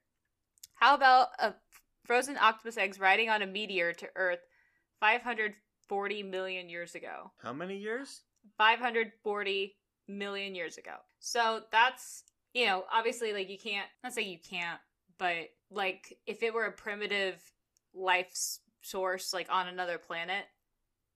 how 0.76 0.94
about 0.94 1.28
a 1.38 1.54
frozen 2.04 2.36
octopus 2.38 2.76
eggs 2.78 2.98
riding 3.00 3.28
on 3.28 3.42
a 3.42 3.46
meteor 3.46 3.92
to 3.92 4.08
earth 4.16 4.40
540 5.00 6.22
million 6.22 6.68
years 6.68 6.94
ago 6.94 7.32
How 7.42 7.52
many 7.52 7.76
years? 7.76 8.22
540 8.58 9.76
million 10.08 10.54
years 10.54 10.78
ago 10.78 10.94
so 11.18 11.62
that's 11.72 12.22
you 12.54 12.64
know 12.66 12.84
obviously 12.92 13.32
like 13.32 13.50
you 13.50 13.58
can't 13.58 13.88
not 14.04 14.12
say 14.14 14.22
you 14.22 14.38
can't 14.38 14.80
but 15.18 15.48
like 15.70 16.16
if 16.26 16.42
it 16.42 16.52
were 16.54 16.64
a 16.66 16.72
primitive 16.72 17.40
life 17.94 18.32
source 18.82 19.32
like 19.32 19.48
on 19.50 19.66
another 19.68 19.98
planet 19.98 20.44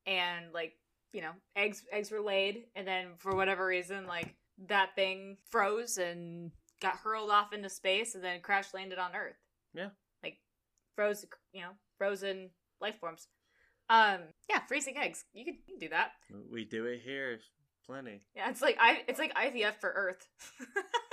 and 0.06 0.46
like 0.52 0.72
you 1.12 1.20
know 1.20 1.32
eggs 1.56 1.82
eggs 1.92 2.10
were 2.10 2.20
laid 2.20 2.64
and 2.74 2.86
then 2.86 3.08
for 3.18 3.34
whatever 3.36 3.66
reason 3.66 4.06
like 4.06 4.34
that 4.68 4.94
thing 4.94 5.36
froze 5.50 5.98
and 5.98 6.50
got 6.80 6.96
hurled 6.96 7.30
off 7.30 7.52
into 7.52 7.68
space 7.68 8.14
and 8.14 8.24
then 8.24 8.40
crash 8.40 8.72
landed 8.74 8.98
on 8.98 9.14
earth 9.14 9.36
Yeah. 9.74 9.88
like 10.22 10.38
frozen 10.96 11.28
you 11.52 11.60
know 11.62 11.70
frozen 11.98 12.50
life 12.80 12.98
forms 12.98 13.28
um 13.88 14.20
yeah 14.48 14.60
freezing 14.68 14.96
eggs 14.96 15.24
you 15.32 15.44
can, 15.44 15.54
you 15.66 15.74
can 15.74 15.78
do 15.78 15.88
that 15.90 16.12
We 16.50 16.64
do 16.64 16.86
it 16.86 17.00
here. 17.04 17.38
Plenty. 17.86 18.20
yeah 18.36 18.48
it's 18.50 18.62
like 18.62 18.76
i 18.80 19.02
it's 19.08 19.18
like 19.18 19.34
ivf 19.34 19.74
for 19.80 19.90
earth 19.94 20.28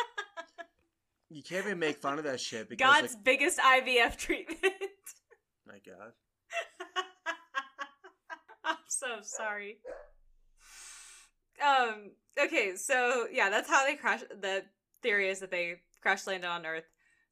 You 1.30 1.44
can't 1.44 1.66
even 1.66 1.80
make 1.80 1.98
fun 1.98 2.18
of 2.20 2.24
that 2.24 2.40
shit 2.40 2.70
because 2.70 2.86
god's 2.88 3.14
like, 3.16 3.24
biggest 3.24 3.60
ivf 3.60 4.16
treatment 4.18 4.62
my 5.68 5.80
god. 5.86 6.14
i'm 8.64 8.78
so 8.88 9.08
sorry 9.22 9.78
Um. 11.66 12.12
Okay. 12.40 12.76
So 12.76 13.28
yeah, 13.32 13.50
that's 13.50 13.70
how 13.70 13.84
they 13.86 13.96
crash. 13.96 14.22
The 14.42 14.64
theory 15.02 15.30
is 15.30 15.40
that 15.40 15.50
they 15.52 15.76
crash 16.02 16.28
landed 16.28 16.48
on 16.48 16.66
Earth. 16.66 16.84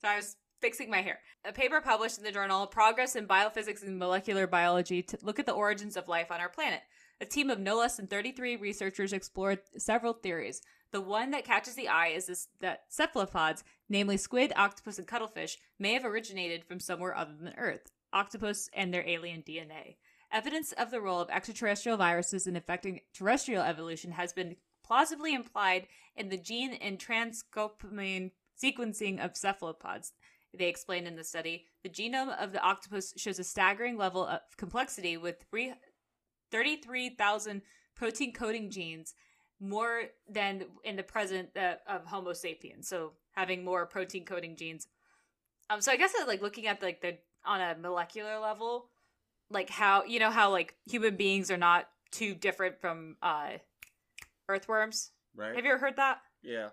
So 0.01 0.07
I 0.07 0.15
was 0.15 0.35
fixing 0.61 0.89
my 0.89 1.01
hair. 1.01 1.19
A 1.47 1.51
paper 1.53 1.79
published 1.79 2.17
in 2.17 2.23
the 2.23 2.31
journal 2.31 2.65
Progress 2.65 3.15
in 3.15 3.27
Biophysics 3.27 3.83
and 3.83 3.99
Molecular 3.99 4.47
Biology 4.47 5.03
to 5.03 5.17
look 5.21 5.37
at 5.39 5.45
the 5.45 5.51
origins 5.51 5.95
of 5.95 6.07
life 6.07 6.31
on 6.31 6.39
our 6.39 6.49
planet. 6.49 6.81
A 7.21 7.25
team 7.25 7.49
of 7.51 7.59
no 7.59 7.77
less 7.77 7.97
than 7.97 8.07
33 8.07 8.55
researchers 8.55 9.13
explored 9.13 9.59
several 9.77 10.13
theories. 10.13 10.61
The 10.91 11.01
one 11.01 11.31
that 11.31 11.45
catches 11.45 11.75
the 11.75 11.87
eye 11.87 12.07
is 12.09 12.27
this, 12.27 12.47
that 12.61 12.83
cephalopods, 12.89 13.63
namely 13.89 14.17
squid, 14.17 14.53
octopus, 14.55 14.97
and 14.97 15.07
cuttlefish, 15.07 15.57
may 15.77 15.93
have 15.93 16.05
originated 16.05 16.63
from 16.63 16.79
somewhere 16.79 17.15
other 17.15 17.33
than 17.33 17.53
Earth. 17.57 17.91
Octopus 18.13 18.69
and 18.73 18.93
their 18.93 19.07
alien 19.07 19.43
DNA. 19.43 19.97
Evidence 20.31 20.71
of 20.73 20.89
the 20.91 21.01
role 21.01 21.19
of 21.19 21.29
extraterrestrial 21.29 21.97
viruses 21.97 22.47
in 22.47 22.55
affecting 22.55 23.01
terrestrial 23.13 23.63
evolution 23.63 24.11
has 24.11 24.31
been 24.33 24.55
plausibly 24.83 25.33
implied 25.33 25.87
in 26.15 26.29
the 26.29 26.37
gene 26.37 26.73
and 26.73 26.97
transcriptome 26.99 28.31
sequencing 28.61 29.23
of 29.23 29.35
cephalopods. 29.35 30.13
They 30.57 30.67
explained 30.67 31.07
in 31.07 31.15
the 31.17 31.23
study 31.23 31.65
the 31.83 31.89
genome 31.89 32.41
of 32.41 32.53
the 32.53 32.61
octopus 32.61 33.13
shows 33.17 33.39
a 33.39 33.43
staggering 33.43 33.97
level 33.97 34.25
of 34.25 34.39
complexity 34.57 35.17
with 35.17 35.43
33,000 36.51 37.61
protein 37.95 38.31
coding 38.33 38.69
genes, 38.69 39.13
more 39.59 40.03
than 40.29 40.65
in 40.83 40.95
the 40.95 41.03
present 41.03 41.49
uh, 41.55 41.75
of 41.87 42.05
Homo 42.05 42.33
sapiens. 42.33 42.87
So 42.87 43.13
having 43.31 43.63
more 43.63 43.85
protein 43.85 44.25
coding 44.25 44.55
genes. 44.55 44.87
Um, 45.69 45.81
so 45.81 45.91
I 45.91 45.97
guess 45.97 46.13
like 46.27 46.41
looking 46.41 46.67
at 46.67 46.81
like 46.81 47.01
the 47.01 47.17
on 47.45 47.61
a 47.61 47.75
molecular 47.77 48.39
level, 48.39 48.89
like 49.49 49.69
how 49.69 50.03
you 50.03 50.19
know 50.19 50.31
how 50.31 50.51
like 50.51 50.75
human 50.85 51.15
beings 51.15 51.49
are 51.51 51.57
not 51.57 51.87
too 52.11 52.35
different 52.35 52.79
from 52.79 53.15
uh 53.21 53.51
earthworms. 54.47 55.11
Right. 55.35 55.55
Have 55.55 55.65
you 55.65 55.71
ever 55.71 55.79
heard 55.79 55.97
that? 55.97 56.19
yeah. 56.43 56.69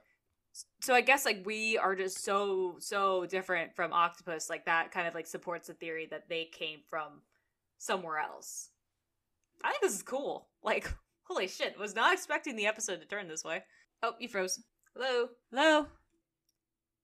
so 0.83 0.95
I 0.95 1.01
guess 1.01 1.25
like 1.25 1.43
we 1.47 1.79
are 1.79 1.97
just 1.97 2.23
so 2.23 2.77
so 2.79 3.27
different 3.27 3.75
from 3.75 3.93
octopus. 3.93 4.51
Like 4.51 4.67
that 4.67 4.93
kind 4.93 5.09
of 5.09 5.15
like 5.15 5.27
supports 5.27 5.69
the 5.69 5.75
theory 5.75 6.07
that 6.11 6.29
they 6.29 6.45
came 6.45 6.81
from 6.89 7.23
somewhere 7.79 8.19
else. 8.19 8.71
I 9.65 9.71
think 9.71 9.83
this 9.83 9.95
is 9.95 10.03
cool. 10.03 10.49
Like 10.63 10.93
holy 11.33 11.49
shit, 11.49 11.79
was 11.81 11.95
not 11.97 12.13
expecting 12.13 12.57
the 12.57 12.67
episode 12.67 13.01
to 13.01 13.09
turn 13.09 13.27
this 13.27 13.43
way. 13.43 13.65
Oh, 14.03 14.13
you 14.21 14.29
froze. 14.29 14.61
Hello, 14.93 15.29
hello. 15.51 15.87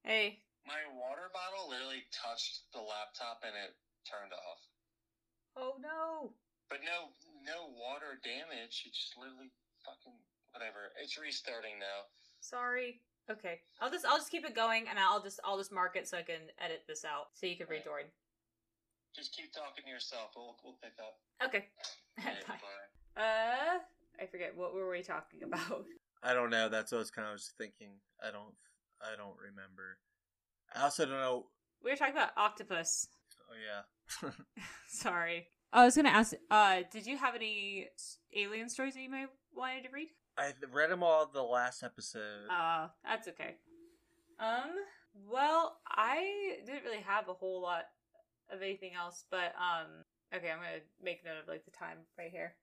Hey. 0.05 0.45
My 0.69 0.85
water 0.93 1.33
bottle 1.33 1.71
literally 1.73 2.05
touched 2.13 2.69
the 2.77 2.85
laptop 2.85 3.41
and 3.41 3.57
it 3.57 3.73
turned 4.05 4.37
off. 4.37 4.61
Oh 5.57 5.81
no. 5.81 6.37
But 6.69 6.85
no, 6.85 7.17
no 7.41 7.73
water 7.73 8.21
damage. 8.21 8.85
It 8.85 8.93
just 8.93 9.17
literally 9.17 9.49
fucking 9.81 10.13
whatever. 10.53 10.93
It's 11.01 11.17
restarting 11.17 11.81
now. 11.81 12.13
Sorry. 12.45 13.01
Okay. 13.33 13.65
I'll 13.81 13.89
just 13.91 14.05
I'll 14.05 14.21
just 14.21 14.31
keep 14.31 14.45
it 14.45 14.55
going 14.55 14.85
and 14.93 14.99
I'll 15.01 15.23
just 15.25 15.41
I'll 15.41 15.57
just 15.57 15.73
mark 15.73 15.97
it 15.97 16.05
so 16.07 16.19
I 16.21 16.23
can 16.23 16.53
edit 16.61 16.85
this 16.85 17.01
out 17.09 17.33
so 17.33 17.47
you 17.49 17.57
can 17.57 17.67
rejoin. 17.73 18.13
Just 19.17 19.33
keep 19.35 19.57
talking 19.57 19.89
to 19.89 19.91
yourself. 19.91 20.37
We'll 20.37 20.61
we'll 20.63 20.77
pick 20.85 21.01
up. 21.01 21.17
Okay. 21.49 21.65
Okay, 22.19 22.35
Bye. 22.49 22.59
bye. 23.17 23.23
Uh 23.23 23.79
I 24.21 24.27
forget 24.27 24.57
what 24.57 24.75
were 24.75 24.91
we 24.91 25.03
talking 25.03 25.43
about. 25.45 25.85
I 26.23 26.35
don't 26.35 26.51
know. 26.51 26.69
That's 26.69 26.93
what 26.93 26.99
I 26.99 27.01
was 27.01 27.11
kind 27.11 27.29
of 27.29 27.37
just 27.37 27.57
thinking. 27.57 27.91
I 28.23 28.31
don't. 28.31 28.55
I 29.01 29.17
don't 29.17 29.37
remember. 29.39 29.99
I 30.75 30.83
also 30.83 31.05
don't 31.05 31.15
know. 31.15 31.47
We 31.83 31.91
were 31.91 31.97
talking 31.97 32.15
about 32.15 32.31
octopus. 32.37 33.07
Oh 33.51 33.55
yeah. 33.55 34.31
Sorry. 34.89 35.49
I 35.73 35.85
was 35.85 35.97
gonna 35.97 36.09
ask. 36.09 36.35
Uh, 36.51 36.81
did 36.91 37.07
you 37.07 37.17
have 37.17 37.35
any 37.35 37.89
alien 38.35 38.69
stories 38.69 38.95
that 38.95 39.03
you 39.03 39.11
might 39.11 39.29
wanted 39.55 39.85
to 39.85 39.91
read? 39.93 40.09
I 40.37 40.53
read 40.73 40.91
them 40.91 41.03
all 41.03 41.27
the 41.27 41.43
last 41.43 41.83
episode. 41.83 42.49
Uh, 42.51 42.89
that's 43.05 43.29
okay. 43.29 43.57
Um. 44.41 44.73
Well, 45.31 45.79
I 45.89 46.59
didn't 46.65 46.85
really 46.85 47.03
have 47.03 47.29
a 47.29 47.35
whole 47.35 47.61
lot 47.63 47.85
of 48.51 48.63
anything 48.63 48.93
else, 48.99 49.25
but 49.31 49.55
um. 49.57 50.05
Okay, 50.35 50.51
I'm 50.51 50.59
gonna 50.59 50.83
make 51.03 51.25
note 51.25 51.41
of 51.43 51.49
like 51.49 51.65
the 51.65 51.71
time 51.71 51.99
right 52.19 52.31
here. 52.31 52.55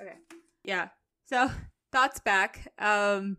Okay. 0.00 0.16
Yeah. 0.64 0.88
So 1.26 1.50
thoughts 1.92 2.20
back. 2.20 2.72
Um. 2.78 3.38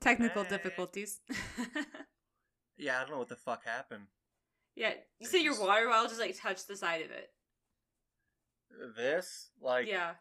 Technical 0.00 0.44
Hey. 0.44 0.50
difficulties. 0.50 1.20
yeah, 2.78 2.98
I 2.98 3.00
don't 3.00 3.10
know 3.10 3.18
what 3.18 3.28
the 3.28 3.34
fuck 3.36 3.64
happened. 3.64 4.04
yeah. 4.76 4.92
You 5.18 5.26
said 5.26 5.38
your 5.42 5.58
water 5.60 5.88
bottle 5.88 6.06
just 6.08 6.20
like 6.20 6.40
touched 6.40 6.68
the 6.68 6.76
side 6.76 7.02
of 7.02 7.10
it. 7.10 7.30
This 8.96 9.50
like 9.60 9.86
yeah. 9.88 10.12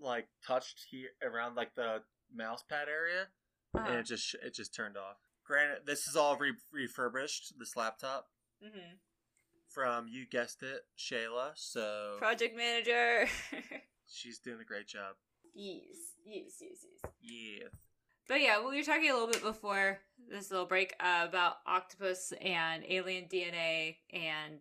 like 0.00 0.28
touched 0.46 0.86
here 0.90 1.08
around 1.22 1.56
like 1.56 1.74
the 1.74 2.02
mouse 2.32 2.62
pad 2.68 2.86
area, 2.88 3.26
and 3.74 3.82
Uh-huh. 3.82 3.98
it 3.98 4.06
just 4.06 4.34
it 4.34 4.54
just 4.54 4.72
turned 4.74 4.96
off. 4.96 5.16
Granted, 5.44 5.84
this 5.86 6.06
is 6.06 6.14
all 6.14 6.36
re- 6.36 6.52
refurbished. 6.72 7.54
This 7.58 7.76
laptop 7.76 8.28
Mm-hmm. 8.64 8.94
from 9.68 10.06
you 10.06 10.26
guessed 10.30 10.62
it, 10.62 10.82
Shayla. 10.96 11.50
So 11.56 12.14
Project 12.18 12.56
manager. 12.56 13.26
she's 14.06 14.38
doing 14.38 14.60
a 14.60 14.64
great 14.64 14.86
job. 14.86 15.16
Yes, 15.54 16.14
yes, 16.24 16.52
yes, 16.60 16.78
yes. 16.82 17.12
Yeah. 17.20 17.68
But 18.28 18.40
yeah, 18.40 18.66
we 18.66 18.76
were 18.76 18.84
talking 18.84 19.10
a 19.10 19.12
little 19.12 19.28
bit 19.28 19.42
before 19.42 19.98
this 20.30 20.50
little 20.50 20.66
break 20.66 20.94
uh, 21.00 21.26
about 21.28 21.56
octopus 21.66 22.32
and 22.40 22.84
alien 22.88 23.24
DNA 23.24 23.96
and 24.12 24.60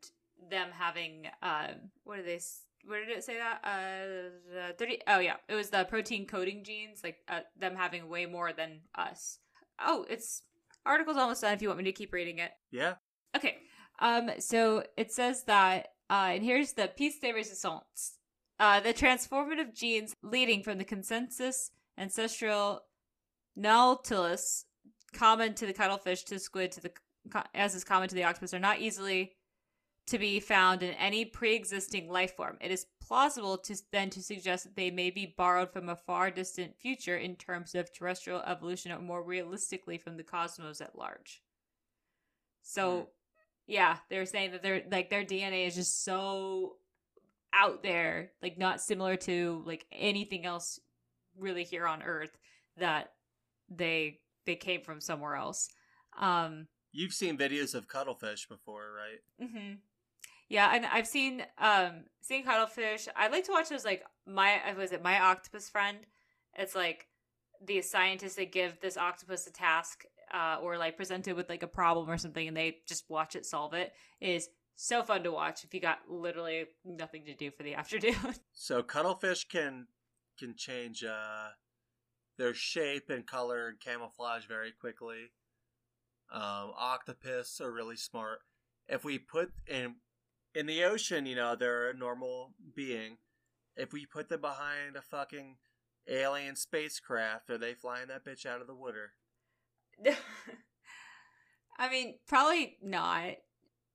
them 0.50 0.70
having 0.78 1.28
um, 1.42 1.92
what 2.04 2.18
did 2.18 2.26
they? 2.26 2.40
Where 2.86 3.06
did 3.06 3.16
it 3.16 3.24
say 3.24 3.38
that? 3.38 3.62
Uh, 3.64 4.74
thirty. 4.78 5.00
Oh 5.08 5.20
yeah, 5.20 5.36
it 5.48 5.56
was 5.56 5.70
the 5.70 5.86
protein 5.86 6.26
coding 6.26 6.64
genes, 6.64 7.02
like 7.04 7.18
uh, 7.28 7.42
them 7.58 7.76
having 7.76 8.10
way 8.10 8.26
more 8.26 8.52
than 8.52 8.82
us. 8.96 9.38
Oh, 9.80 10.06
it's 10.10 10.42
article's 10.86 11.18
almost 11.18 11.42
done. 11.42 11.54
If 11.54 11.62
you 11.62 11.68
want 11.68 11.78
me 11.78 11.86
to 11.86 11.92
keep 11.92 12.12
reading 12.12 12.40
it. 12.40 12.52
Yeah. 12.72 12.96
Okay. 13.36 13.58
Um, 14.00 14.32
so 14.40 14.84
it 14.98 15.12
says 15.12 15.44
that, 15.44 15.90
uh, 16.10 16.32
and 16.34 16.44
here's 16.44 16.74
the 16.74 16.88
piece 16.88 17.20
de 17.20 17.32
resistance. 17.32 18.18
Uh, 18.62 18.80
the 18.80 18.94
transformative 18.94 19.74
genes 19.74 20.16
leading 20.22 20.62
from 20.62 20.78
the 20.78 20.84
consensus 20.84 21.72
ancestral 21.98 22.84
nautilus, 23.56 24.66
common 25.14 25.56
to 25.56 25.66
the 25.66 25.74
cuttlefish, 25.74 26.24
to 26.24 26.38
squid, 26.38 26.72
to 26.72 26.80
the 26.80 26.92
as 27.56 27.74
is 27.74 27.84
common 27.84 28.08
to 28.08 28.14
the 28.14 28.24
octopus, 28.24 28.54
are 28.54 28.60
not 28.60 28.80
easily 28.80 29.32
to 30.06 30.20
be 30.20 30.40
found 30.40 30.84
in 30.84 30.94
any 30.94 31.26
pre-existing 31.26 32.08
life 32.08 32.36
form. 32.36 32.60
It 32.62 32.70
is 32.70 32.86
plausible 33.02 33.58
to 33.58 33.76
then 33.92 34.12
to 34.12 34.22
suggest 34.22 34.66
that 34.66 34.76
they 34.76 34.92
may 34.92 35.10
be 35.10 35.34
borrowed 35.36 35.74
from 35.74 35.90
a 35.90 35.96
far 35.96 36.30
distant 36.30 36.78
future 36.78 37.18
in 37.18 37.38
terms 37.38 37.74
of 37.74 37.92
terrestrial 37.92 38.42
evolution, 38.42 38.92
or 38.92 39.00
more 39.00 39.24
realistically 39.24 39.98
from 39.98 40.18
the 40.18 40.24
cosmos 40.24 40.82
at 40.82 40.96
large. 40.96 41.42
So, 42.62 43.00
Hmm. 43.00 43.06
yeah, 43.66 43.98
they're 44.10 44.28
saying 44.28 44.52
that 44.52 44.62
their 44.62 44.84
like 44.92 45.10
their 45.10 45.26
DNA 45.26 45.66
is 45.66 45.74
just 45.74 46.04
so 46.04 46.78
out 47.54 47.84
there, 47.84 48.32
like 48.42 48.58
not 48.58 48.82
similar 48.82 49.16
to 49.18 49.64
like 49.66 49.86
anything 49.92 50.46
else 50.46 50.80
really 51.38 51.64
here 51.64 51.88
on 51.88 52.04
Earth 52.04 52.38
that 52.78 53.12
they 53.70 54.20
they 54.46 54.56
came 54.56 54.82
from 54.82 55.02
somewhere 55.02 55.36
else. 55.36 55.70
Um 56.20 56.68
You've 56.92 57.14
seen 57.14 57.38
videos 57.38 57.74
of 57.74 57.88
cuttlefish 57.88 58.48
before, 58.48 58.90
right? 58.94 59.50
hmm 59.50 59.74
Yeah, 60.50 60.72
and 60.74 60.86
I've 60.86 61.08
seen 61.08 61.44
um 61.58 62.06
seen 62.22 62.44
cuttlefish. 62.44 63.08
I 63.16 63.28
like 63.30 63.46
to 63.46 63.52
watch 63.52 63.70
those 63.70 63.86
like 63.86 64.04
my 64.26 64.60
uh, 64.70 64.76
was 64.76 64.92
it 64.92 65.04
my 65.04 65.20
octopus 65.20 65.70
friend. 65.70 65.98
It's 66.58 66.76
like 66.76 67.08
the 67.66 67.82
scientists 67.82 68.36
that 68.36 68.52
give 68.52 68.80
this 68.82 68.98
octopus 68.98 69.48
a 69.48 69.52
task 69.52 70.04
uh, 70.34 70.58
or 70.62 70.78
like 70.78 70.98
presented 70.98 71.36
with 71.36 71.50
like 71.50 71.64
a 71.64 71.68
problem 71.68 72.10
or 72.10 72.18
something, 72.18 72.48
and 72.48 72.56
they 72.58 72.78
just 72.88 73.10
watch 73.10 73.36
it 73.36 73.46
solve. 73.46 73.74
It 73.74 73.94
is 74.20 74.50
so 74.76 75.04
fun 75.04 75.24
to 75.24 75.32
watch 75.32 75.64
if 75.64 75.74
you 75.74 75.80
got 75.80 76.00
literally 76.10 76.66
nothing 76.86 77.26
to 77.26 77.34
do 77.34 77.52
for 77.52 77.64
the 77.64 77.76
afternoon. 77.76 78.36
So 78.54 78.84
cuttlefish 78.84 79.48
can 79.48 79.88
can 80.40 80.56
change 80.56 81.04
uh, 81.04 81.50
their 82.38 82.54
shape 82.54 83.10
and 83.10 83.26
color 83.26 83.68
and 83.68 83.80
camouflage 83.80 84.46
very 84.46 84.72
quickly. 84.72 85.32
Um, 86.32 86.72
octopus 86.78 87.60
are 87.62 87.72
really 87.72 87.98
smart. 87.98 88.40
If 88.88 89.04
we 89.04 89.20
put 89.20 89.52
in 89.68 89.96
in 90.56 90.66
the 90.66 90.84
ocean, 90.84 91.26
you 91.26 91.36
know, 91.36 91.56
they're 91.56 91.90
a 91.90 91.98
normal 91.98 92.54
being. 92.76 93.18
If 93.76 93.94
we 93.94 94.06
put 94.06 94.30
them 94.30 94.42
behind 94.42 94.96
a 94.96 95.02
fucking 95.02 95.58
alien 96.08 96.56
spacecraft, 96.56 97.50
are 97.50 97.58
they 97.58 97.74
flying 97.74 98.08
that 98.08 98.26
bitch 98.26 98.46
out 98.46 98.62
of 98.62 98.68
the 98.68 98.76
water? 98.76 99.14
I 101.78 101.90
mean, 101.90 102.16
probably 102.28 102.78
not. 102.82 103.36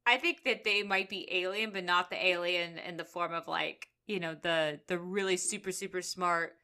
I 0.06 0.16
think 0.18 0.44
that 0.44 0.62
they 0.64 0.82
might 0.82 1.08
be 1.08 1.28
alien, 1.32 1.70
but 1.72 1.84
not 1.84 2.10
the 2.10 2.24
alien 2.26 2.78
in 2.78 2.96
the 2.96 3.04
form 3.04 3.32
of 3.32 3.48
like 3.48 3.88
you 4.06 4.20
know 4.20 4.34
the 4.40 4.80
the 4.86 4.98
really 4.98 5.36
super 5.36 5.72
super 5.72 6.00
smart 6.02 6.54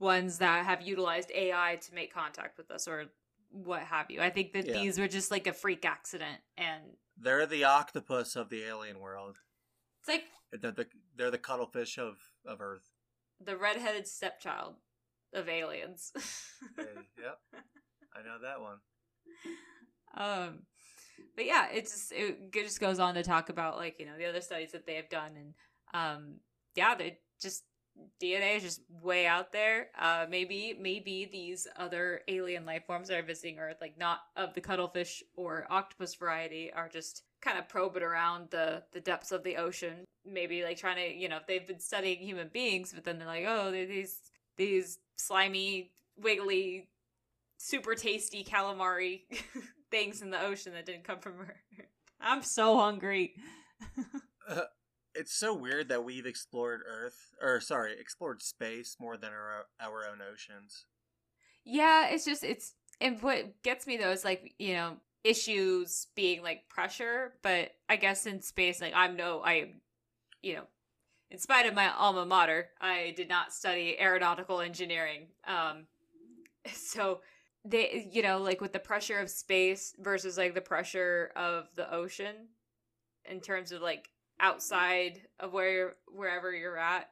ones 0.00 0.38
that 0.38 0.64
have 0.64 0.82
utilized 0.82 1.30
AI 1.32 1.78
to 1.82 1.94
make 1.94 2.12
contact 2.12 2.58
with 2.58 2.70
us 2.70 2.88
or 2.88 3.04
what 3.50 3.82
have 3.82 4.10
you. 4.10 4.20
I 4.20 4.30
think 4.30 4.52
that 4.54 4.66
Yeah. 4.66 4.72
these 4.74 4.98
were 4.98 5.08
just 5.08 5.30
like 5.30 5.46
a 5.46 5.52
freak 5.52 5.84
accident, 5.84 6.40
and 6.56 6.82
They're 7.16 7.46
the 7.46 7.64
octopus 7.64 8.34
of 8.34 8.48
the 8.48 8.64
alien 8.64 8.98
world. 8.98 9.38
it's 10.00 10.08
like 10.08 10.24
They're 10.60 10.72
the 10.72 10.86
they're 11.16 11.30
the 11.30 11.38
cuttlefish 11.38 11.98
of 11.98 12.16
of 12.44 12.60
Earth. 12.60 12.90
the 13.44 13.56
redheaded 13.56 14.06
stepchild. 14.08 14.74
of 15.34 15.48
aliens. 15.48 16.12
Hey, 16.76 16.84
yep. 17.22 17.38
I 18.14 18.22
know 18.22 18.38
that 18.42 18.60
one. 18.60 18.78
um, 20.16 20.62
but 21.34 21.46
yeah, 21.46 21.68
it 21.70 21.84
just 21.84 22.12
it 22.12 22.52
just 22.52 22.80
goes 22.80 22.98
on 22.98 23.14
to 23.14 23.22
talk 23.22 23.48
about 23.48 23.76
like 23.76 23.98
you 23.98 24.06
know 24.06 24.16
the 24.18 24.26
other 24.26 24.40
studies 24.40 24.72
that 24.72 24.86
they 24.86 24.94
have 24.94 25.08
done, 25.08 25.32
and 25.36 25.54
um, 25.94 26.34
yeah, 26.74 26.94
they 26.94 27.18
just 27.40 27.64
DNA 28.20 28.56
is 28.56 28.62
just 28.62 28.80
way 29.02 29.26
out 29.26 29.52
there. 29.52 29.88
Uh, 29.98 30.26
maybe 30.28 30.76
maybe 30.80 31.28
these 31.30 31.66
other 31.76 32.20
alien 32.28 32.64
life 32.64 32.86
forms 32.86 33.08
that 33.08 33.18
are 33.18 33.22
visiting 33.22 33.58
Earth, 33.58 33.78
like 33.80 33.98
not 33.98 34.20
of 34.36 34.54
the 34.54 34.60
cuttlefish 34.60 35.22
or 35.36 35.66
octopus 35.70 36.14
variety, 36.14 36.72
are 36.72 36.88
just 36.88 37.22
kind 37.40 37.58
of 37.58 37.68
probing 37.68 38.02
around 38.02 38.48
the 38.50 38.82
the 38.92 39.00
depths 39.00 39.32
of 39.32 39.42
the 39.42 39.56
ocean. 39.56 40.04
Maybe 40.24 40.62
like 40.62 40.78
trying 40.78 40.96
to 40.96 41.14
you 41.16 41.28
know 41.28 41.38
they've 41.46 41.66
been 41.66 41.80
studying 41.80 42.18
human 42.18 42.48
beings, 42.52 42.92
but 42.94 43.04
then 43.04 43.18
they're 43.18 43.26
like, 43.26 43.46
oh, 43.46 43.70
they're 43.70 43.86
these 43.86 44.18
these 44.56 44.98
slimy, 45.16 45.92
wiggly, 46.16 46.88
super 47.58 47.94
tasty 47.94 48.44
calamari 48.44 49.22
things 49.92 50.22
in 50.22 50.30
the 50.30 50.42
ocean 50.42 50.72
that 50.72 50.86
didn't 50.86 51.04
come 51.04 51.20
from 51.20 51.34
Earth. 51.40 51.86
I'm 52.20 52.42
so 52.42 52.78
hungry. 52.78 53.34
It's 55.14 55.34
so 55.34 55.54
weird 55.54 55.88
that 55.90 56.04
we've 56.04 56.24
explored 56.24 56.80
Earth, 56.86 57.34
or 57.40 57.60
sorry, 57.60 57.92
explored 57.98 58.42
space 58.42 58.96
more 58.98 59.16
than 59.16 59.30
our 59.30 59.66
our 59.80 60.06
own 60.10 60.20
oceans. 60.22 60.86
Yeah, 61.64 62.08
it's 62.08 62.24
just 62.24 62.42
it's 62.42 62.74
and 63.00 63.20
what 63.20 63.62
gets 63.62 63.86
me 63.86 63.96
though 63.96 64.10
is 64.10 64.24
like 64.24 64.54
you 64.58 64.74
know 64.74 64.96
issues 65.22 66.06
being 66.16 66.42
like 66.42 66.68
pressure, 66.68 67.34
but 67.42 67.72
I 67.88 67.96
guess 67.96 68.26
in 68.26 68.40
space 68.40 68.80
like 68.80 68.94
I'm 68.96 69.16
no 69.16 69.42
I 69.44 69.74
you 70.42 70.54
know 70.54 70.64
in 71.30 71.38
spite 71.38 71.66
of 71.66 71.74
my 71.74 71.90
alma 71.90 72.26
mater, 72.26 72.68
I 72.80 73.14
did 73.16 73.28
not 73.28 73.52
study 73.52 73.98
aeronautical 73.98 74.60
engineering. 74.60 75.28
Um, 75.46 75.86
so 76.72 77.20
they 77.64 78.08
you 78.10 78.22
know 78.22 78.38
like 78.38 78.60
with 78.60 78.72
the 78.72 78.78
pressure 78.78 79.18
of 79.18 79.30
space 79.30 79.94
versus 79.98 80.36
like 80.36 80.54
the 80.54 80.60
pressure 80.60 81.30
of 81.36 81.68
the 81.76 81.92
ocean 81.94 82.48
in 83.24 83.40
terms 83.40 83.72
of 83.72 83.80
like 83.80 84.08
outside 84.40 85.20
of 85.38 85.52
where 85.52 85.72
you're, 85.72 85.96
wherever 86.08 86.52
you're 86.52 86.78
at. 86.78 87.08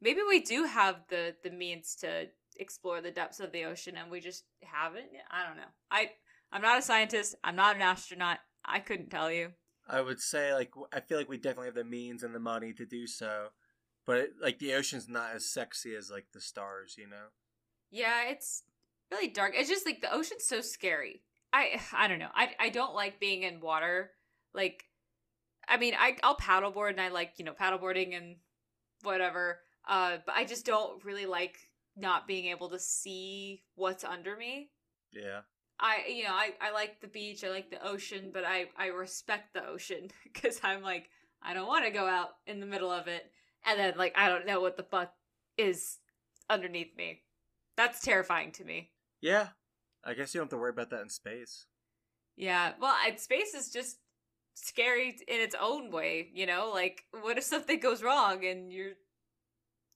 Maybe 0.00 0.20
we 0.26 0.40
do 0.40 0.64
have 0.64 0.96
the 1.08 1.34
the 1.42 1.50
means 1.50 1.96
to 1.96 2.28
explore 2.58 3.02
the 3.02 3.10
depths 3.10 3.40
of 3.40 3.52
the 3.52 3.64
ocean 3.64 3.96
and 3.98 4.10
we 4.10 4.18
just 4.18 4.44
haven't 4.62 5.04
i 5.30 5.46
don't 5.46 5.58
know. 5.58 5.62
I 5.90 6.10
i'm 6.52 6.62
not 6.62 6.78
a 6.78 6.82
scientist. 6.82 7.34
I'm 7.44 7.56
not 7.56 7.76
an 7.76 7.82
astronaut. 7.82 8.38
I 8.64 8.80
couldn't 8.80 9.10
tell 9.10 9.30
you. 9.30 9.52
I 9.88 10.00
would 10.00 10.20
say 10.20 10.54
like 10.54 10.72
i 10.92 11.00
feel 11.00 11.18
like 11.18 11.28
we 11.28 11.36
definitely 11.36 11.66
have 11.66 11.74
the 11.74 11.84
means 11.84 12.22
and 12.22 12.34
the 12.34 12.40
money 12.40 12.72
to 12.72 12.86
do 12.86 13.06
so, 13.06 13.48
but 14.06 14.16
it, 14.16 14.30
like 14.40 14.58
the 14.58 14.74
ocean's 14.74 15.08
not 15.08 15.34
as 15.34 15.44
sexy 15.44 15.94
as 15.94 16.10
like 16.10 16.26
the 16.32 16.40
stars, 16.40 16.96
you 16.98 17.08
know. 17.08 17.28
yeah 17.90 18.30
it's 18.30 18.62
really 19.10 19.28
dark 19.28 19.52
it's 19.54 19.68
just 19.68 19.86
like 19.86 20.00
the 20.00 20.12
ocean's 20.12 20.44
so 20.44 20.60
scary 20.60 21.22
i 21.52 21.80
i 21.92 22.08
don't 22.08 22.18
know 22.18 22.30
i 22.34 22.50
i 22.58 22.68
don't 22.68 22.94
like 22.94 23.20
being 23.20 23.42
in 23.42 23.60
water 23.60 24.10
like 24.54 24.84
i 25.68 25.76
mean 25.76 25.94
i 25.98 26.16
i'll 26.22 26.36
paddleboard 26.36 26.90
and 26.90 27.00
i 27.00 27.08
like 27.08 27.32
you 27.36 27.44
know 27.44 27.52
paddleboarding 27.52 28.16
and 28.16 28.36
whatever 29.02 29.60
uh 29.88 30.16
but 30.24 30.34
i 30.34 30.44
just 30.44 30.66
don't 30.66 31.04
really 31.04 31.26
like 31.26 31.56
not 31.96 32.26
being 32.26 32.46
able 32.46 32.68
to 32.68 32.78
see 32.78 33.62
what's 33.74 34.04
under 34.04 34.36
me 34.36 34.70
Yeah. 35.12 35.40
I 35.78 36.04
you 36.08 36.24
know 36.24 36.32
I 36.32 36.52
I 36.60 36.70
like 36.72 37.00
the 37.00 37.06
beach, 37.06 37.44
I 37.44 37.50
like 37.50 37.70
the 37.70 37.86
ocean, 37.86 38.30
but 38.32 38.44
I 38.44 38.66
I 38.78 38.86
respect 38.86 39.52
the 39.52 39.66
ocean 39.66 40.10
because 40.24 40.58
I'm 40.62 40.82
like 40.82 41.10
I 41.42 41.52
don't 41.52 41.66
want 41.66 41.84
to 41.84 41.90
go 41.90 42.06
out 42.06 42.30
in 42.46 42.60
the 42.60 42.66
middle 42.66 42.90
of 42.90 43.08
it 43.08 43.30
and 43.66 43.78
then 43.78 43.94
like 43.96 44.14
I 44.16 44.28
don't 44.28 44.46
know 44.46 44.60
what 44.60 44.76
the 44.78 44.82
fuck 44.82 45.12
is 45.58 45.98
underneath 46.48 46.96
me. 46.96 47.20
That's 47.76 48.00
terrifying 48.00 48.52
to 48.52 48.64
me. 48.64 48.90
Yeah. 49.26 49.48
I 50.04 50.14
guess 50.14 50.32
you 50.32 50.38
don't 50.38 50.44
have 50.44 50.50
to 50.50 50.58
worry 50.58 50.70
about 50.70 50.90
that 50.90 51.02
in 51.02 51.08
space. 51.08 51.66
Yeah, 52.36 52.74
well, 52.80 52.94
I, 52.94 53.16
space 53.16 53.54
is 53.54 53.70
just 53.70 53.96
scary 54.54 55.08
in 55.26 55.40
its 55.40 55.56
own 55.60 55.90
way, 55.90 56.28
you 56.32 56.46
know. 56.46 56.70
Like, 56.72 57.02
what 57.10 57.36
if 57.36 57.42
something 57.44 57.80
goes 57.80 58.04
wrong 58.04 58.44
and 58.44 58.72
you're 58.72 58.92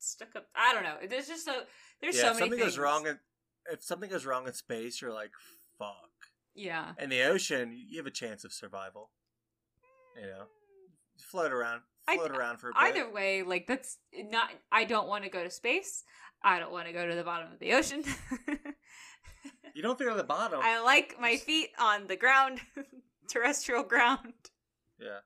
stuck 0.01 0.35
up? 0.35 0.47
I 0.57 0.75
don't 0.75 0.83
know. 0.83 0.97
There's 1.09 1.29
just 1.29 1.45
so 1.45 1.53
there's 2.01 2.17
yeah, 2.17 2.23
so 2.23 2.29
if 2.29 2.35
many 2.35 2.41
something 2.41 2.59
things. 2.59 2.73
goes 2.73 2.79
wrong 2.79 3.07
in 3.07 3.19
if 3.71 3.85
something 3.85 4.11
goes 4.11 4.27
wrong 4.27 4.49
in 4.49 4.53
space, 4.53 5.01
you're 5.01 5.13
like, 5.13 5.31
fuck. 5.79 6.11
Yeah. 6.55 6.93
In 6.99 7.09
the 7.09 7.23
ocean, 7.23 7.73
you 7.73 7.99
have 7.99 8.07
a 8.07 8.11
chance 8.11 8.43
of 8.43 8.53
survival. 8.53 9.11
You 10.21 10.27
know, 10.27 10.45
float 11.21 11.53
around, 11.53 11.83
I- 12.09 12.17
float 12.17 12.33
around 12.33 12.59
for 12.59 12.71
a 12.71 12.73
bit. 12.73 12.83
Either 12.83 13.13
way, 13.13 13.43
like 13.45 13.69
that's 13.69 13.99
not. 14.13 14.49
I 14.73 14.85
don't 14.85 15.07
want 15.07 15.23
to 15.23 15.31
go 15.31 15.45
to 15.45 15.51
space. 15.51 16.03
I 16.43 16.59
don't 16.59 16.73
want 16.73 16.87
to 16.87 16.93
go 16.93 17.07
to 17.07 17.15
the 17.15 17.25
bottom 17.25 17.53
of 17.53 17.59
the 17.59 17.73
ocean. 17.75 18.03
You 19.75 19.83
don't 19.83 19.99
feel 19.99 20.17
the 20.17 20.25
bottom. 20.25 20.61
I 20.63 20.81
like 20.81 21.17
my 21.21 21.37
feet 21.37 21.71
on 21.79 22.07
the 22.07 22.17
ground, 22.17 22.61
terrestrial 23.29 23.85
ground. 23.85 24.35
Yeah, 24.99 25.21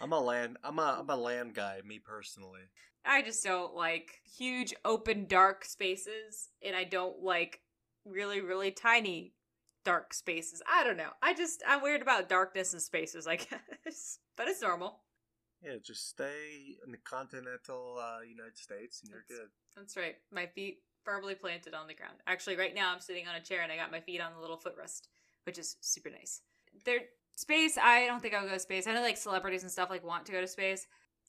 I'm 0.00 0.12
a 0.12 0.20
land. 0.20 0.58
I'm 0.62 0.78
a 0.78 0.98
I'm 1.00 1.10
a 1.10 1.16
land 1.16 1.54
guy. 1.54 1.80
Me 1.84 1.98
personally. 1.98 2.60
I 3.04 3.22
just 3.22 3.42
don't 3.42 3.74
like 3.74 4.20
huge, 4.36 4.74
open, 4.84 5.26
dark 5.26 5.64
spaces, 5.64 6.50
and 6.62 6.76
I 6.76 6.84
don't 6.84 7.22
like 7.22 7.60
really, 8.04 8.40
really 8.40 8.70
tiny, 8.70 9.32
dark 9.84 10.12
spaces. 10.12 10.62
I 10.70 10.84
don't 10.84 10.98
know. 10.98 11.10
I 11.22 11.32
just 11.32 11.62
I'm 11.66 11.82
weird 11.82 12.02
about 12.02 12.28
darkness 12.28 12.72
and 12.74 12.82
spaces, 12.82 13.26
I 13.26 13.36
guess, 13.84 14.18
but 14.36 14.48
it's 14.48 14.62
normal. 14.62 15.00
Yeah, 15.62 15.76
just 15.84 16.08
stay 16.08 16.76
in 16.84 16.90
the 16.90 16.98
continental 16.98 17.98
uh, 18.00 18.22
United 18.22 18.56
States, 18.56 19.02
and 19.02 19.10
you're 19.10 19.24
That's- 19.28 19.40
good. 19.40 19.50
That's 19.76 19.96
right. 19.96 20.16
My 20.32 20.46
feet 20.46 20.78
firmly 21.04 21.34
planted 21.34 21.74
on 21.74 21.86
the 21.86 21.94
ground. 21.94 22.16
Actually, 22.26 22.56
right 22.56 22.74
now 22.74 22.92
I'm 22.92 23.00
sitting 23.00 23.26
on 23.28 23.34
a 23.36 23.40
chair 23.40 23.62
and 23.62 23.70
I 23.70 23.76
got 23.76 23.90
my 23.90 24.00
feet 24.00 24.20
on 24.20 24.32
the 24.34 24.40
little 24.40 24.58
footrest, 24.58 25.08
which 25.44 25.58
is 25.58 25.76
super 25.80 26.10
nice. 26.10 26.42
There, 26.84 27.00
space. 27.36 27.78
I 27.78 28.06
don't 28.06 28.20
think 28.20 28.34
I 28.34 28.40
would 28.40 28.48
go 28.48 28.54
to 28.54 28.60
space. 28.60 28.86
I 28.86 28.94
know 28.94 29.00
like 29.00 29.16
celebrities 29.16 29.62
and 29.62 29.70
stuff 29.72 29.90
like 29.90 30.04
want 30.04 30.26
to 30.26 30.32
go 30.32 30.40
to 30.40 30.46
space. 30.46 30.86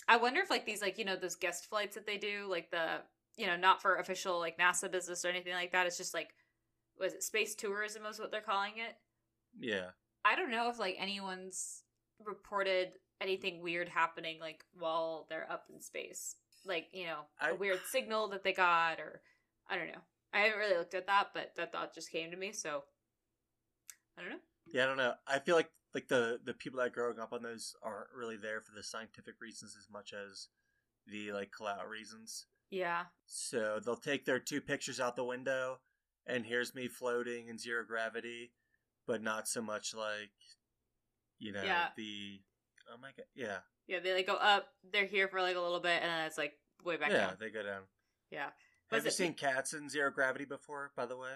I 0.08 0.18
wonder 0.18 0.42
if 0.42 0.50
like 0.50 0.66
these 0.66 0.82
like 0.82 0.98
you 0.98 1.06
know 1.06 1.16
those 1.16 1.36
guest 1.36 1.70
flights 1.70 1.96
that 1.96 2.06
they 2.06 2.18
do, 2.18 2.48
like 2.50 2.72
the 2.72 3.02
you 3.38 3.48
know 3.48 3.56
not 3.56 3.82
for 3.82 3.96
official 3.96 4.40
like 4.40 4.58
NASA 4.58 4.92
business 4.92 5.24
or 5.24 5.30
anything 5.30 5.54
like 5.54 5.72
that. 5.72 5.88
It's 5.88 5.98
just 5.98 6.14
like 6.14 6.30
was 7.00 7.14
it 7.14 7.24
space 7.24 7.56
tourism 7.56 8.06
is 8.06 8.20
what 8.20 8.32
they're 8.32 8.42
calling 8.42 8.74
it. 8.78 8.96
Yeah, 9.60 9.92
I 10.26 10.36
don't 10.36 10.52
know 10.52 10.70
if 10.70 10.80
like 10.80 10.96
anyone's 11.00 11.84
reported 12.24 12.94
anything 13.22 13.62
weird 13.62 13.88
happening 13.90 14.40
like 14.40 14.64
while 14.78 15.26
they're 15.30 15.50
up 15.52 15.66
in 15.74 15.82
space. 15.82 16.36
Like, 16.66 16.88
you 16.92 17.06
know, 17.06 17.20
a 17.42 17.56
weird 17.56 17.80
signal 17.90 18.28
that 18.30 18.44
they 18.44 18.54
got 18.54 19.00
or 19.00 19.22
I 19.70 19.78
don't 19.78 19.88
know. 19.88 20.02
I 20.34 20.40
haven't 20.42 20.60
really 20.60 20.78
looked 20.78 20.94
at 20.94 21.08
that, 21.08 21.30
but 21.34 21.54
that 21.58 21.72
thought 21.72 21.94
just 21.94 22.12
came 22.12 22.32
to 22.32 22.38
me, 22.38 22.52
so 22.54 22.84
I 24.18 24.22
don't 24.22 24.32
know. 24.32 24.38
yeah. 24.72 24.84
I 24.84 24.86
don't 24.88 24.98
know. 24.98 25.14
I 25.28 25.40
feel 25.40 25.56
like 25.56 25.72
like 25.94 26.08
the 26.08 26.40
the 26.44 26.54
people 26.54 26.78
that 26.80 26.88
are 26.88 26.90
growing 26.90 27.20
up 27.20 27.34
on 27.34 27.42
those 27.44 27.76
aren't 27.84 28.08
really 28.16 28.38
there 28.38 28.62
for 28.62 28.74
the 28.76 28.84
scientific 28.84 29.36
reasons 29.42 29.76
as 29.78 29.90
much 29.92 30.14
as 30.14 30.48
the 31.08 31.32
like 31.34 31.52
clout 31.52 31.88
reasons. 31.90 32.46
Yeah. 32.70 33.04
So 33.26 33.80
they'll 33.84 33.96
take 33.98 34.26
their 34.26 34.40
two 34.40 34.62
pictures 34.62 35.00
out 35.02 35.16
the 35.18 35.24
window, 35.26 35.80
and 36.26 36.46
here's 36.46 36.74
me 36.76 36.88
floating 36.88 37.48
in 37.50 37.58
zero 37.58 37.84
gravity, 37.86 38.52
but 39.08 39.22
not 39.22 39.48
so 39.50 39.62
much 39.62 39.94
like, 39.94 40.32
you 41.40 41.52
know, 41.52 41.64
Yeah. 41.64 41.88
the. 41.98 42.40
Oh 42.92 42.98
my 43.02 43.10
god! 43.16 43.26
Yeah, 43.36 43.58
Yeah, 43.88 44.00
they 44.00 44.14
like 44.14 44.28
go 44.28 44.36
up, 44.36 44.68
they're 44.92 45.06
here 45.06 45.28
for 45.28 45.42
like 45.42 45.56
a 45.56 45.62
little 45.62 45.80
bit 45.80 46.02
and 46.02 46.12
then 46.12 46.26
it's 46.28 46.38
like 46.38 46.54
way 46.84 46.98
back 46.98 47.12
yeah, 47.12 47.28
down. 47.28 47.38
they 47.39 47.50
go 47.50 47.64
down. 47.64 47.82
Yeah. 48.32 48.46
Have 48.46 48.52
Was 48.92 49.04
you 49.04 49.08
it- 49.10 49.14
seen 49.14 49.34
cats 49.34 49.74
in 49.74 49.88
zero 49.89 50.12
gravity 50.12 50.46
before? 50.46 50.92
By 50.98 51.06
the 51.06 51.18
way, 51.18 51.32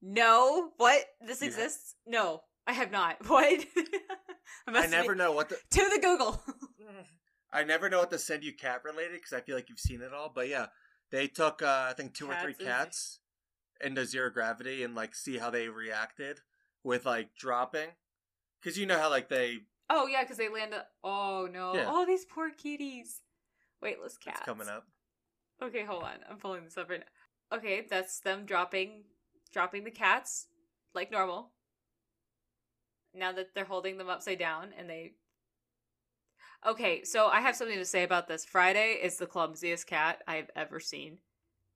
No. 0.00 0.70
What? 0.78 1.02
This 1.20 1.40
Yeah. 1.42 1.48
exists? 1.48 1.94
No. 2.06 2.42
I 2.66 2.72
have 2.72 2.90
not. 2.90 3.16
What? 3.28 3.64
I, 4.66 4.70
must 4.70 4.90
never 4.90 5.12
be- 5.12 5.18
know 5.18 5.32
what 5.32 5.48
the. 5.50 5.56
To 5.56 5.90
the 5.92 5.98
Google. 6.00 6.42
I 7.52 7.62
never 7.64 7.88
know 7.88 7.98
what 8.00 8.10
to 8.10 8.18
send 8.18 8.42
you 8.42 8.52
cat 8.54 8.82
related 8.84 9.12
because 9.14 9.32
I 9.32 9.40
feel 9.40 9.54
like 9.54 9.68
you've 9.68 9.78
seen 9.78 10.00
it 10.02 10.12
all. 10.12 10.30
But 10.34 10.48
yeah, 10.48 10.66
they 11.10 11.26
took 11.28 11.62
uh, 11.62 11.86
I 11.90 11.92
think 11.94 12.14
two 12.14 12.26
or 12.28 12.34
three 12.36 12.54
Cats 12.54 12.60
is- 12.60 12.66
cats 12.66 13.18
into 13.80 14.06
zero 14.06 14.30
gravity 14.30 14.82
and 14.82 14.94
like 14.94 15.14
see 15.14 15.38
how 15.38 15.50
they 15.50 15.68
reacted 15.68 16.40
with 16.82 17.04
like 17.06 17.34
dropping, 17.38 17.88
because 18.60 18.78
you 18.78 18.86
know 18.86 18.98
how 18.98 19.10
like 19.10 19.28
they 19.28 19.58
Oh 19.90 20.06
yeah, 20.06 20.22
because 20.22 20.38
they 20.38 20.48
land. 20.48 20.74
A- 20.74 20.86
oh 21.02 21.48
no! 21.52 21.74
Yeah. 21.74 21.86
Oh, 21.88 22.06
these 22.06 22.24
poor 22.24 22.50
kitties. 22.50 23.20
Weightless 23.82 24.16
cats. 24.16 24.40
it's 24.40 24.46
coming 24.46 24.68
up. 24.68 24.86
Okay, 25.62 25.84
hold 25.84 26.02
on. 26.04 26.16
I'm 26.28 26.38
pulling 26.38 26.64
this 26.64 26.78
up 26.78 26.88
right 26.88 27.00
now. 27.00 27.56
Okay, 27.58 27.86
that's 27.88 28.20
them 28.20 28.46
dropping, 28.46 29.04
dropping 29.52 29.84
the 29.84 29.90
cats 29.90 30.46
like 30.94 31.10
normal. 31.12 31.50
Now 33.14 33.32
that 33.32 33.54
they're 33.54 33.64
holding 33.64 33.98
them 33.98 34.08
upside 34.08 34.38
down, 34.38 34.70
and 34.78 34.88
they. 34.88 35.12
Okay, 36.66 37.04
so 37.04 37.26
I 37.26 37.40
have 37.40 37.54
something 37.56 37.76
to 37.78 37.84
say 37.84 38.04
about 38.04 38.26
this. 38.26 38.44
Friday 38.44 38.98
is 39.02 39.18
the 39.18 39.26
clumsiest 39.26 39.86
cat 39.86 40.22
I've 40.26 40.50
ever 40.56 40.80
seen. 40.80 41.18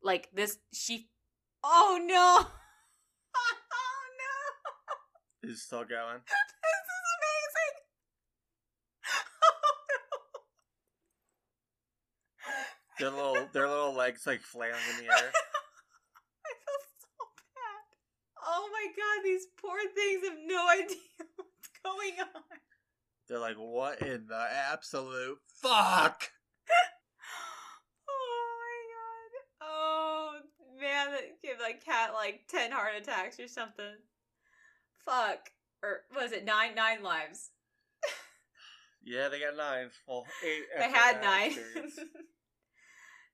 Like 0.02 0.30
this, 0.34 0.58
she. 0.72 1.08
Oh 1.62 1.98
no! 2.02 2.46
oh 3.36 4.04
no! 5.42 5.50
Is 5.50 5.62
still 5.62 5.84
going. 5.84 6.20
This 6.30 6.84
is 6.84 7.00
amazing. 7.18 7.74
Oh 12.50 12.87
Their 12.98 13.10
little 13.10 13.48
their 13.52 13.68
little 13.68 13.94
legs 13.94 14.26
like 14.26 14.40
flailing 14.40 14.80
in 14.90 15.04
the 15.04 15.12
air. 15.12 15.18
I 16.46 16.52
feel 16.64 16.80
so 16.98 17.24
bad. 17.54 17.84
Oh 18.44 18.68
my 18.72 18.86
god, 18.96 19.24
these 19.24 19.46
poor 19.60 19.78
things 19.94 20.26
have 20.26 20.38
no 20.46 20.68
idea 20.72 20.96
what's 21.36 21.68
going 21.84 22.20
on. 22.20 22.58
They're 23.28 23.38
like, 23.38 23.56
what 23.56 24.02
in 24.02 24.26
the 24.26 24.46
absolute 24.70 25.38
fuck? 25.46 26.30
oh 28.08 28.56
my 28.58 28.80
god. 28.94 29.42
Oh 29.62 30.38
man, 30.80 31.12
that 31.12 31.42
gave 31.42 31.58
cat 31.84 32.14
like 32.14 32.42
ten 32.48 32.72
heart 32.72 32.92
attacks 32.98 33.38
or 33.38 33.48
something. 33.48 33.96
Fuck. 35.04 35.50
Or 35.82 36.00
was 36.16 36.32
it 36.32 36.44
nine 36.44 36.74
nine 36.74 37.02
lives? 37.02 37.50
Yeah, 39.04 39.28
they 39.28 39.40
got 39.40 39.56
nine. 39.56 39.90
Well, 40.06 40.26
eight. 40.44 40.64
They 40.76 40.90
had 40.90 41.22
nine. 41.22 41.56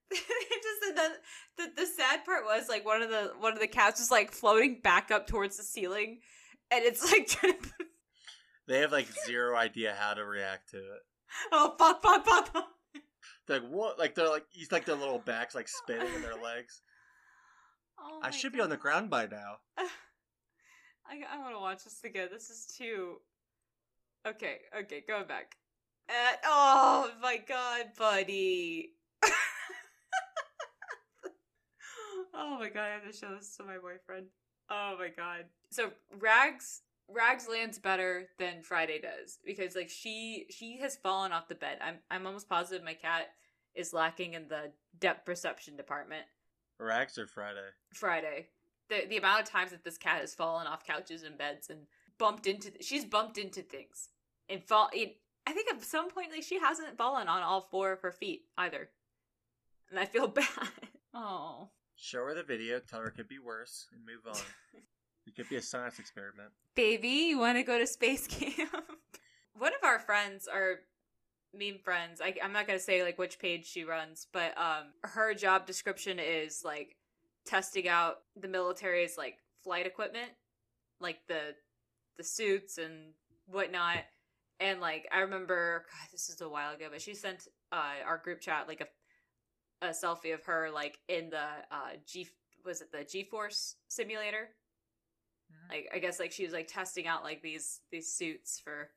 just 0.13 0.97
the, 0.97 1.11
the 1.57 1.71
the 1.77 1.87
sad 1.87 2.25
part 2.25 2.45
was 2.45 2.69
like 2.69 2.85
one 2.85 3.03
of 3.03 3.11
the 3.11 3.33
one 3.39 3.53
of 3.53 3.61
the 3.61 3.67
cats 3.67 4.01
was 4.01 4.11
like 4.11 4.33
floating 4.33 4.81
back 4.83 5.11
up 5.11 5.27
towards 5.27 5.57
the 5.57 5.63
ceiling, 5.63 6.21
and 6.71 6.85
it's 6.85 7.11
like 7.11 7.31
they 8.69 8.81
have 8.81 8.93
like 8.93 9.09
zero 9.27 9.57
idea 9.57 9.95
how 9.99 10.15
to 10.15 10.25
react 10.25 10.71
to 10.71 10.79
it. 10.79 11.03
oh 11.53 11.75
fuck 11.79 12.03
fuck 12.03 12.25
fuck. 12.25 12.53
fuck. 12.53 12.69
They're 13.47 13.61
like, 13.61 13.69
what? 13.69 13.99
Like, 13.99 14.15
they're 14.15 14.29
like, 14.29 14.47
he's 14.51 14.73
like 14.73 14.87
their 14.87 14.97
little 14.97 15.19
backs 15.19 15.55
like 15.55 15.69
spinning 15.69 16.15
in 16.15 16.23
their 16.23 16.41
legs. 16.43 16.81
Oh 18.01 18.21
I 18.23 18.31
should 18.31 18.53
be 18.53 18.61
on 18.61 18.71
the 18.71 18.77
ground 18.77 19.11
by 19.11 19.27
now. 19.27 19.57
I 19.77 21.23
I 21.31 21.39
want 21.39 21.55
to 21.55 21.61
watch 21.61 21.85
this 21.85 22.03
again. 22.05 22.29
This 22.33 22.51
is 22.51 22.67
too. 22.79 23.17
Okay, 24.27 24.61
okay, 24.81 25.03
going 25.07 25.27
back. 25.27 25.57
Uh, 26.09 26.37
oh 26.45 27.11
my 27.23 27.39
god, 27.47 27.93
buddy. 27.99 28.93
Oh 32.35 32.59
my 32.59 32.69
god, 32.69 32.85
I 32.85 32.95
have 32.95 33.11
to 33.11 33.17
show 33.17 33.35
this 33.35 33.57
to 33.57 33.65
my 33.65 33.79
boyfriend. 33.79 34.27
Oh 34.71 34.97
my 34.99 35.09
god. 35.09 35.45
So 35.71 35.91
Rags 36.19 36.83
Rags 37.09 37.47
lands 37.49 37.79
better 37.79 38.29
than 38.39 38.63
Friday 38.63 39.01
does 39.01 39.39
because 39.45 39.77
like 39.77 39.91
she 39.91 40.47
she 40.51 40.79
has 40.79 40.97
fallen 40.97 41.33
off 41.33 41.49
the 41.49 41.55
bed. 41.55 41.79
I'm 41.83 41.97
I'm 42.11 42.27
almost 42.27 42.49
positive 42.49 42.85
my 42.85 42.95
cat 42.95 43.29
is 43.75 43.93
lacking 43.93 44.35
in 44.35 44.49
the 44.49 44.73
depth 44.99 45.25
perception 45.27 45.77
department. 45.77 46.25
Rags 46.79 47.19
or 47.19 47.27
Friday? 47.27 47.69
Friday. 47.93 48.49
The 48.89 49.07
the 49.09 49.19
amount 49.19 49.43
of 49.43 49.51
times 49.51 49.71
that 49.73 49.85
this 49.85 49.99
cat 49.99 50.21
has 50.21 50.35
fallen 50.35 50.67
off 50.67 50.87
couches 50.87 51.23
and 51.23 51.37
beds 51.37 51.69
and 51.69 51.81
bumped 52.19 52.47
into 52.47 52.71
she's 52.81 53.05
bumped 53.05 53.39
into 53.39 53.63
things 53.63 54.09
and 54.49 54.63
fall. 54.65 54.89
It, 54.93 55.17
I 55.47 55.53
think 55.53 55.69
at 55.71 55.83
some 55.83 56.11
point 56.11 56.33
like 56.33 56.43
she 56.43 56.59
hasn't 56.59 56.97
fallen 56.97 57.29
on 57.29 57.43
all 57.43 57.69
four 57.71 57.93
of 57.93 58.01
her 58.01 58.13
feet 58.13 58.45
either, 58.57 58.89
and 59.91 59.99
I 59.99 60.07
feel 60.07 60.29
bad. 60.29 60.47
Oh, 61.13 61.69
Show 61.97 62.25
her 62.25 62.35
the 62.35 62.43
video, 62.43 62.81
tell 62.81 63.01
her 63.01 63.09
it 63.09 63.17
could 63.17 63.29
be 63.29 63.39
worse, 63.39 63.87
and 63.93 64.01
move 64.05 64.27
on. 64.27 64.41
it 65.27 65.35
could 65.37 65.49
be 65.49 65.57
a 65.57 65.63
science 65.63 65.99
experiment. 65.99 66.51
baby, 66.75 67.09
you 67.09 67.39
want 67.39 67.57
to 67.57 67.63
go 67.63 67.79
to 67.79 67.87
space 67.87 68.27
camp? 68.27 68.73
One 69.59 69.73
of 69.73 69.85
our 69.85 69.99
friends, 70.01 70.49
our 70.49 70.81
meme 71.57 71.79
friends, 71.85 72.21
I, 72.21 72.35
I'm 72.43 72.53
not 72.53 72.67
gonna 72.67 72.79
say 72.79 73.03
like 73.03 73.19
which 73.19 73.39
page 73.39 73.67
she 73.67 73.85
runs, 73.85 74.27
but 74.33 74.57
um, 74.59 74.87
her 75.03 75.35
job 75.35 75.67
description 75.67 76.19
is 76.19 76.63
like 76.65 76.97
testing 77.45 77.89
out 77.89 78.17
the 78.41 78.49
military's 78.49 79.17
like 79.17 79.39
flight 79.63 79.87
equipment, 79.87 80.31
like 81.01 81.19
the 81.29 81.55
the 82.17 82.25
suits 82.25 82.79
and 82.79 83.13
whatnot. 83.47 83.99
And 84.61 84.81
like 84.81 85.07
I 85.13 85.21
remember, 85.21 85.85
God, 85.91 86.09
this 86.13 86.29
is 86.29 86.41
a 86.41 86.49
while 86.49 86.75
ago, 86.75 86.87
but 86.91 87.03
she 87.03 87.15
sent 87.15 87.49
uh, 87.73 88.03
our 88.07 88.19
group 88.19 88.41
chat 88.41 88.69
like 88.69 88.81
a 88.81 88.87
a 89.85 89.91
selfie 89.91 90.35
of 90.35 90.45
her 90.45 90.71
like 90.73 90.99
in 91.09 91.31
the 91.31 91.47
uh, 91.71 91.97
G 92.07 92.29
was 92.65 92.81
it 92.81 92.93
the 92.93 93.05
G 93.05 93.25
Force 93.25 93.77
simulator 93.89 94.51
like 95.71 95.89
i 95.95 95.99
guess 95.99 96.19
like 96.19 96.33
she 96.33 96.45
was 96.45 96.53
like 96.53 96.67
testing 96.67 97.07
out 97.07 97.23
like 97.23 97.41
these 97.41 97.81
these 97.91 98.13
suits 98.13 98.61
for 98.63 98.89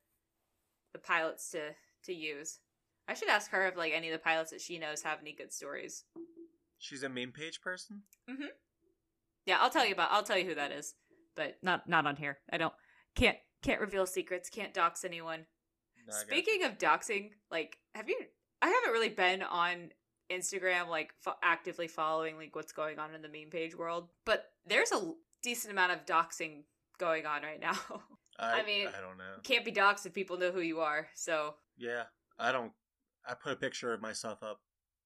the 0.94 1.00
pilots 1.00 1.52
to 1.52 1.60
to 2.04 2.14
use. 2.14 2.60
I 3.08 3.14
should 3.14 3.30
ask 3.30 3.52
her 3.52 3.68
if 3.68 3.78
like 3.78 3.94
any 3.94 4.08
of 4.10 4.14
the 4.14 4.20
pilots 4.20 4.52
that 4.52 4.62
she 4.62 4.80
knows 4.80 5.02
have 5.04 5.20
any 5.22 5.34
good 5.34 5.54
stories. 5.54 6.04
She's 6.80 7.04
a 7.04 7.10
meme 7.10 7.32
page 7.32 7.62
person? 7.62 8.04
Mm-hmm. 8.30 8.46
Yeah 9.46 9.58
i'll 9.62 9.70
tell 9.70 9.86
you 9.86 9.94
about 9.94 10.10
i'll 10.12 10.24
tell 10.24 10.38
you 10.38 10.46
who 10.46 10.56
that 10.56 10.72
is 10.72 10.96
but 11.36 11.58
not 11.62 11.88
not 11.88 12.06
on 12.06 12.16
here. 12.16 12.40
I 12.52 12.58
don't 12.58 12.74
can't 13.16 13.38
can't 13.62 13.82
reveal 13.82 14.06
secrets 14.06 14.50
can't 14.50 14.74
dox 14.74 15.06
anyone. 15.06 15.46
No, 16.08 16.14
speaking 16.14 16.64
of 16.64 16.78
doxing 16.78 17.32
like 17.52 17.78
have 17.94 18.10
you 18.10 18.18
i 18.62 18.68
haven't 18.68 18.92
really 18.92 19.10
been 19.10 19.44
on 19.44 19.90
instagram 20.32 20.88
like 20.90 21.14
fo- 21.22 21.38
actively 21.44 21.88
following 21.88 22.38
like 22.38 22.56
what's 22.56 22.72
going 22.74 23.00
on 23.00 23.14
in 23.16 23.22
the 23.22 23.30
meme 23.30 23.50
page 23.50 23.76
world 23.78 24.10
but 24.26 24.52
there's 24.66 24.92
a 24.92 25.14
decent 25.44 25.72
amount 25.72 25.92
of 25.92 26.06
doxing 26.06 26.64
going 27.00 27.26
on 27.26 27.42
right 27.44 27.62
now 27.62 27.78
I, 28.40 28.62
I 28.62 28.66
mean- 28.66 28.88
I 28.88 29.02
don't 29.02 29.18
know. 29.18 29.36
can't 29.44 29.66
be 29.66 29.72
doxxed 29.72 30.06
if 30.06 30.14
people 30.14 30.38
know 30.38 30.52
who 30.52 30.60
you 30.62 30.80
are. 30.80 31.08
So 31.16 31.56
Yeah, 31.76 32.04
I 32.38 32.52
don't. 32.52 32.72
I 33.28 33.34
put 33.34 33.54
a 33.54 33.56
picture 33.56 33.94
of 33.94 34.02
myself 34.02 34.44
up 34.44 34.62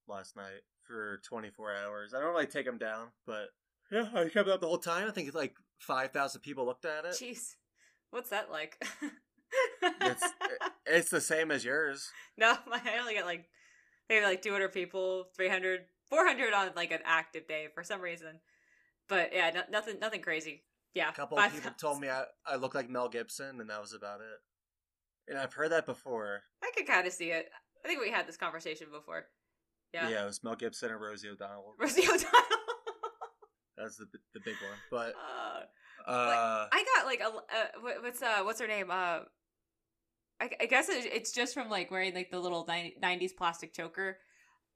last 0.05 0.35
night 0.35 0.63
for 0.83 1.21
24 1.25 1.73
hours. 1.77 2.13
I 2.13 2.19
don't 2.19 2.33
really 2.33 2.45
take 2.45 2.65
them 2.65 2.77
down, 2.77 3.07
but 3.25 3.47
yeah, 3.89 4.09
I 4.13 4.23
kept 4.27 4.49
it 4.49 4.49
up 4.49 4.59
the 4.59 4.67
whole 4.67 4.77
time. 4.79 5.07
I 5.07 5.11
think 5.11 5.33
like 5.33 5.55
5,000 5.79 6.41
people 6.41 6.65
looked 6.65 6.83
at 6.83 7.05
it. 7.05 7.11
jeez, 7.13 7.55
what's 8.09 8.31
that 8.31 8.51
like? 8.51 8.83
It's 10.01 10.23
it's 10.85 11.09
the 11.09 11.21
same 11.21 11.51
as 11.51 11.63
yours. 11.65 12.09
no, 12.37 12.55
I 12.71 12.97
only 12.99 13.13
get 13.13 13.25
like 13.25 13.49
maybe 14.11 14.25
like 14.25 14.41
200 14.41 14.73
people, 14.73 15.27
300, 15.37 15.81
400 16.09 16.53
on 16.53 16.69
like 16.75 16.91
an 16.91 16.99
active 17.05 17.47
day 17.47 17.67
for 17.73 17.81
some 17.81 18.01
reason. 18.01 18.39
But 19.07 19.31
yeah, 19.33 19.49
no, 19.53 19.61
nothing, 19.71 19.99
nothing 19.99 20.21
crazy. 20.21 20.63
Yeah, 20.93 21.09
A 21.09 21.13
couple 21.13 21.37
of 21.39 21.45
people 21.45 21.59
5,000. 21.71 21.77
told 21.77 22.01
me 22.01 22.09
I, 22.09 22.23
I 22.45 22.57
look 22.57 22.75
like 22.75 22.89
Mel 22.89 23.07
Gibson, 23.07 23.61
and 23.61 23.69
that 23.69 23.79
was 23.79 23.93
about 23.93 24.19
it. 24.19 25.31
And 25.31 25.39
I've 25.39 25.53
heard 25.53 25.71
that 25.71 25.85
before. 25.85 26.41
I 26.61 26.71
could 26.75 26.85
kind 26.85 27.07
of 27.07 27.13
see 27.13 27.31
it. 27.31 27.49
I 27.85 27.87
think 27.87 28.01
we 28.01 28.11
had 28.11 28.27
this 28.27 28.35
conversation 28.35 28.87
before. 28.91 29.23
Yeah, 29.93 30.09
Yeah, 30.09 30.23
it 30.23 30.25
was 30.25 30.43
Mel 30.43 30.55
Gibson 30.55 30.91
and 30.91 30.99
Rosie 30.99 31.29
O'Donnell. 31.29 31.75
Rosie 31.79 32.03
O'Donnell. 32.03 32.57
That's 33.77 33.95
the 33.97 34.05
the 34.33 34.41
big 34.41 34.55
one. 34.55 34.77
But 34.91 35.15
uh, 35.15 36.09
uh, 36.09 36.67
I 36.71 36.83
got 36.95 37.05
like 37.05 37.21
a 37.21 37.27
uh, 37.27 37.99
what's 38.01 38.21
uh 38.21 38.41
what's 38.43 38.59
her 38.59 38.67
name 38.67 38.91
uh 38.91 39.19
I, 40.41 40.49
I 40.59 40.65
guess 40.65 40.89
it, 40.89 41.05
it's 41.05 41.31
just 41.31 41.53
from 41.53 41.69
like 41.69 41.91
wearing 41.91 42.13
like 42.13 42.31
the 42.31 42.39
little 42.39 42.65
90s 42.65 43.35
plastic 43.37 43.73
choker. 43.73 44.17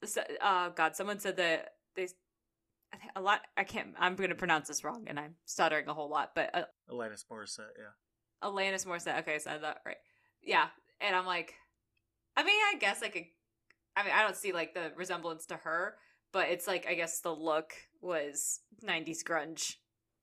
So, 0.03 0.22
uh 0.41 0.70
God, 0.70 0.95
someone 0.95 1.20
said 1.20 1.38
that 1.38 1.74
they 1.95 2.07
I 2.95 2.97
think 2.97 3.11
a 3.16 3.22
lot. 3.22 3.41
I 3.57 3.63
can't. 3.63 3.89
I'm 3.99 4.16
going 4.16 4.30
to 4.30 4.36
pronounce 4.36 4.68
this 4.68 4.84
wrong, 4.84 5.05
and 5.07 5.20
I'm 5.20 5.36
stuttering 5.45 5.88
a 5.88 5.93
whole 5.93 6.09
lot. 6.09 6.32
But 6.34 6.51
uh, 6.53 6.63
Alanis 6.89 7.26
Morissette, 7.30 7.76
yeah. 7.78 8.47
Alanis 8.47 8.86
Morissette. 8.86 9.20
Okay, 9.20 9.39
so 9.39 9.51
I 9.51 9.57
that 9.57 9.82
right. 9.86 9.97
Yeah, 10.41 10.68
and 11.01 11.16
I'm 11.16 11.26
like, 11.26 11.55
I 12.38 12.43
mean, 12.43 12.59
I 12.74 12.78
guess 12.80 13.03
I 13.03 13.09
could. 13.09 13.26
I 13.97 14.03
mean, 14.03 14.13
I 14.13 14.22
don't 14.22 14.36
see 14.36 14.53
like 14.53 14.74
the 14.74 14.91
resemblance 14.95 15.45
to 15.47 15.57
her, 15.57 15.95
but 16.32 16.49
it's 16.49 16.68
like 16.68 16.86
I 16.88 16.93
guess 16.93 17.20
the 17.20 17.34
look 17.34 17.74
was 18.01 18.61
90s 18.86 19.24
grunge. 19.24 19.76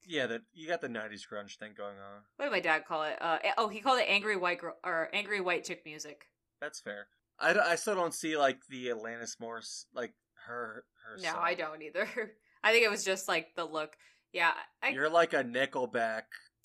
Yeah, 0.06 0.26
that 0.26 0.42
you 0.52 0.68
got 0.68 0.80
the 0.80 0.88
'90s 0.88 1.22
grunge 1.30 1.58
thing 1.58 1.72
going 1.76 1.96
on. 1.96 2.22
What 2.36 2.46
did 2.46 2.52
my 2.52 2.60
dad 2.60 2.84
call 2.86 3.04
it? 3.04 3.16
Uh, 3.20 3.38
oh, 3.56 3.68
he 3.68 3.80
called 3.80 4.00
it 4.00 4.06
angry 4.08 4.36
white 4.36 4.60
girl 4.60 4.76
or 4.84 5.08
angry 5.12 5.40
white 5.40 5.64
chick 5.64 5.82
music. 5.84 6.28
That's 6.60 6.80
fair. 6.80 7.06
I, 7.38 7.54
I 7.58 7.74
still 7.76 7.94
don't 7.94 8.14
see 8.14 8.36
like 8.36 8.58
the 8.68 8.88
Alanis 8.88 9.38
Morris 9.40 9.86
like 9.94 10.14
her 10.46 10.84
her. 11.04 11.16
No, 11.18 11.30
song. 11.30 11.40
I 11.42 11.54
don't 11.54 11.82
either. 11.82 12.08
I 12.64 12.72
think 12.72 12.84
it 12.84 12.90
was 12.90 13.04
just 13.04 13.28
like 13.28 13.54
the 13.56 13.64
look. 13.64 13.96
Yeah, 14.32 14.52
I 14.82 14.90
You're 14.90 15.10
like 15.10 15.34
a 15.34 15.44
Nickelback. 15.44 16.22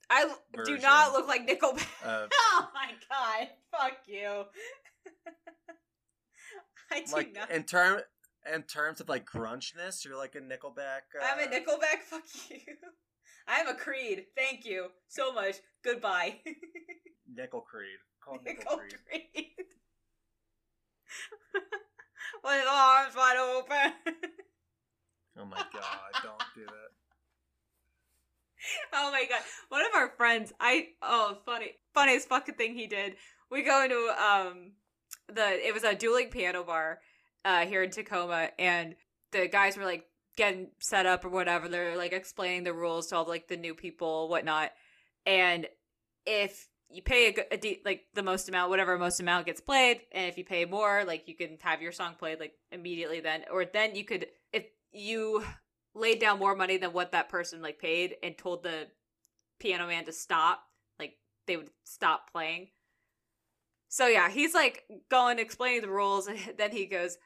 I 0.10 0.34
do 0.66 0.78
not 0.78 1.12
look 1.12 1.28
like 1.28 1.48
Nickelback. 1.48 2.04
Of, 2.04 2.30
oh 2.34 2.68
my 2.74 2.92
god! 3.10 3.50
Fuck 3.72 3.98
you. 4.08 4.44
I 6.92 7.02
do 7.02 7.12
like 7.12 7.34
not. 7.34 7.52
in 7.52 7.64
term 7.64 8.00
in 8.54 8.64
terms 8.64 9.02
of 9.02 9.10
like 9.10 9.26
grunchness, 9.26 10.06
you're 10.06 10.18
like 10.18 10.36
a 10.36 10.40
Nickelback. 10.40 11.02
Uh, 11.20 11.26
I'm 11.26 11.40
a 11.40 11.52
Nickelback. 11.52 12.04
Fuck 12.06 12.24
you. 12.50 12.60
I'm 13.48 13.68
a 13.68 13.74
Creed. 13.74 14.26
Thank 14.36 14.66
you 14.66 14.88
so 15.08 15.32
much. 15.34 15.56
Goodbye. 15.84 16.36
Nickel 17.36 17.62
Creed. 17.62 18.00
Call 18.24 18.40
Nickel, 18.46 18.54
Nickel 18.56 18.78
Creed. 18.78 18.96
Creed. 19.10 19.48
With 22.44 22.66
arms 22.70 23.16
wide 23.16 23.38
open. 23.38 23.94
Oh 25.40 25.46
my 25.46 25.58
god! 25.58 25.84
Don't 26.24 26.44
do 26.56 26.66
that. 26.66 26.92
oh 28.94 29.12
my 29.12 29.26
god. 29.30 29.42
One 29.70 29.82
of 29.86 29.94
our 29.96 30.10
friends, 30.10 30.54
I 30.60 30.90
oh 31.02 31.38
funny 31.46 31.72
funniest 31.94 32.28
fucking 32.28 32.56
thing 32.56 32.74
he 32.74 32.88
did. 32.88 33.16
We 33.50 33.64
go 33.64 33.84
into 33.84 34.14
um 34.22 34.72
the 35.28 35.66
it 35.66 35.74
was 35.74 35.84
a 35.84 35.96
dueling 35.96 36.30
piano 36.30 36.64
bar 36.64 37.00
uh 37.46 37.66
here 37.66 37.84
in 37.84 37.92
Tacoma 37.92 38.50
and 38.58 38.96
the 39.32 39.48
guys 39.48 39.78
were 39.78 39.86
like 39.86 40.06
getting 40.38 40.68
set 40.80 41.06
up 41.06 41.26
or 41.26 41.30
whatever. 41.30 41.68
They're 41.68 41.98
like 41.98 42.14
explaining 42.14 42.64
the 42.64 42.74
rules 42.74 43.08
to 43.08 43.18
all 43.18 43.28
like 43.28 43.48
the 43.48 43.58
new 43.58 43.74
people, 43.74 44.30
whatnot. 44.30 44.72
And 45.26 45.68
if 46.26 46.70
you 46.90 47.02
pay 47.02 47.34
a, 47.34 47.54
a 47.54 47.58
de- 47.58 47.82
like 47.84 48.06
the 48.14 48.24
most 48.24 48.48
amount, 48.48 48.70
whatever 48.70 48.98
most 48.98 49.20
amount 49.20 49.48
gets 49.48 49.60
played, 49.60 50.02
and 50.14 50.28
if 50.28 50.38
you 50.38 50.46
pay 50.46 50.64
more, 50.64 51.04
like 51.06 51.28
you 51.28 51.36
can 51.36 51.58
have 51.62 51.82
your 51.82 51.92
song 51.92 52.16
played 52.18 52.40
like 52.40 52.54
immediately 52.72 53.20
then, 53.20 53.44
or 53.52 53.66
then 53.66 53.96
you 53.96 54.06
could 54.06 54.28
if 54.54 54.66
you 54.94 55.44
laid 55.94 56.20
down 56.20 56.40
more 56.40 56.56
money 56.56 56.78
than 56.78 56.94
what 56.94 57.12
that 57.12 57.28
person 57.28 57.62
like 57.62 57.80
paid 57.80 58.16
and 58.24 58.38
told 58.38 58.64
the 58.64 58.88
Piano 59.60 59.88
Man 59.88 60.06
to 60.06 60.14
stop. 60.14 60.64
Like 61.00 61.18
they 61.48 61.58
would 61.58 61.72
stop 61.84 62.32
playing. 62.32 62.70
So 63.90 64.08
yeah, 64.08 64.30
he's 64.30 64.54
like 64.54 64.84
going 65.10 65.40
explaining 65.40 65.82
the 65.82 65.90
rules, 65.90 66.28
and 66.28 66.40
then 66.58 66.72
he 66.72 66.86
goes, 66.86 67.18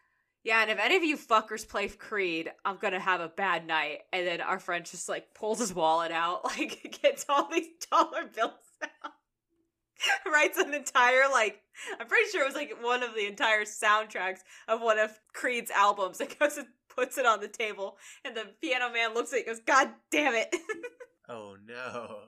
"Yeah, 0.44 0.62
and 0.62 0.72
if 0.72 0.80
any 0.80 0.96
of 0.96 1.04
you 1.04 1.18
fuckers 1.18 1.68
play 1.68 1.88
Creed, 1.88 2.52
I'm 2.66 2.78
gonna 2.78 3.00
have 3.00 3.22
a 3.22 3.30
bad 3.30 3.68
night." 3.68 4.00
And 4.12 4.26
then 4.26 4.42
our 4.42 4.60
friend 4.60 4.86
just 4.86 5.10
like 5.10 5.34
pulls 5.34 5.60
his 5.60 5.74
wallet 5.74 6.12
out, 6.12 6.44
like 6.58 7.00
gets 7.02 7.26
all 7.30 7.50
these 7.52 7.68
dollar 7.92 8.26
bills 8.26 8.54
out, 8.84 9.12
writes 10.32 10.58
an 10.58 10.74
entire 10.74 11.30
like 11.32 11.62
I'm 12.00 12.08
pretty 12.08 12.30
sure 12.32 12.44
it 12.44 12.48
was 12.48 12.56
like 12.56 12.78
one 12.82 13.04
of 13.04 13.14
the 13.16 13.28
entire 13.28 13.64
soundtracks 13.64 14.40
of 14.68 14.82
one 14.82 15.00
of 15.00 15.20
Creed's 15.34 15.72
albums. 15.72 16.22
And 16.22 16.40
goes 16.40 16.58
and 16.58 16.68
puts 16.90 17.18
it 17.18 17.26
on 17.26 17.40
the 17.40 17.48
table, 17.48 17.98
and 18.26 18.36
the 18.36 18.46
piano 18.62 18.92
man 18.92 19.14
looks 19.14 19.34
at 19.34 19.40
it, 19.40 19.46
goes, 19.46 19.60
"God 19.60 19.90
damn 20.12 20.34
it!" 20.34 20.56
Oh 21.30 21.56
no. 21.66 22.24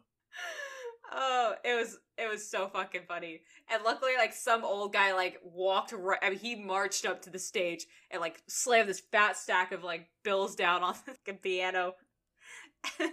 Oh, 1.12 1.56
it 1.64 1.76
was 1.76 1.98
it 2.18 2.30
was 2.30 2.50
so 2.50 2.68
fucking 2.68 3.02
funny. 3.08 3.42
And 3.72 3.84
luckily, 3.84 4.12
like 4.18 4.34
some 4.34 4.64
old 4.64 4.94
guy 4.94 5.14
like 5.14 5.40
walked 5.44 5.92
right. 5.92 6.20
I 6.22 6.30
mean, 6.30 6.40
he 6.40 6.56
marched 6.56 7.06
up 7.06 7.22
to 7.24 7.30
the 7.30 7.40
stage 7.40 7.86
and 8.12 8.22
like 8.22 8.42
slammed 8.48 8.90
this 8.90 9.02
fat 9.12 9.38
stack 9.38 9.72
of 9.72 9.84
like 9.84 10.08
bills 10.24 10.56
down 10.56 10.84
on 10.84 10.96
the 11.26 11.34
piano. 11.34 11.96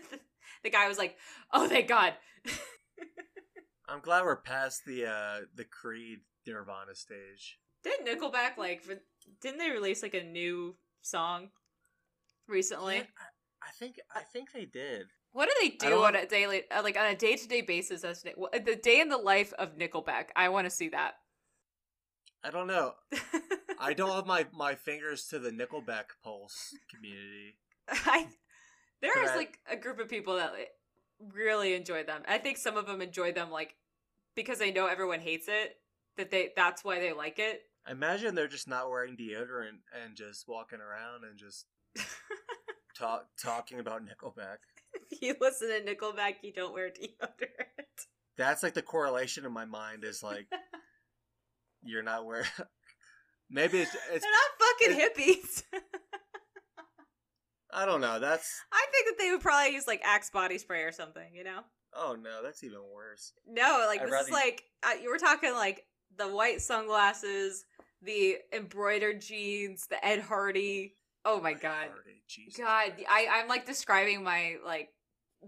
The 0.62 0.70
guy 0.70 0.88
was 0.88 0.98
like, 0.98 1.16
"Oh, 1.52 1.68
thank 1.68 1.88
God." 1.88 2.14
I'm 3.88 4.00
glad 4.00 4.24
we're 4.24 4.36
past 4.36 4.84
the 4.86 5.06
uh 5.06 5.40
the 5.54 5.64
Creed 5.64 6.20
Nirvana 6.46 6.94
stage. 6.94 7.58
Didn't 7.82 8.06
Nickelback 8.06 8.58
like? 8.58 8.84
re- 8.86 8.96
Didn't 9.40 9.58
they 9.58 9.70
release 9.70 10.02
like 10.02 10.14
a 10.14 10.22
new 10.22 10.76
song 11.00 11.48
recently? 12.46 12.96
I, 12.98 13.00
I 13.62 13.70
think 13.78 14.00
I 14.14 14.20
think 14.20 14.52
they 14.52 14.66
did. 14.66 15.06
What 15.32 15.48
do 15.48 15.54
they 15.60 15.76
do 15.76 16.04
on 16.04 16.16
a 16.16 16.26
daily, 16.26 16.62
uh, 16.70 16.82
like 16.82 16.98
on 16.98 17.06
a 17.06 17.14
day 17.14 17.36
to 17.36 17.48
day 17.48 17.60
basis? 17.60 18.02
As 18.04 18.22
the 18.22 18.80
day 18.82 19.00
in 19.00 19.08
the 19.08 19.16
life 19.16 19.52
of 19.58 19.76
Nickelback. 19.78 20.26
I 20.34 20.48
want 20.48 20.66
to 20.66 20.70
see 20.70 20.88
that. 20.88 21.14
I 22.42 22.50
don't 22.50 22.66
know. 22.66 22.94
I 23.78 23.94
don't 23.94 24.10
have 24.10 24.26
my 24.26 24.46
my 24.52 24.74
fingers 24.74 25.26
to 25.28 25.38
the 25.38 25.50
Nickelback 25.50 26.04
pulse 26.24 26.74
community. 26.92 27.58
I 27.88 28.26
there 29.02 29.24
is 29.24 29.30
like 29.36 29.58
a 29.70 29.76
group 29.76 30.00
of 30.00 30.08
people 30.08 30.36
that 30.36 30.52
like, 30.52 30.70
really 31.32 31.74
enjoy 31.74 32.04
them. 32.04 32.22
I 32.26 32.38
think 32.38 32.56
some 32.58 32.76
of 32.76 32.86
them 32.86 33.00
enjoy 33.00 33.32
them 33.32 33.50
like 33.50 33.76
because 34.34 34.58
they 34.58 34.72
know 34.72 34.86
everyone 34.86 35.20
hates 35.20 35.48
it. 35.48 35.76
That 36.16 36.30
they 36.30 36.50
that's 36.56 36.84
why 36.84 36.98
they 36.98 37.12
like 37.12 37.38
it. 37.38 37.62
I 37.86 37.92
imagine 37.92 38.34
they're 38.34 38.48
just 38.48 38.68
not 38.68 38.90
wearing 38.90 39.16
deodorant 39.16 39.80
and 40.04 40.16
just 40.16 40.46
walking 40.48 40.80
around 40.80 41.24
and 41.24 41.38
just 41.38 41.66
talk 42.96 43.26
talking 43.42 43.80
about 43.80 44.02
Nickelback. 44.02 44.58
If 44.94 45.02
you 45.22 45.34
listen 45.40 45.68
to 45.68 45.80
Nickelback, 45.82 46.36
you 46.42 46.52
don't 46.52 46.72
wear 46.72 46.88
deodorant. 46.88 48.06
That's 48.36 48.62
like 48.62 48.74
the 48.74 48.82
correlation 48.82 49.44
in 49.44 49.52
my 49.52 49.64
mind 49.64 50.04
is 50.04 50.22
like 50.22 50.46
you're 51.82 52.02
not 52.02 52.24
wearing. 52.24 52.46
Maybe 53.50 53.80
it's 53.80 53.94
it's 54.12 54.24
They're 54.24 54.32
not 54.32 54.96
fucking 54.96 55.36
hippies. 55.36 55.62
I 57.72 57.84
don't 57.84 58.00
know. 58.00 58.18
That's 58.18 58.60
I 58.72 58.86
think 58.92 59.06
that 59.08 59.22
they 59.22 59.30
would 59.30 59.40
probably 59.40 59.74
use 59.74 59.86
like 59.86 60.02
Axe 60.04 60.30
body 60.30 60.58
spray 60.58 60.82
or 60.82 60.92
something. 60.92 61.34
You 61.34 61.44
know. 61.44 61.60
oh 61.94 62.16
no, 62.20 62.42
that's 62.42 62.62
even 62.64 62.78
worse. 62.94 63.32
No, 63.46 63.84
like 63.86 64.02
I'd 64.02 64.10
this 64.10 64.26
is 64.26 64.30
like 64.30 64.62
uh, 64.84 64.94
you 65.02 65.10
were 65.10 65.18
talking 65.18 65.52
like 65.52 65.84
the 66.16 66.28
white 66.28 66.62
sunglasses, 66.62 67.64
the 68.02 68.36
embroidered 68.52 69.20
jeans, 69.20 69.86
the 69.88 70.04
Ed 70.04 70.20
Hardy. 70.20 70.94
Oh 71.24 71.40
my 71.40 71.52
god, 71.52 71.88
God, 72.56 72.92
I 73.08 73.28
I'm 73.30 73.48
like 73.48 73.66
describing 73.66 74.22
my 74.22 74.56
like 74.64 74.88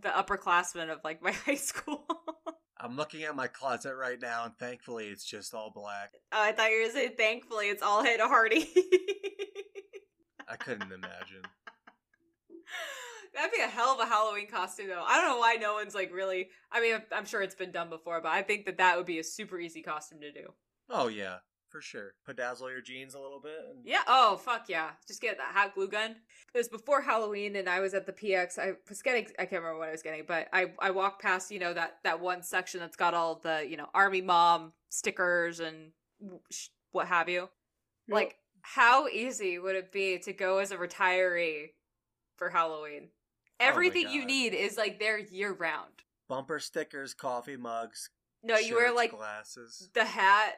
the 0.00 0.08
upperclassmen 0.08 0.90
of 0.90 1.00
like 1.04 1.22
my 1.22 1.32
high 1.32 1.54
school. 1.54 2.06
I'm 2.78 2.96
looking 2.96 3.22
at 3.22 3.36
my 3.36 3.46
closet 3.46 3.94
right 3.94 4.20
now, 4.20 4.44
and 4.44 4.58
thankfully 4.58 5.06
it's 5.06 5.24
just 5.24 5.54
all 5.54 5.70
black. 5.74 6.10
Oh, 6.32 6.42
I 6.42 6.52
thought 6.52 6.70
you 6.70 6.82
were 6.82 6.92
gonna 6.92 7.14
thankfully 7.16 7.66
it's 7.68 7.82
all 7.82 8.02
Ed 8.02 8.20
Hardy. 8.20 8.68
I 10.48 10.56
couldn't 10.56 10.92
imagine. 10.92 11.42
That'd 13.34 13.52
be 13.52 13.62
a 13.62 13.68
hell 13.68 13.94
of 13.94 14.00
a 14.00 14.04
Halloween 14.04 14.46
costume, 14.46 14.88
though. 14.88 15.04
I 15.06 15.16
don't 15.16 15.30
know 15.30 15.38
why 15.38 15.54
no 15.54 15.74
one's 15.74 15.94
like 15.94 16.12
really. 16.12 16.48
I 16.70 16.80
mean, 16.80 17.00
I'm 17.12 17.24
sure 17.24 17.40
it's 17.40 17.54
been 17.54 17.70
done 17.70 17.88
before, 17.88 18.20
but 18.20 18.32
I 18.32 18.42
think 18.42 18.66
that 18.66 18.78
that 18.78 18.96
would 18.96 19.06
be 19.06 19.20
a 19.20 19.24
super 19.24 19.58
easy 19.58 19.80
costume 19.80 20.20
to 20.20 20.32
do. 20.32 20.48
Oh 20.90 21.08
yeah, 21.08 21.36
for 21.72 21.80
sure. 21.80 22.12
Bedazzle 22.28 22.70
your 22.70 22.82
jeans 22.82 23.14
a 23.14 23.18
little 23.18 23.40
bit. 23.40 23.58
And... 23.70 23.80
Yeah. 23.84 24.02
Oh, 24.06 24.36
fuck 24.36 24.68
yeah. 24.68 24.90
Just 25.08 25.22
get 25.22 25.38
that 25.38 25.52
hot 25.54 25.74
glue 25.74 25.88
gun. 25.88 26.16
It 26.54 26.58
was 26.58 26.68
before 26.68 27.00
Halloween, 27.00 27.56
and 27.56 27.68
I 27.68 27.80
was 27.80 27.94
at 27.94 28.06
the 28.06 28.12
PX. 28.12 28.58
I 28.58 28.74
was 28.88 29.00
getting. 29.02 29.26
I 29.38 29.46
can't 29.46 29.62
remember 29.62 29.78
what 29.78 29.88
I 29.88 29.92
was 29.92 30.02
getting, 30.02 30.24
but 30.28 30.48
I 30.52 30.72
I 30.78 30.90
walked 30.90 31.22
past 31.22 31.50
you 31.50 31.58
know 31.58 31.72
that 31.72 31.96
that 32.04 32.20
one 32.20 32.42
section 32.42 32.78
that's 32.78 32.96
got 32.96 33.14
all 33.14 33.40
the 33.42 33.66
you 33.68 33.78
know 33.78 33.88
army 33.94 34.20
mom 34.20 34.72
stickers 34.90 35.58
and 35.58 35.92
what 36.92 37.08
have 37.08 37.28
you. 37.28 37.48
Like, 38.08 38.36
how 38.60 39.08
easy 39.08 39.58
would 39.58 39.76
it 39.76 39.90
be 39.90 40.18
to 40.18 40.32
go 40.32 40.58
as 40.58 40.70
a 40.70 40.76
retiree 40.76 41.70
for 42.36 42.50
Halloween? 42.50 43.08
Oh 43.60 43.66
Everything 43.66 44.10
you 44.10 44.26
need 44.26 44.54
is 44.54 44.76
like 44.76 44.98
there 44.98 45.18
year 45.18 45.52
round. 45.52 46.02
bumper 46.28 46.58
stickers, 46.58 47.14
coffee 47.14 47.56
mugs. 47.56 48.10
No, 48.42 48.56
you 48.56 48.74
wear 48.74 48.92
like 48.92 49.12
glasses. 49.12 49.88
the 49.94 50.04
hat, 50.04 50.56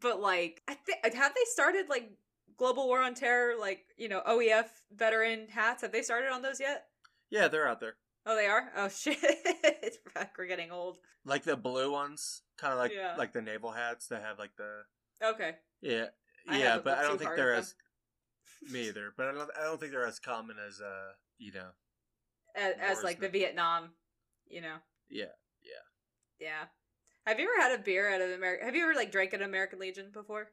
but 0.00 0.20
like 0.20 0.62
I 0.68 0.74
think 0.74 0.98
have 1.14 1.34
they 1.34 1.44
started 1.46 1.88
like 1.88 2.10
Global 2.56 2.86
War 2.86 3.00
on 3.02 3.14
Terror, 3.14 3.54
like 3.58 3.84
you 3.96 4.08
know 4.08 4.22
OEF 4.26 4.66
veteran 4.94 5.48
hats? 5.48 5.82
Have 5.82 5.92
they 5.92 6.02
started 6.02 6.30
on 6.30 6.42
those 6.42 6.60
yet? 6.60 6.86
Yeah, 7.30 7.48
they're 7.48 7.68
out 7.68 7.80
there. 7.80 7.94
Oh, 8.26 8.36
they 8.36 8.46
are. 8.46 8.70
Oh 8.76 8.88
shit! 8.94 9.18
We're 10.38 10.46
getting 10.46 10.70
old. 10.70 10.98
Like 11.24 11.44
the 11.44 11.56
blue 11.56 11.90
ones, 11.92 12.42
kind 12.58 12.72
of 12.72 12.78
like 12.78 12.92
Yeah. 12.94 13.14
like 13.16 13.32
the 13.32 13.42
naval 13.42 13.70
hats 13.72 14.08
that 14.08 14.22
have 14.22 14.38
like 14.38 14.56
the 14.56 14.82
Okay, 15.24 15.56
yeah 15.80 16.06
I 16.48 16.58
yeah. 16.58 16.78
But 16.82 16.98
I 16.98 17.02
don't 17.02 17.18
think 17.18 17.30
they're 17.36 17.54
as 17.54 17.74
me 18.70 18.88
either. 18.88 19.12
But 19.16 19.28
I 19.28 19.32
don't 19.32 19.50
I 19.60 19.64
don't 19.64 19.78
think 19.80 19.92
they're 19.92 20.06
as 20.06 20.18
common 20.18 20.56
as 20.64 20.80
uh 20.80 21.12
you 21.38 21.52
know 21.52 21.68
as, 22.56 22.74
as 22.80 23.02
like 23.04 23.20
the 23.20 23.28
Vietnam, 23.28 23.90
you 24.48 24.60
know. 24.60 24.76
Yeah 25.08 25.26
yeah 25.62 26.46
Yeah. 26.46 26.64
Have 27.26 27.38
you 27.38 27.48
ever 27.52 27.62
had 27.70 27.78
a 27.78 27.82
beer 27.82 28.08
at 28.08 28.20
an 28.20 28.32
American? 28.32 28.66
Have 28.66 28.74
you 28.74 28.82
ever 28.84 28.94
like 28.94 29.12
drank 29.12 29.32
at 29.34 29.42
American 29.42 29.78
Legion 29.78 30.10
before? 30.12 30.50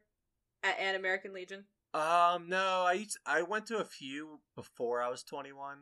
At 0.62 0.78
an 0.78 0.94
American 0.94 1.32
Legion? 1.32 1.64
Um, 1.92 2.48
no, 2.48 2.84
I 2.86 2.92
used 2.94 3.18
I 3.26 3.42
went 3.42 3.66
to 3.66 3.78
a 3.78 3.84
few 3.84 4.40
before 4.54 5.02
I 5.02 5.08
was 5.08 5.22
21. 5.24 5.78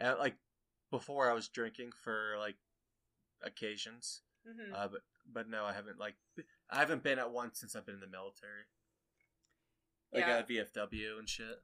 At 0.00 0.18
like 0.18 0.36
before 0.90 1.30
I 1.30 1.34
was 1.34 1.48
drinking 1.48 1.90
for 2.02 2.34
like 2.38 2.56
occasions. 3.42 4.22
hmm 4.46 4.74
Uh 4.74 4.88
but 4.88 5.00
but 5.32 5.48
no, 5.48 5.64
I 5.64 5.72
haven't 5.72 5.98
like 5.98 6.16
I 6.70 6.76
haven't 6.78 7.02
been 7.04 7.18
at 7.18 7.30
one 7.30 7.54
since 7.54 7.76
I've 7.76 7.86
been 7.86 7.94
in 7.96 8.00
the 8.00 8.06
military. 8.08 8.64
Like 10.12 10.24
Yeah. 10.26 10.38
at 10.38 10.48
VFW 10.48 11.18
and 11.18 11.28
shit. 11.28 11.62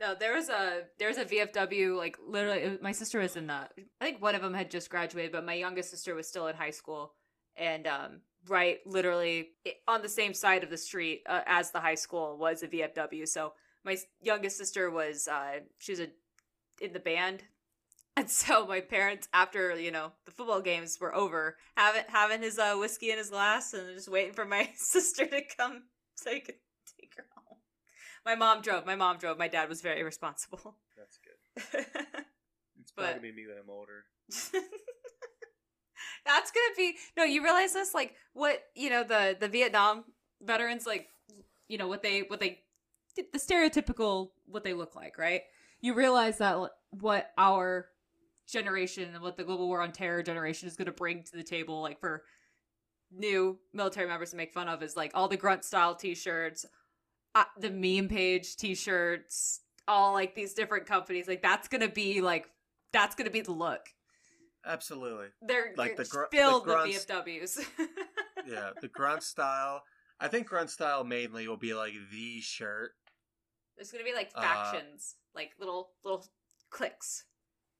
No, 0.00 0.14
there 0.14 0.32
was 0.34 0.48
a 0.48 0.84
there 0.98 1.08
was 1.08 1.18
a 1.18 1.24
VFW 1.26 1.96
like 1.96 2.16
literally. 2.26 2.68
was- 2.70 2.80
my 2.80 2.92
sister 2.92 3.18
was 3.18 3.36
in 3.36 3.48
the. 3.48 3.52
I 4.00 4.04
think 4.04 4.22
one 4.22 4.34
of 4.34 4.42
them 4.42 4.54
had 4.54 4.70
just 4.70 4.88
graduated, 4.90 5.32
but 5.32 5.44
my 5.44 5.54
youngest 5.54 5.90
sister 5.90 6.14
was 6.14 6.28
still 6.28 6.46
in 6.46 6.54
high 6.56 6.70
school, 6.70 7.14
and 7.58 7.86
um, 7.86 8.20
right, 8.48 8.78
literally 8.86 9.50
on 9.86 10.02
the 10.02 10.08
same 10.08 10.32
side 10.34 10.62
of 10.64 10.70
the 10.70 10.76
street 10.78 11.22
uh, 11.28 11.40
as 11.46 11.70
the 11.70 11.80
high 11.80 11.94
school 11.96 12.36
was 12.38 12.62
a 12.62 12.68
VFW. 12.68 13.26
So 13.28 13.52
my 13.84 13.96
youngest 14.22 14.56
sister 14.56 14.90
was 14.90 15.28
uh, 15.28 15.60
she 15.78 15.92
was 15.92 16.00
a, 16.00 16.08
in 16.80 16.92
the 16.92 17.00
band, 17.00 17.42
and 18.16 18.30
so 18.30 18.66
my 18.66 18.80
parents, 18.80 19.28
after 19.32 19.78
you 19.78 19.90
know 19.90 20.12
the 20.24 20.32
football 20.32 20.60
games 20.60 20.98
were 21.00 21.14
over, 21.14 21.56
having 21.76 22.02
having 22.08 22.42
his 22.42 22.58
uh, 22.58 22.74
whiskey 22.76 23.10
in 23.10 23.18
his 23.18 23.30
glass 23.30 23.74
and 23.74 23.94
just 23.94 24.08
waiting 24.08 24.32
for 24.34 24.44
my 24.44 24.68
sister 24.76 25.26
to 25.26 25.42
come 25.56 25.82
so 26.16 26.30
he 26.32 26.40
could 26.40 26.56
take 27.00 27.12
her 27.16 27.26
home. 27.34 27.58
My 28.24 28.34
mom 28.34 28.62
drove. 28.62 28.84
My 28.86 28.96
mom 28.96 29.18
drove. 29.18 29.38
My 29.38 29.48
dad 29.48 29.68
was 29.68 29.80
very 29.80 30.02
responsible. 30.02 30.76
That's 30.96 31.18
good. 31.18 31.86
It's 32.80 32.92
But- 32.94 33.12
probably 33.12 33.32
me 33.32 33.46
when 33.46 33.56
I'm 33.58 33.70
older. 33.70 34.04
That's 36.26 36.50
gonna 36.50 36.74
be 36.76 36.96
no. 37.16 37.24
You 37.24 37.42
realize 37.42 37.72
this, 37.72 37.94
like 37.94 38.14
what 38.32 38.62
you 38.74 38.90
know 38.90 39.04
the 39.04 39.36
the 39.38 39.48
Vietnam 39.48 40.04
veterans, 40.42 40.86
like 40.86 41.08
you 41.68 41.78
know 41.78 41.88
what 41.88 42.02
they 42.02 42.20
what 42.20 42.40
they 42.40 42.60
the 43.16 43.38
stereotypical 43.38 44.30
what 44.46 44.64
they 44.64 44.74
look 44.74 44.94
like, 44.94 45.18
right? 45.18 45.42
You 45.80 45.94
realize 45.94 46.38
that 46.38 46.58
what 46.90 47.30
our 47.36 47.88
generation 48.46 49.10
and 49.14 49.22
what 49.22 49.36
the 49.36 49.44
global 49.44 49.68
war 49.68 49.82
on 49.82 49.92
terror 49.92 50.22
generation 50.22 50.68
is 50.68 50.76
going 50.76 50.86
to 50.86 50.92
bring 50.92 51.22
to 51.22 51.32
the 51.32 51.42
table, 51.42 51.82
like 51.82 52.00
for 52.00 52.24
new 53.10 53.58
military 53.72 54.08
members 54.08 54.30
to 54.30 54.36
make 54.36 54.52
fun 54.52 54.68
of, 54.68 54.82
is 54.82 54.96
like 54.96 55.12
all 55.14 55.28
the 55.28 55.36
grunt 55.36 55.64
style 55.64 55.94
T-shirts, 55.94 56.64
uh, 57.34 57.44
the 57.58 57.70
meme 57.70 58.08
page 58.08 58.56
T-shirts, 58.56 59.60
all 59.86 60.12
like 60.12 60.34
these 60.34 60.54
different 60.54 60.86
companies. 60.86 61.28
Like 61.28 61.42
that's 61.42 61.68
gonna 61.68 61.88
be 61.88 62.20
like 62.20 62.48
that's 62.92 63.14
gonna 63.14 63.30
be 63.30 63.42
the 63.42 63.52
look. 63.52 63.88
Absolutely. 64.68 65.28
They're 65.42 65.72
Like 65.76 65.88
like 65.90 65.96
the 65.96 66.04
gr- 66.04 66.24
the 66.30 66.36
filled 66.36 66.64
grunts- 66.64 67.06
with 67.08 67.08
VFWs. 67.08 67.64
Yeah, 68.46 68.70
the 68.80 68.88
grunt 68.88 69.22
style. 69.24 69.82
I 70.20 70.28
think 70.28 70.46
grunt 70.46 70.70
style 70.70 71.04
mainly 71.04 71.48
will 71.48 71.56
be 71.58 71.74
like 71.74 71.92
the 72.10 72.40
shirt. 72.40 72.92
There's 73.76 73.90
gonna 73.90 74.04
be 74.04 74.14
like 74.14 74.30
Uh, 74.34 74.40
factions, 74.40 75.16
like 75.34 75.52
little 75.58 75.90
little 76.04 76.24
cliques. 76.70 77.24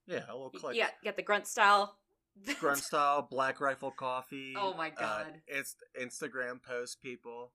Yeah, 0.05 0.25
a 0.29 0.33
little 0.33 0.49
click. 0.49 0.75
Yeah, 0.75 0.89
get 1.03 1.15
the 1.15 1.23
grunt 1.23 1.47
style 1.47 1.97
Grunt 2.59 2.77
style, 2.79 3.21
Black 3.29 3.59
Rifle 3.59 3.91
Coffee. 3.91 4.53
Oh 4.57 4.73
my 4.73 4.89
uh, 4.89 4.99
God. 4.99 5.41
it's 5.47 5.75
Instagram 5.99 6.61
post 6.61 7.01
people. 7.01 7.51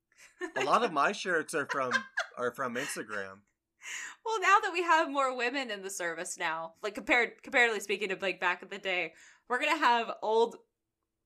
A 0.56 0.64
lot 0.64 0.82
of 0.82 0.92
my 0.92 1.12
shirts 1.12 1.54
are 1.54 1.66
from 1.66 1.92
are 2.36 2.50
from 2.50 2.74
Instagram. 2.74 3.40
Well, 4.24 4.40
now 4.40 4.58
that 4.60 4.72
we 4.72 4.82
have 4.82 5.08
more 5.08 5.36
women 5.36 5.70
in 5.70 5.82
the 5.82 5.90
service 5.90 6.36
now, 6.36 6.72
like 6.82 6.94
compared 6.96 7.40
comparatively 7.44 7.78
speaking 7.80 8.08
to 8.08 8.16
like 8.20 8.40
back 8.40 8.60
in 8.60 8.68
the 8.68 8.78
day, 8.78 9.12
we're 9.48 9.60
gonna 9.60 9.78
have 9.78 10.10
old, 10.20 10.56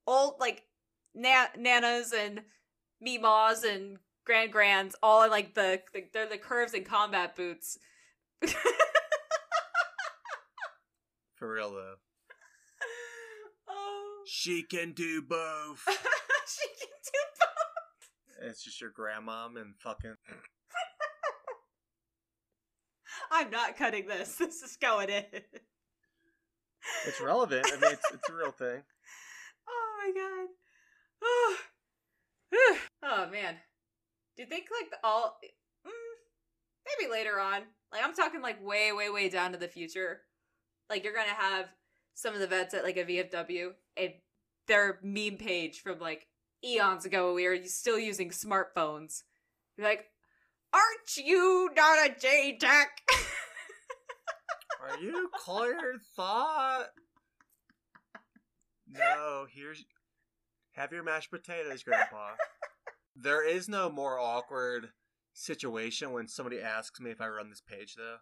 old 0.06 0.34
like 0.38 0.64
na- 1.14 1.46
nanas 1.58 2.12
and 2.12 2.42
meemaws 3.02 3.64
and 3.64 3.96
grand 4.26 4.52
grands 4.52 4.94
all 5.02 5.22
in 5.22 5.30
like 5.30 5.54
the, 5.54 5.80
the 5.94 6.04
they're 6.12 6.28
the 6.28 6.36
curves 6.36 6.74
and 6.74 6.84
combat 6.84 7.34
boots. 7.36 7.78
For 11.36 11.50
real 11.54 11.70
though. 11.70 11.94
oh, 13.68 14.22
She 14.26 14.62
can 14.62 14.92
do 14.92 15.22
both. 15.22 15.82
she 15.88 16.68
can 16.78 16.88
do 17.02 17.20
both. 17.40 18.48
it's 18.48 18.62
just 18.62 18.80
your 18.80 18.90
grandmom 18.92 19.58
and 19.58 19.74
fucking 19.78 20.16
I'm 23.30 23.50
not 23.50 23.76
cutting 23.76 24.06
this. 24.06 24.36
This 24.38 24.62
is 24.62 24.76
going 24.76 25.08
in. 25.08 25.24
It's 27.06 27.20
relevant. 27.20 27.66
I 27.66 27.76
mean 27.76 27.92
it's 27.92 28.12
it's 28.12 28.28
a 28.28 28.34
real 28.34 28.52
thing. 28.52 28.82
Oh 29.72 30.14
my 30.14 30.20
god. 30.20 30.48
Oh, 31.22 31.56
oh 33.04 33.30
man. 33.30 33.56
Do 34.34 34.42
you 34.42 34.48
think 34.48 34.66
like 34.80 34.98
all 35.04 35.38
mm, 35.86 35.90
maybe 36.98 37.10
later 37.10 37.38
on? 37.38 37.62
Like 37.92 38.02
I'm 38.02 38.14
talking 38.14 38.40
like 38.40 38.64
way, 38.64 38.92
way, 38.92 39.10
way 39.10 39.28
down 39.28 39.52
to 39.52 39.58
the 39.58 39.68
future. 39.68 40.22
Like 40.88 41.04
you're 41.04 41.14
gonna 41.14 41.34
have 41.36 41.66
some 42.14 42.34
of 42.34 42.40
the 42.40 42.46
vets 42.46 42.74
at 42.74 42.82
like 42.82 42.96
a 42.96 43.04
VFW 43.04 43.72
and 43.96 44.12
their 44.66 44.98
meme 45.02 45.36
page 45.36 45.82
from 45.82 45.98
like 45.98 46.26
eons 46.64 47.04
ago 47.04 47.34
where 47.34 47.52
we 47.52 47.58
were 47.58 47.64
still 47.66 47.98
using 47.98 48.30
smartphones. 48.30 49.22
You're 49.76 49.86
like, 49.86 50.06
aren't 50.72 51.16
you 51.16 51.70
not 51.76 51.98
a 52.06 52.10
JTAC? 52.12 52.86
Are 54.82 54.98
you 55.00 55.30
clear 55.44 56.00
thought? 56.16 56.86
No, 58.88 59.46
here's 59.52 59.84
have 60.72 60.92
your 60.92 61.02
mashed 61.02 61.30
potatoes, 61.30 61.82
Grandpa. 61.82 62.30
There 63.14 63.46
is 63.46 63.68
no 63.68 63.90
more 63.90 64.18
awkward 64.18 64.90
situation 65.32 66.12
when 66.12 66.28
somebody 66.28 66.60
asks 66.60 67.00
me 67.00 67.10
if 67.10 67.20
I 67.20 67.28
run 67.28 67.50
this 67.50 67.60
page 67.60 67.94
though. 67.96 68.16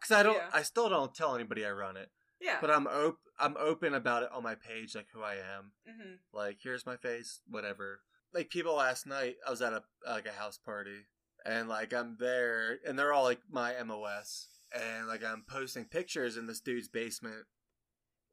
Cuz 0.00 0.10
I 0.12 0.22
don't 0.22 0.36
Yeah. 0.36 0.50
I 0.52 0.62
still 0.62 0.88
don't 0.88 1.14
tell 1.14 1.34
anybody 1.34 1.64
I 1.66 1.70
run 1.72 1.96
it. 1.96 2.10
yeah. 2.40 2.58
But 2.60 2.70
I'm 2.70 2.86
op- 2.86 3.20
I'm 3.38 3.56
open 3.58 3.94
about 3.94 4.22
it 4.22 4.30
on 4.32 4.42
my 4.42 4.54
page 4.54 4.94
like 4.94 5.08
who 5.12 5.22
I 5.22 5.34
am. 5.36 5.72
hmm 5.86 6.14
Like 6.32 6.58
here's 6.62 6.86
my 6.86 6.96
face, 6.96 7.40
whatever. 7.46 8.00
Like 8.32 8.50
people 8.50 8.74
last 8.76 9.06
night 9.06 9.36
I 9.46 9.50
was 9.50 9.62
at 9.62 9.72
a 9.72 9.82
like 10.06 10.26
a 10.26 10.32
house 10.32 10.58
party 10.58 11.06
and 11.44 11.68
like 11.68 11.92
I'm 11.92 12.16
there 12.18 12.78
and 12.86 12.98
they're 12.98 13.12
all 13.12 13.24
like 13.24 13.40
my 13.50 13.74
MOS 13.84 14.48
and 14.74 15.06
like 15.06 15.22
I'm 15.24 15.44
posting 15.48 15.84
pictures 15.84 16.36
in 16.36 16.46
this 16.46 16.60
dude's 16.60 16.88
basement 16.88 17.44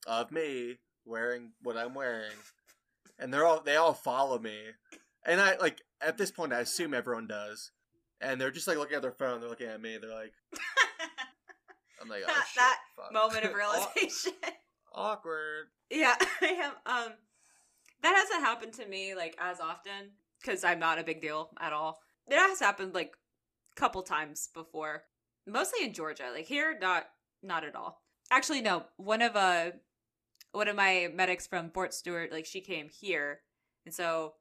of 0.07 0.31
me 0.31 0.79
wearing 1.05 1.51
what 1.61 1.77
I'm 1.77 1.93
wearing 1.93 2.31
and 3.19 3.33
they're 3.33 3.45
all 3.45 3.61
they 3.61 3.75
all 3.75 3.93
follow 3.93 4.39
me 4.39 4.57
and 5.25 5.39
I 5.41 5.57
like 5.57 5.81
at 6.01 6.17
this 6.17 6.31
point 6.31 6.53
I 6.53 6.59
assume 6.61 6.93
everyone 6.93 7.27
does 7.27 7.71
and 8.19 8.39
they're 8.39 8.51
just 8.51 8.67
like 8.67 8.77
looking 8.77 8.95
at 8.95 9.01
their 9.01 9.11
phone 9.11 9.39
they're 9.39 9.49
looking 9.49 9.67
at 9.67 9.81
me 9.81 9.97
they're 9.99 10.09
like 10.13 10.33
I'm 12.01 12.07
like 12.09 12.23
oh, 12.23 12.27
That- 12.27 12.47
shit, 12.47 12.61
that 12.61 12.79
fuck." 12.95 13.13
Moment 13.13 13.45
of 13.45 13.53
realization. 13.55 14.33
awkward 14.93 15.67
Yeah, 15.89 16.15
I 16.41 16.45
have. 16.47 16.73
Um, 16.85 17.13
that 18.01 18.15
hasn't 18.15 18.41
happened 18.43 18.73
to 18.73 18.87
me 18.87 19.13
like 19.15 19.35
as 19.39 19.59
often 19.59 20.11
because 20.41 20.63
I'm 20.63 20.79
not 20.79 20.97
a 20.97 21.03
big 21.03 21.21
deal 21.21 21.51
at 21.59 21.73
all. 21.73 21.99
It 22.31 22.37
has 22.37 22.61
happened 22.61 22.93
like 22.93 23.13
a 23.75 23.79
couple 23.79 24.01
times 24.03 24.49
before, 24.53 25.03
mostly 25.45 25.85
in 25.85 25.93
Georgia. 25.93 26.31
Like 26.33 26.45
here, 26.45 26.77
not 26.79 27.03
not 27.43 27.65
at 27.65 27.75
all. 27.75 28.01
Actually, 28.31 28.61
no. 28.61 28.85
One 28.95 29.21
of 29.21 29.35
uh, 29.35 29.71
one 30.53 30.69
of 30.69 30.77
my 30.77 31.09
medics 31.13 31.45
from 31.45 31.71
Fort 31.71 31.93
Stewart, 31.93 32.31
like 32.31 32.45
she 32.45 32.61
came 32.61 32.87
here, 32.89 33.41
and 33.85 33.93
so 33.93 34.35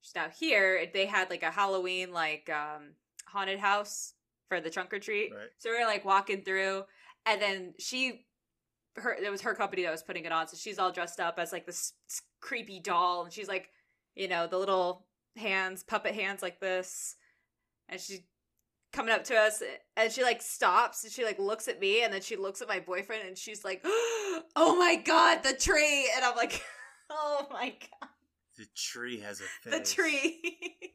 she's 0.00 0.14
now 0.14 0.28
here. 0.28 0.86
They 0.94 1.06
had 1.06 1.28
like 1.28 1.42
a 1.42 1.50
Halloween 1.50 2.12
like 2.12 2.48
um 2.48 2.92
haunted 3.26 3.58
house 3.58 4.14
for 4.48 4.60
the 4.60 4.70
trunk 4.70 4.92
or 4.92 5.00
treat. 5.00 5.32
right 5.34 5.48
So 5.58 5.70
we 5.70 5.78
are 5.78 5.86
like 5.86 6.04
walking 6.04 6.42
through, 6.42 6.84
and 7.26 7.42
then 7.42 7.74
she, 7.80 8.26
her, 8.94 9.14
it 9.14 9.30
was 9.30 9.42
her 9.42 9.54
company 9.54 9.82
that 9.82 9.90
was 9.90 10.04
putting 10.04 10.24
it 10.24 10.30
on. 10.30 10.46
So 10.46 10.56
she's 10.56 10.78
all 10.78 10.92
dressed 10.92 11.18
up 11.18 11.40
as 11.40 11.50
like 11.50 11.66
this 11.66 11.92
creepy 12.40 12.78
doll, 12.78 13.24
and 13.24 13.32
she's 13.32 13.48
like, 13.48 13.70
you 14.14 14.28
know, 14.28 14.46
the 14.46 14.58
little 14.58 15.06
hands, 15.36 15.82
puppet 15.82 16.14
hands 16.14 16.42
like 16.42 16.60
this, 16.60 17.16
and 17.88 18.00
she's 18.00 18.20
coming 18.92 19.14
up 19.14 19.24
to 19.24 19.36
us, 19.36 19.62
and 19.96 20.10
she 20.12 20.22
like 20.22 20.42
stops, 20.42 21.04
and 21.04 21.12
she 21.12 21.24
like 21.24 21.38
looks 21.38 21.68
at 21.68 21.80
me, 21.80 22.02
and 22.02 22.12
then 22.12 22.22
she 22.22 22.36
looks 22.36 22.62
at 22.62 22.68
my 22.68 22.80
boyfriend, 22.80 23.26
and 23.26 23.38
she's 23.38 23.64
like, 23.64 23.80
oh 23.84 24.76
my 24.78 24.96
god, 25.04 25.42
the 25.42 25.54
tree, 25.54 26.10
and 26.14 26.24
I'm 26.24 26.36
like, 26.36 26.62
oh 27.10 27.46
my 27.50 27.70
god, 27.70 28.10
the 28.56 28.66
tree 28.74 29.20
has 29.20 29.40
a 29.40 29.44
face 29.44 29.78
the 29.78 29.94
tree. 29.94 30.40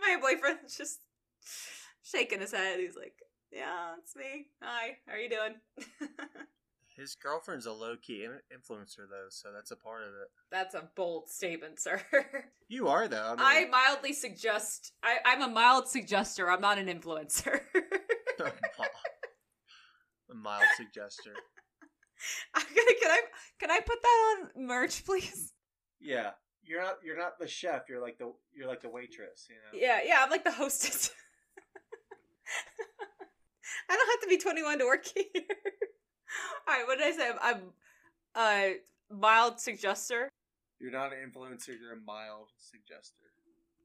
my 0.00 0.16
boyfriend's 0.20 0.76
just 0.76 1.00
shaking 2.02 2.40
his 2.40 2.52
head. 2.52 2.80
He's 2.80 2.96
like, 2.96 3.14
"Yeah, 3.52 3.94
it's 4.02 4.16
me. 4.16 4.48
Hi, 4.62 4.96
how 5.06 5.14
are 5.14 5.18
you 5.18 5.30
doing?" 5.30 5.54
His 7.00 7.14
girlfriend's 7.14 7.64
a 7.64 7.72
low 7.72 7.96
key 7.96 8.26
influencer 8.54 9.08
though, 9.08 9.28
so 9.30 9.48
that's 9.54 9.70
a 9.70 9.76
part 9.76 10.02
of 10.02 10.08
it. 10.08 10.28
That's 10.50 10.74
a 10.74 10.90
bold 10.94 11.30
statement, 11.30 11.80
sir. 11.80 12.02
You 12.68 12.86
are 12.86 13.08
though. 13.08 13.34
I 13.36 13.64
I 13.66 13.68
mildly 13.68 14.12
suggest. 14.12 14.92
I, 15.02 15.16
I'm 15.24 15.42
a 15.42 15.48
mild 15.48 15.86
suggester. 15.86 16.52
I'm 16.52 16.60
not 16.60 16.78
an 16.78 16.86
influencer. 16.86 17.60
a 18.40 18.52
mild 20.34 20.62
suggester. 20.78 21.34
I'm 22.54 22.62
gonna, 22.62 22.94
can 23.02 23.10
I 23.10 23.20
can 23.58 23.70
I 23.72 23.80
put 23.80 24.00
that 24.00 24.36
on 24.56 24.66
merch, 24.66 25.04
please? 25.04 25.52
Yeah, 26.00 26.30
you're 26.62 26.82
not. 26.82 26.98
You're 27.02 27.18
not 27.18 27.40
the 27.40 27.48
chef. 27.48 27.88
You're 27.88 28.00
like 28.00 28.18
the. 28.18 28.32
You're 28.54 28.68
like 28.68 28.82
the 28.82 28.88
waitress. 28.90 29.48
You 29.48 29.56
know. 29.56 29.84
Yeah, 29.84 29.98
yeah. 30.04 30.20
I'm 30.22 30.30
like 30.30 30.44
the 30.44 30.52
hostess. 30.52 31.10
I 33.88 33.96
don't 33.96 34.10
have 34.10 34.20
to 34.20 34.28
be 34.28 34.38
21 34.38 34.78
to 34.78 34.84
work 34.84 35.06
here. 35.06 35.24
All 36.68 36.74
right, 36.74 36.86
what 36.86 36.98
did 36.98 37.06
I 37.06 37.16
say? 37.16 37.30
I'm, 37.30 37.38
I'm 37.42 37.60
uh 38.34 38.68
mild 39.16 39.56
suggester. 39.56 40.28
You're 40.80 40.92
not 40.92 41.12
an 41.12 41.18
influencer. 41.18 41.68
You're 41.68 41.92
a 41.92 42.00
mild 42.06 42.48
suggester. 42.58 43.26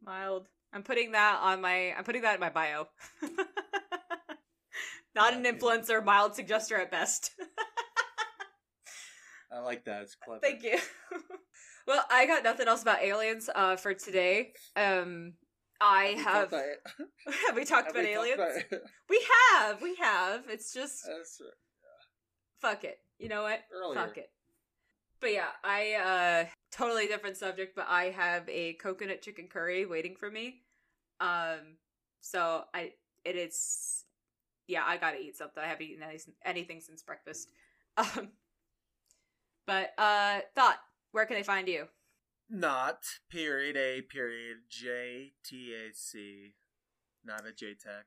Mild. 0.03 0.47
I'm 0.73 0.83
putting 0.83 1.11
that 1.11 1.39
on 1.41 1.61
my. 1.61 1.93
I'm 1.97 2.03
putting 2.03 2.23
that 2.23 2.35
in 2.35 2.39
my 2.39 2.49
bio. 2.49 2.87
Not 5.15 5.33
an 5.33 5.45
influencer, 5.45 6.03
mild 6.03 6.33
suggester 6.33 6.77
at 6.77 6.91
best. 6.91 7.31
I 9.51 9.59
like 9.59 9.85
that. 9.85 10.01
It's 10.01 10.15
clever. 10.15 10.41
Thank 10.41 10.63
you. 10.63 10.77
well, 11.87 12.03
I 12.11 12.25
got 12.25 12.43
nothing 12.43 12.67
else 12.67 12.81
about 12.81 13.01
aliens 13.01 13.49
uh, 13.55 13.77
for 13.77 13.93
today. 13.93 14.51
Um, 14.75 15.33
I 15.79 16.17
have. 16.21 16.51
have 16.51 17.55
we 17.55 17.63
talked 17.63 17.91
about 17.91 18.03
aliens? 18.03 18.41
We 19.09 19.25
have. 19.53 19.81
We 19.81 19.95
have. 19.95 20.43
It's 20.49 20.73
just 20.73 21.05
That's 21.07 21.41
fuck 22.59 22.83
it. 22.83 22.99
You 23.19 23.29
know 23.29 23.43
what? 23.43 23.61
earlier. 23.73 23.99
Fuck 23.99 24.17
it. 24.17 24.29
But 25.21 25.33
yeah, 25.33 25.49
I 25.63 25.93
uh 25.93 26.45
totally 26.71 27.07
different 27.07 27.37
subject, 27.37 27.75
but 27.75 27.87
I 27.89 28.05
have 28.05 28.47
a 28.49 28.73
coconut 28.73 29.21
chicken 29.21 29.47
curry 29.47 29.85
waiting 29.85 30.15
for 30.15 30.29
me. 30.29 30.61
Um 31.19 31.77
so 32.21 32.65
I 32.73 32.93
it 33.23 33.35
is 33.35 34.03
yeah, 34.67 34.83
I 34.85 34.97
got 34.97 35.11
to 35.11 35.19
eat 35.19 35.37
something. 35.37 35.63
I 35.63 35.67
haven't 35.67 35.85
eaten 35.85 36.03
any, 36.03 36.19
anything 36.43 36.81
since 36.81 37.01
breakfast. 37.03 37.49
Um 37.97 38.31
but 39.65 39.93
uh 39.97 40.41
thought, 40.53 40.79
where 41.11 41.25
can 41.25 41.37
they 41.37 41.43
find 41.43 41.67
you? 41.67 41.87
Not 42.49 43.03
period 43.29 43.77
a 43.77 44.01
period 44.01 44.57
J 44.69 45.31
T 45.43 45.73
A 45.73 45.93
C. 45.93 46.53
Not 47.23 47.41
a 47.47 47.51
JTAC. 47.51 48.03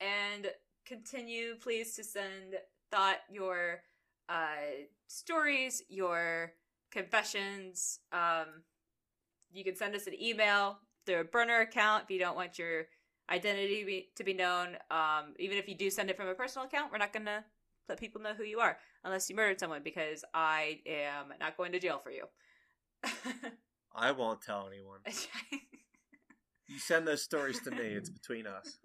and 0.00 0.48
continue 0.86 1.54
please 1.56 1.94
to 1.96 2.04
send 2.04 2.54
thought 2.92 3.16
your 3.30 3.82
uh 4.28 4.84
stories 5.08 5.82
your 5.88 6.52
confessions 6.90 7.98
um 8.12 8.62
you 9.52 9.64
can 9.64 9.74
send 9.74 9.94
us 9.94 10.06
an 10.06 10.14
email 10.22 10.78
through 11.04 11.20
a 11.20 11.24
burner 11.24 11.60
account 11.60 12.04
if 12.04 12.10
you 12.10 12.18
don't 12.18 12.36
want 12.36 12.58
your 12.58 12.84
identity 13.30 13.82
be, 13.84 14.08
to 14.14 14.22
be 14.22 14.34
known 14.34 14.76
um 14.90 15.34
even 15.38 15.58
if 15.58 15.68
you 15.68 15.74
do 15.74 15.90
send 15.90 16.10
it 16.10 16.16
from 16.16 16.28
a 16.28 16.34
personal 16.34 16.66
account 16.66 16.92
we're 16.92 16.98
not 16.98 17.12
gonna 17.12 17.44
let 17.88 17.98
people 17.98 18.20
know 18.20 18.34
who 18.34 18.44
you 18.44 18.60
are 18.60 18.76
unless 19.04 19.28
you 19.28 19.34
murdered 19.34 19.58
someone 19.58 19.82
because 19.82 20.24
i 20.34 20.78
am 20.86 21.32
not 21.40 21.56
going 21.56 21.72
to 21.72 21.80
jail 21.80 22.00
for 22.02 22.10
you 22.10 22.24
I 23.94 24.12
won't 24.12 24.40
tell 24.40 24.68
anyone. 24.68 25.00
You 26.72 26.78
send 26.78 27.06
those 27.06 27.22
stories 27.22 27.60
to 27.64 27.70
me. 27.70 27.84
It's 27.84 28.08
between 28.08 28.46
us. 28.46 28.78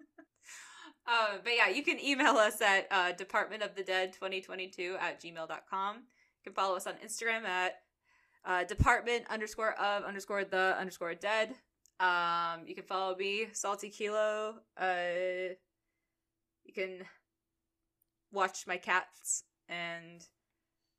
Uh, 1.10 1.38
but 1.42 1.54
yeah, 1.56 1.68
you 1.68 1.82
can 1.82 1.98
email 1.98 2.36
us 2.36 2.60
at 2.60 2.86
uh, 2.90 3.12
departmentofthedead2022 3.14 5.00
at 5.00 5.20
gmail.com. 5.20 5.96
You 5.96 6.02
can 6.44 6.48
can 6.48 6.54
follow 6.54 6.76
us 6.76 6.86
on 6.86 6.94
Instagram 7.04 7.44
at 7.44 7.80
uh, 8.44 8.64
department 8.64 9.24
underscore 9.30 9.72
of 9.74 10.04
underscore 10.04 10.44
the 10.44 10.76
underscore 10.78 11.14
dead. 11.14 11.54
Um, 12.00 12.62
you 12.66 12.74
can 12.74 12.84
follow 12.84 13.16
me, 13.16 13.48
Salty 13.52 13.90
Kilo. 13.90 14.56
Uh, 14.80 15.54
you 16.64 16.72
can 16.74 17.04
watch 18.32 18.66
my 18.66 18.76
cats 18.76 19.44
and 19.68 20.26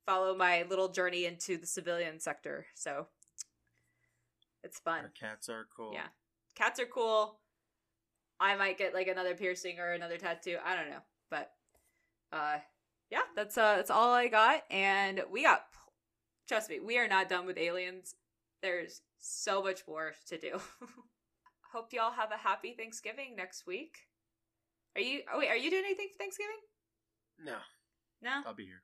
follow 0.06 0.36
my 0.36 0.64
little 0.68 0.88
journey 0.88 1.24
into 1.24 1.56
the 1.56 1.66
civilian 1.66 2.20
sector. 2.20 2.66
So 2.74 3.06
it's 4.62 4.78
fun. 4.78 5.04
Our 5.04 5.12
cats 5.18 5.48
are 5.48 5.66
cool. 5.74 5.92
Yeah. 5.94 6.08
Cats 6.54 6.78
are 6.78 6.86
cool. 6.86 7.38
I 8.40 8.56
might 8.56 8.78
get 8.78 8.94
like 8.94 9.06
another 9.06 9.34
piercing 9.34 9.78
or 9.78 9.92
another 9.92 10.16
tattoo. 10.16 10.56
I 10.64 10.74
don't 10.74 10.88
know. 10.90 11.02
But 11.30 11.50
uh 12.32 12.56
yeah, 13.10 13.22
that's 13.36 13.58
uh 13.58 13.76
that's 13.76 13.90
all 13.90 14.12
I 14.12 14.28
got 14.28 14.62
and 14.70 15.22
we 15.30 15.42
got 15.42 15.64
trust 16.48 16.70
me, 16.70 16.80
we 16.80 16.98
are 16.98 17.08
not 17.08 17.28
done 17.28 17.46
with 17.46 17.58
aliens. 17.58 18.14
There's 18.62 19.02
so 19.18 19.62
much 19.62 19.82
more 19.86 20.12
to 20.28 20.38
do. 20.38 20.60
Hope 21.72 21.92
y'all 21.92 22.12
have 22.12 22.32
a 22.32 22.36
happy 22.36 22.74
Thanksgiving 22.76 23.36
next 23.36 23.66
week. 23.66 23.96
Are 24.96 25.02
you 25.02 25.20
oh 25.32 25.38
wait, 25.38 25.48
are 25.48 25.56
you 25.56 25.70
doing 25.70 25.84
anything 25.84 26.08
for 26.12 26.18
Thanksgiving? 26.18 26.56
No, 27.44 27.56
No? 28.22 28.42
I'll 28.46 28.54
be 28.54 28.64
here. 28.64 28.82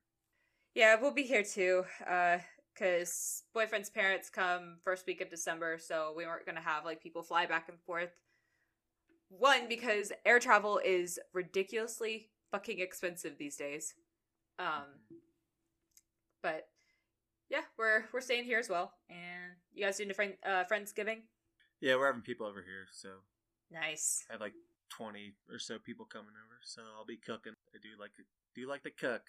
Yeah, 0.74 0.96
we'll 1.00 1.12
be 1.14 1.22
here 1.22 1.42
too. 1.42 1.84
Uh, 2.08 2.38
cause 2.78 3.42
boyfriend's 3.54 3.90
parents 3.90 4.28
come 4.28 4.76
first 4.84 5.06
week 5.06 5.20
of 5.22 5.30
December, 5.30 5.78
so 5.78 6.12
we 6.14 6.26
weren't 6.26 6.46
gonna 6.46 6.60
have 6.60 6.84
like 6.84 7.02
people 7.02 7.22
fly 7.22 7.46
back 7.46 7.68
and 7.68 7.80
forth. 7.80 8.10
One 9.28 9.68
because 9.68 10.12
air 10.24 10.38
travel 10.38 10.80
is 10.84 11.18
ridiculously 11.32 12.30
fucking 12.50 12.80
expensive 12.80 13.38
these 13.38 13.56
days. 13.56 13.94
Um, 14.58 14.84
but 16.42 16.68
yeah, 17.50 17.62
we're 17.76 18.04
we're 18.12 18.20
staying 18.20 18.44
here 18.44 18.58
as 18.58 18.68
well. 18.68 18.92
And 19.10 19.54
you 19.72 19.84
guys 19.84 19.96
doing 19.96 20.10
a 20.10 20.14
friend 20.14 20.34
uh 20.44 20.64
friendsgiving? 20.70 21.22
Yeah, 21.80 21.96
we're 21.96 22.06
having 22.06 22.22
people 22.22 22.46
over 22.46 22.62
here, 22.62 22.86
so 22.92 23.08
Nice. 23.70 24.24
I 24.30 24.34
have 24.34 24.40
like 24.40 24.54
twenty 24.88 25.34
or 25.50 25.58
so 25.58 25.78
people 25.78 26.06
coming 26.06 26.30
over. 26.30 26.58
So 26.62 26.82
I'll 26.96 27.04
be 27.04 27.16
cooking. 27.16 27.54
I 27.74 27.78
do 27.82 27.88
like 28.00 28.12
do 28.54 28.60
you 28.60 28.68
like 28.68 28.82
to 28.84 28.90
cook. 28.90 29.22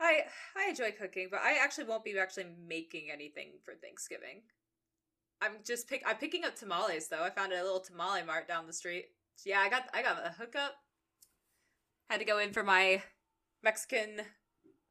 I 0.00 0.22
I 0.56 0.70
enjoy 0.70 0.92
cooking, 0.92 1.28
but 1.30 1.40
I 1.40 1.62
actually 1.62 1.84
won't 1.84 2.04
be 2.04 2.18
actually 2.18 2.46
making 2.66 3.10
anything 3.12 3.52
for 3.64 3.74
Thanksgiving. 3.74 4.42
I'm 5.40 5.52
just 5.64 5.88
pick 5.88 6.02
I'm 6.06 6.16
picking 6.16 6.44
up 6.44 6.56
tamales 6.56 7.08
though. 7.08 7.22
I 7.22 7.30
found 7.30 7.52
a 7.52 7.62
little 7.62 7.80
tamale 7.80 8.22
mart 8.24 8.48
down 8.48 8.66
the 8.66 8.72
street. 8.72 9.06
Yeah, 9.44 9.60
I 9.60 9.68
got 9.68 9.84
I 9.94 10.02
got 10.02 10.26
a 10.26 10.30
hookup. 10.30 10.74
Had 12.10 12.18
to 12.20 12.24
go 12.24 12.38
in 12.38 12.52
for 12.52 12.62
my 12.62 13.02
Mexican 13.62 14.22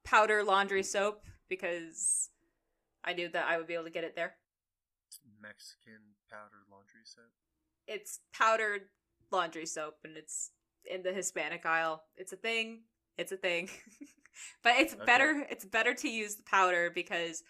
powder 0.03 0.43
laundry 0.43 0.83
soap 0.83 1.25
because 1.49 2.29
I 3.03 3.13
knew 3.13 3.29
that 3.29 3.47
I 3.47 3.57
would 3.57 3.67
be 3.67 3.73
able 3.73 3.85
to 3.85 3.89
get 3.89 4.03
it 4.03 4.15
there. 4.15 4.35
Mexican 5.41 6.15
powdered 6.29 6.65
laundry 6.71 7.01
soap. 7.03 7.31
It's 7.87 8.19
powdered 8.33 8.83
laundry 9.31 9.65
soap 9.65 9.95
and 10.03 10.17
it's 10.17 10.51
in 10.89 11.03
the 11.03 11.13
Hispanic 11.13 11.65
aisle. 11.65 12.03
It's 12.15 12.33
a 12.33 12.37
thing. 12.37 12.81
It's 13.17 13.31
a 13.31 13.37
thing. 13.37 13.69
but 14.63 14.75
it's 14.77 14.93
Okay. 14.93 15.05
better 15.05 15.45
it's 15.49 15.65
better 15.65 15.93
to 15.95 16.09
use 16.09 16.35
the 16.35 16.43
powder 16.43 16.91
because 16.93 17.43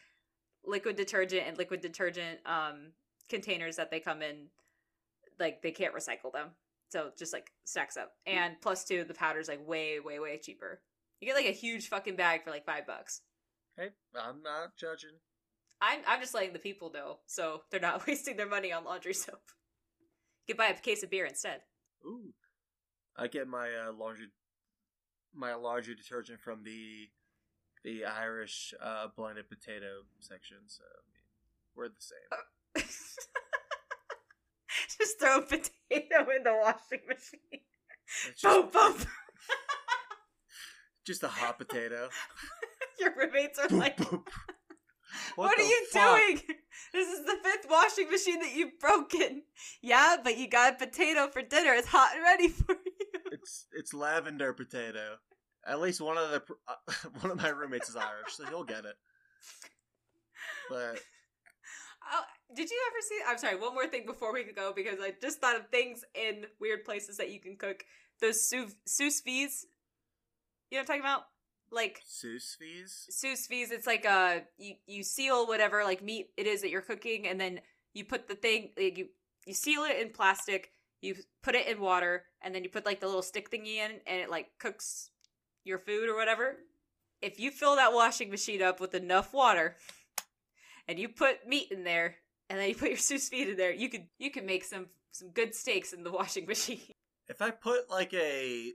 liquid 0.68 0.95
detergent 0.95 1.43
and 1.47 1.57
liquid 1.57 1.82
detergent 1.82 2.39
um 2.45 2.91
containers 3.30 3.76
that 3.78 3.89
they 3.91 3.99
come 3.99 4.22
in 4.22 4.47
like 5.39 5.61
they 5.61 5.72
can't 5.72 5.93
recycle 5.93 6.32
them. 6.32 6.49
So 6.89 7.11
just 7.18 7.34
like 7.34 7.51
stacks 7.65 7.97
up. 7.97 8.13
And 8.26 8.55
plus 8.61 8.86
two, 8.86 9.03
the 9.03 9.13
powder's 9.13 9.47
like 9.47 9.65
way, 9.68 9.99
way, 9.99 10.20
way 10.20 10.39
cheaper. 10.41 10.82
You 11.20 11.28
get 11.28 11.36
like 11.36 11.45
a 11.45 11.51
huge 11.51 11.89
fucking 11.89 12.15
bag 12.15 12.43
for 12.43 12.51
like 12.51 12.65
five 12.65 12.88
bucks. 12.88 13.22
Hey, 13.76 13.89
I'm 14.15 14.41
not 14.41 14.76
judging. 14.78 15.18
I'm 15.82 15.99
I'm 16.07 16.20
just 16.20 16.34
letting 16.34 16.53
the 16.53 16.59
people 16.59 16.91
know 16.91 17.20
so 17.28 17.61
they're 17.70 17.80
not 17.80 18.07
wasting 18.07 18.38
their 18.38 18.47
money 18.47 18.72
on 18.72 18.84
laundry 18.84 19.13
soap. 19.13 19.41
You 20.47 20.53
could 20.53 20.57
buy 20.57 20.68
a 20.68 20.74
case 20.76 21.03
of 21.03 21.09
beer 21.09 21.26
instead. 21.26 21.61
Ooh, 22.05 22.34
I 23.15 23.28
get 23.28 23.47
my 23.47 23.68
uh, 23.68 23.91
laundry 23.93 24.28
my 25.34 25.53
laundry 25.55 25.93
detergent 25.93 26.39
from 26.39 26.63
the 26.63 27.09
the 27.88 28.03
Irish 28.03 28.73
uh, 28.83 29.07
blended 29.15 29.47
potato 29.47 30.01
section. 30.19 30.57
So 30.67 30.83
I 30.83 31.01
mean, 31.13 31.23
we're 31.73 31.88
the 31.88 31.95
same. 31.99 32.83
Just 34.99 35.19
throw 35.19 35.38
a 35.38 35.41
potato 35.41 36.31
in 36.35 36.43
the 36.43 36.53
washing 36.53 37.07
machine. 37.07 37.61
It's 38.29 38.41
Boom, 38.41 38.69
just, 38.71 38.73
boom. 38.73 39.07
just 41.05 41.23
a 41.23 41.27
hot 41.29 41.57
potato. 41.57 42.09
Your 42.99 43.13
roommates 43.17 43.57
are 43.59 43.69
like, 43.69 43.97
Boop, 43.97 44.09
boop. 44.09 44.27
What, 45.35 45.57
are 45.57 45.63
you 45.63 45.85
fuck? 45.91 46.19
doing? 46.19 46.41
This 46.93 47.07
is 47.07 47.25
the 47.25 47.38
fifth 47.43 47.67
washing 47.69 48.09
machine 48.11 48.39
that 48.41 48.53
you've 48.55 48.79
broken. 48.79 49.43
Yeah, 49.81 50.17
but 50.23 50.38
you 50.38 50.49
got 50.49 50.73
a 50.73 50.85
potato 50.85 51.27
for 51.27 51.41
dinner. 51.41 51.73
It's 51.73 51.88
hot 51.88 52.11
and 52.13 52.23
ready 52.23 52.49
for 52.49 52.73
you. 52.73 53.21
It's 53.31 53.67
it's 53.71 53.93
lavender 53.93 54.53
potato. 54.53 55.17
At 55.68 55.82
least 55.82 55.99
one 55.99 56.18
of 56.18 56.32
the 56.32 56.41
uh, 56.68 57.09
one 57.22 57.32
of 57.32 57.38
my 57.41 57.49
roommates 57.49 57.89
is 57.89 57.95
Irish, 57.95 58.34
so 58.34 58.45
he'll 58.45 58.63
get 58.63 58.86
it. 58.86 58.95
But 60.70 60.99
Oh, 62.13 62.24
did 62.55 62.70
you 62.70 62.78
ever 62.88 63.01
see? 63.01 63.20
I'm 63.28 63.38
sorry. 63.38 63.55
One 63.55 63.74
more 63.74 63.88
thing 63.88 64.05
before 64.05 64.34
we 64.34 64.43
go, 64.43 64.72
because 64.76 64.99
I 65.01 65.13
just 65.22 65.39
thought 65.39 65.57
of 65.57 65.68
things 65.68 66.03
in 66.15 66.45
weird 66.59 66.86
places 66.86 67.18
that 67.18 67.32
you 67.32 67.39
can 67.39 67.57
cook. 67.57 67.84
Those 68.22 68.47
sous 68.47 68.74
sous 68.86 69.22
vides. 69.22 69.65
You 70.72 70.78
know 70.78 70.82
what 70.82 70.82
I'm 70.82 70.86
talking 70.86 71.01
about? 71.01 71.24
Like 71.72 72.01
sous 72.05 72.57
vide. 72.59 72.88
sous 72.88 73.47
vide. 73.47 73.72
It's 73.72 73.88
like 73.88 74.05
uh, 74.05 74.39
you 74.57 74.76
you 74.86 75.03
seal 75.03 75.47
whatever 75.47 75.84
like 75.84 76.01
meat 76.01 76.30
it 76.38 76.47
is 76.47 76.61
that 76.61 76.70
you're 76.70 76.82
cooking, 76.82 77.28
and 77.28 77.39
then 77.39 77.59
you 77.93 78.05
put 78.05 78.28
the 78.28 78.36
thing 78.36 78.72
like, 78.78 78.97
you 78.97 79.09
you 79.45 79.53
seal 79.53 79.84
it 79.84 79.99
in 79.99 80.09
plastic. 80.11 80.72
You 81.01 81.15
put 81.43 81.55
it 81.55 81.68
in 81.68 81.80
water, 81.80 82.24
and 82.41 82.55
then 82.55 82.63
you 82.63 82.70
put 82.70 82.86
like 82.86 83.01
the 83.01 83.05
little 83.07 83.22
stick 83.22 83.51
thingy 83.51 83.76
in, 83.76 83.91
and 84.07 84.22
it 84.22 84.30
like 84.30 84.47
cooks 84.59 85.11
your 85.68 85.80
food 85.80 86.09
or 86.09 86.15
whatever. 86.15 86.57
If 87.22 87.39
you 87.39 87.51
fill 87.51 87.76
that 87.76 87.93
washing 87.93 88.30
machine 88.30 88.61
up 88.61 88.80
with 88.80 88.93
enough 88.93 89.34
water, 89.34 89.76
and 90.88 90.97
you 90.97 91.09
put 91.09 91.47
meat 91.47 91.72
in 91.72 91.84
there, 91.84 92.15
and 92.49 92.59
then 92.59 92.70
you 92.70 92.76
put 92.76 92.89
your 92.89 92.97
sous 92.97 93.30
vide 93.30 93.49
in 93.49 93.57
there, 93.57 93.74
you 93.74 93.89
could 93.89 94.07
you 94.18 94.32
can 94.32 94.45
make 94.45 94.63
some 94.63 94.88
some 95.11 95.30
good 95.30 95.53
steaks 95.55 95.93
in 95.93 96.03
the 96.03 96.11
washing 96.20 96.45
machine. 96.45 96.93
If 97.28 97.41
I 97.41 97.51
put 97.51 97.89
like 97.89 98.13
a 98.13 98.74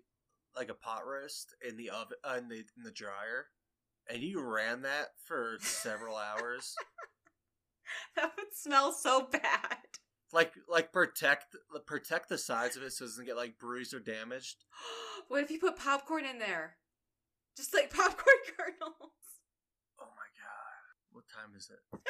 like 0.55 0.69
a 0.69 0.75
pot 0.75 1.07
roast 1.07 1.55
in 1.67 1.77
the 1.77 1.91
oven 1.91 2.19
uh, 2.25 2.37
in 2.39 2.49
the 2.49 2.57
in 2.77 2.83
the 2.85 2.91
dryer, 2.91 3.47
and 4.09 4.23
you 4.23 4.43
ran 4.43 4.83
that 4.83 5.09
for 5.25 5.57
several 5.61 6.17
hours, 6.17 6.75
that 8.17 8.33
would 8.37 8.55
smell 8.55 8.93
so 8.93 9.29
bad. 9.31 9.79
like 10.33 10.53
like 10.69 10.93
protect 10.93 11.57
protect 11.87 12.29
the 12.29 12.39
sides 12.39 12.77
of 12.77 12.83
it 12.83 12.93
so 12.93 13.05
it 13.05 13.09
doesn't 13.09 13.27
get 13.27 13.37
like 13.37 13.59
bruised 13.59 13.95
or 13.95 14.01
damaged. 14.01 14.65
what 15.29 15.43
if 15.43 15.51
you 15.51 15.59
put 15.59 15.77
popcorn 15.77 16.25
in 16.25 16.39
there? 16.39 16.77
Just 17.57 17.75
like 17.75 17.93
popcorn 17.93 18.37
kernels. 18.57 19.13
Oh 20.01 20.09
my 20.17 20.29
god! 20.41 20.83
What 21.13 21.25
time 21.29 21.55
is 21.57 21.71
it? 21.71 22.01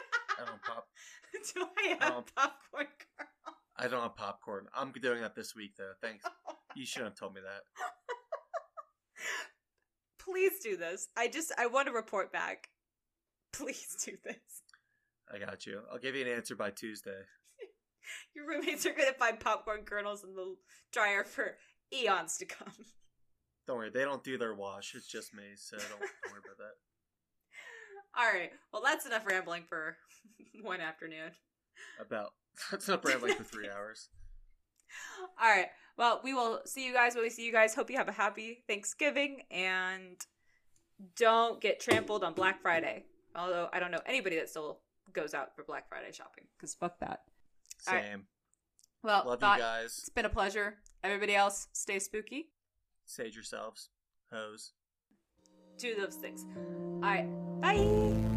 I 0.40 0.44
don't 0.46 0.62
pop. 0.62 0.86
Do 1.54 1.66
I 1.78 1.96
have 2.00 2.12
Um, 2.16 2.24
popcorn 2.36 2.86
kernels? 3.16 3.58
I 3.76 3.88
don't 3.88 4.02
have 4.02 4.16
popcorn. 4.16 4.66
I'm 4.74 4.92
doing 4.92 5.20
that 5.22 5.34
this 5.34 5.54
week 5.54 5.72
though. 5.76 5.92
Thanks. 6.00 6.24
You 6.74 6.86
shouldn't 6.86 7.10
have 7.10 7.18
told 7.18 7.34
me 7.34 7.42
that. 7.42 7.64
Please 10.18 10.52
do 10.62 10.76
this. 10.76 11.08
I 11.18 11.28
just 11.28 11.52
I 11.58 11.66
want 11.66 11.86
to 11.88 11.92
report 11.92 12.32
back. 12.32 12.68
Please 13.52 13.94
do 14.02 14.12
this. 14.24 14.62
I 15.30 15.38
got 15.38 15.66
you. 15.66 15.82
I'll 15.92 15.98
give 15.98 16.14
you 16.14 16.22
an 16.24 16.32
answer 16.32 16.56
by 16.56 16.70
Tuesday. 16.70 17.20
Your 18.34 18.46
roommates 18.48 18.86
are 18.86 18.94
gonna 18.94 19.12
find 19.12 19.38
popcorn 19.38 19.82
kernels 19.84 20.24
in 20.24 20.34
the 20.34 20.56
dryer 20.92 21.24
for 21.24 21.56
eons 21.92 22.38
to 22.38 22.46
come. 22.46 22.72
Don't 23.66 23.76
worry, 23.76 23.90
they 23.90 24.04
don't 24.04 24.24
do 24.24 24.38
their 24.38 24.54
wash. 24.54 24.94
It's 24.94 25.06
just 25.06 25.34
me, 25.34 25.42
so 25.56 25.76
don't, 25.76 25.88
don't 25.90 26.00
worry 26.32 26.40
about 26.44 26.58
that. 26.58 26.74
All 28.18 28.32
right. 28.32 28.50
Well, 28.72 28.82
that's 28.84 29.06
enough 29.06 29.26
rambling 29.26 29.64
for 29.68 29.96
one 30.62 30.80
afternoon. 30.80 31.30
About 32.00 32.32
that's 32.70 32.88
not 32.88 33.04
rambling 33.04 33.34
for 33.34 33.44
three 33.44 33.68
hours. 33.68 34.08
All 35.40 35.48
right. 35.48 35.68
Well, 35.96 36.20
we 36.24 36.34
will 36.34 36.60
see 36.64 36.86
you 36.86 36.92
guys 36.92 37.14
when 37.14 37.24
we 37.24 37.30
see 37.30 37.46
you 37.46 37.52
guys. 37.52 37.74
Hope 37.74 37.90
you 37.90 37.96
have 37.96 38.08
a 38.08 38.12
happy 38.12 38.64
Thanksgiving 38.68 39.42
and 39.50 40.16
don't 41.16 41.60
get 41.60 41.80
trampled 41.80 42.24
on 42.24 42.34
Black 42.34 42.60
Friday. 42.60 43.04
Although 43.34 43.68
I 43.72 43.80
don't 43.80 43.90
know 43.90 44.00
anybody 44.06 44.36
that 44.36 44.48
still 44.48 44.80
goes 45.12 45.34
out 45.34 45.54
for 45.54 45.64
Black 45.64 45.88
Friday 45.88 46.12
shopping 46.12 46.44
because 46.56 46.74
fuck 46.74 46.98
that. 47.00 47.20
All 47.88 47.94
right. 47.94 48.04
Same. 48.04 48.24
Well, 49.02 49.24
Love 49.26 49.40
thought 49.40 49.58
you 49.58 49.64
guys. 49.64 49.98
it's 49.98 50.08
been 50.10 50.26
a 50.26 50.30
pleasure. 50.30 50.76
Everybody 51.02 51.34
else, 51.34 51.68
stay 51.72 51.98
spooky. 51.98 52.50
Sage 53.06 53.34
yourselves. 53.34 53.90
Hose. 54.32 54.72
Do 55.78 55.94
those 55.94 56.14
things. 56.14 56.46
All 57.02 57.10
right. 57.10 57.26
Bye. 57.60 58.31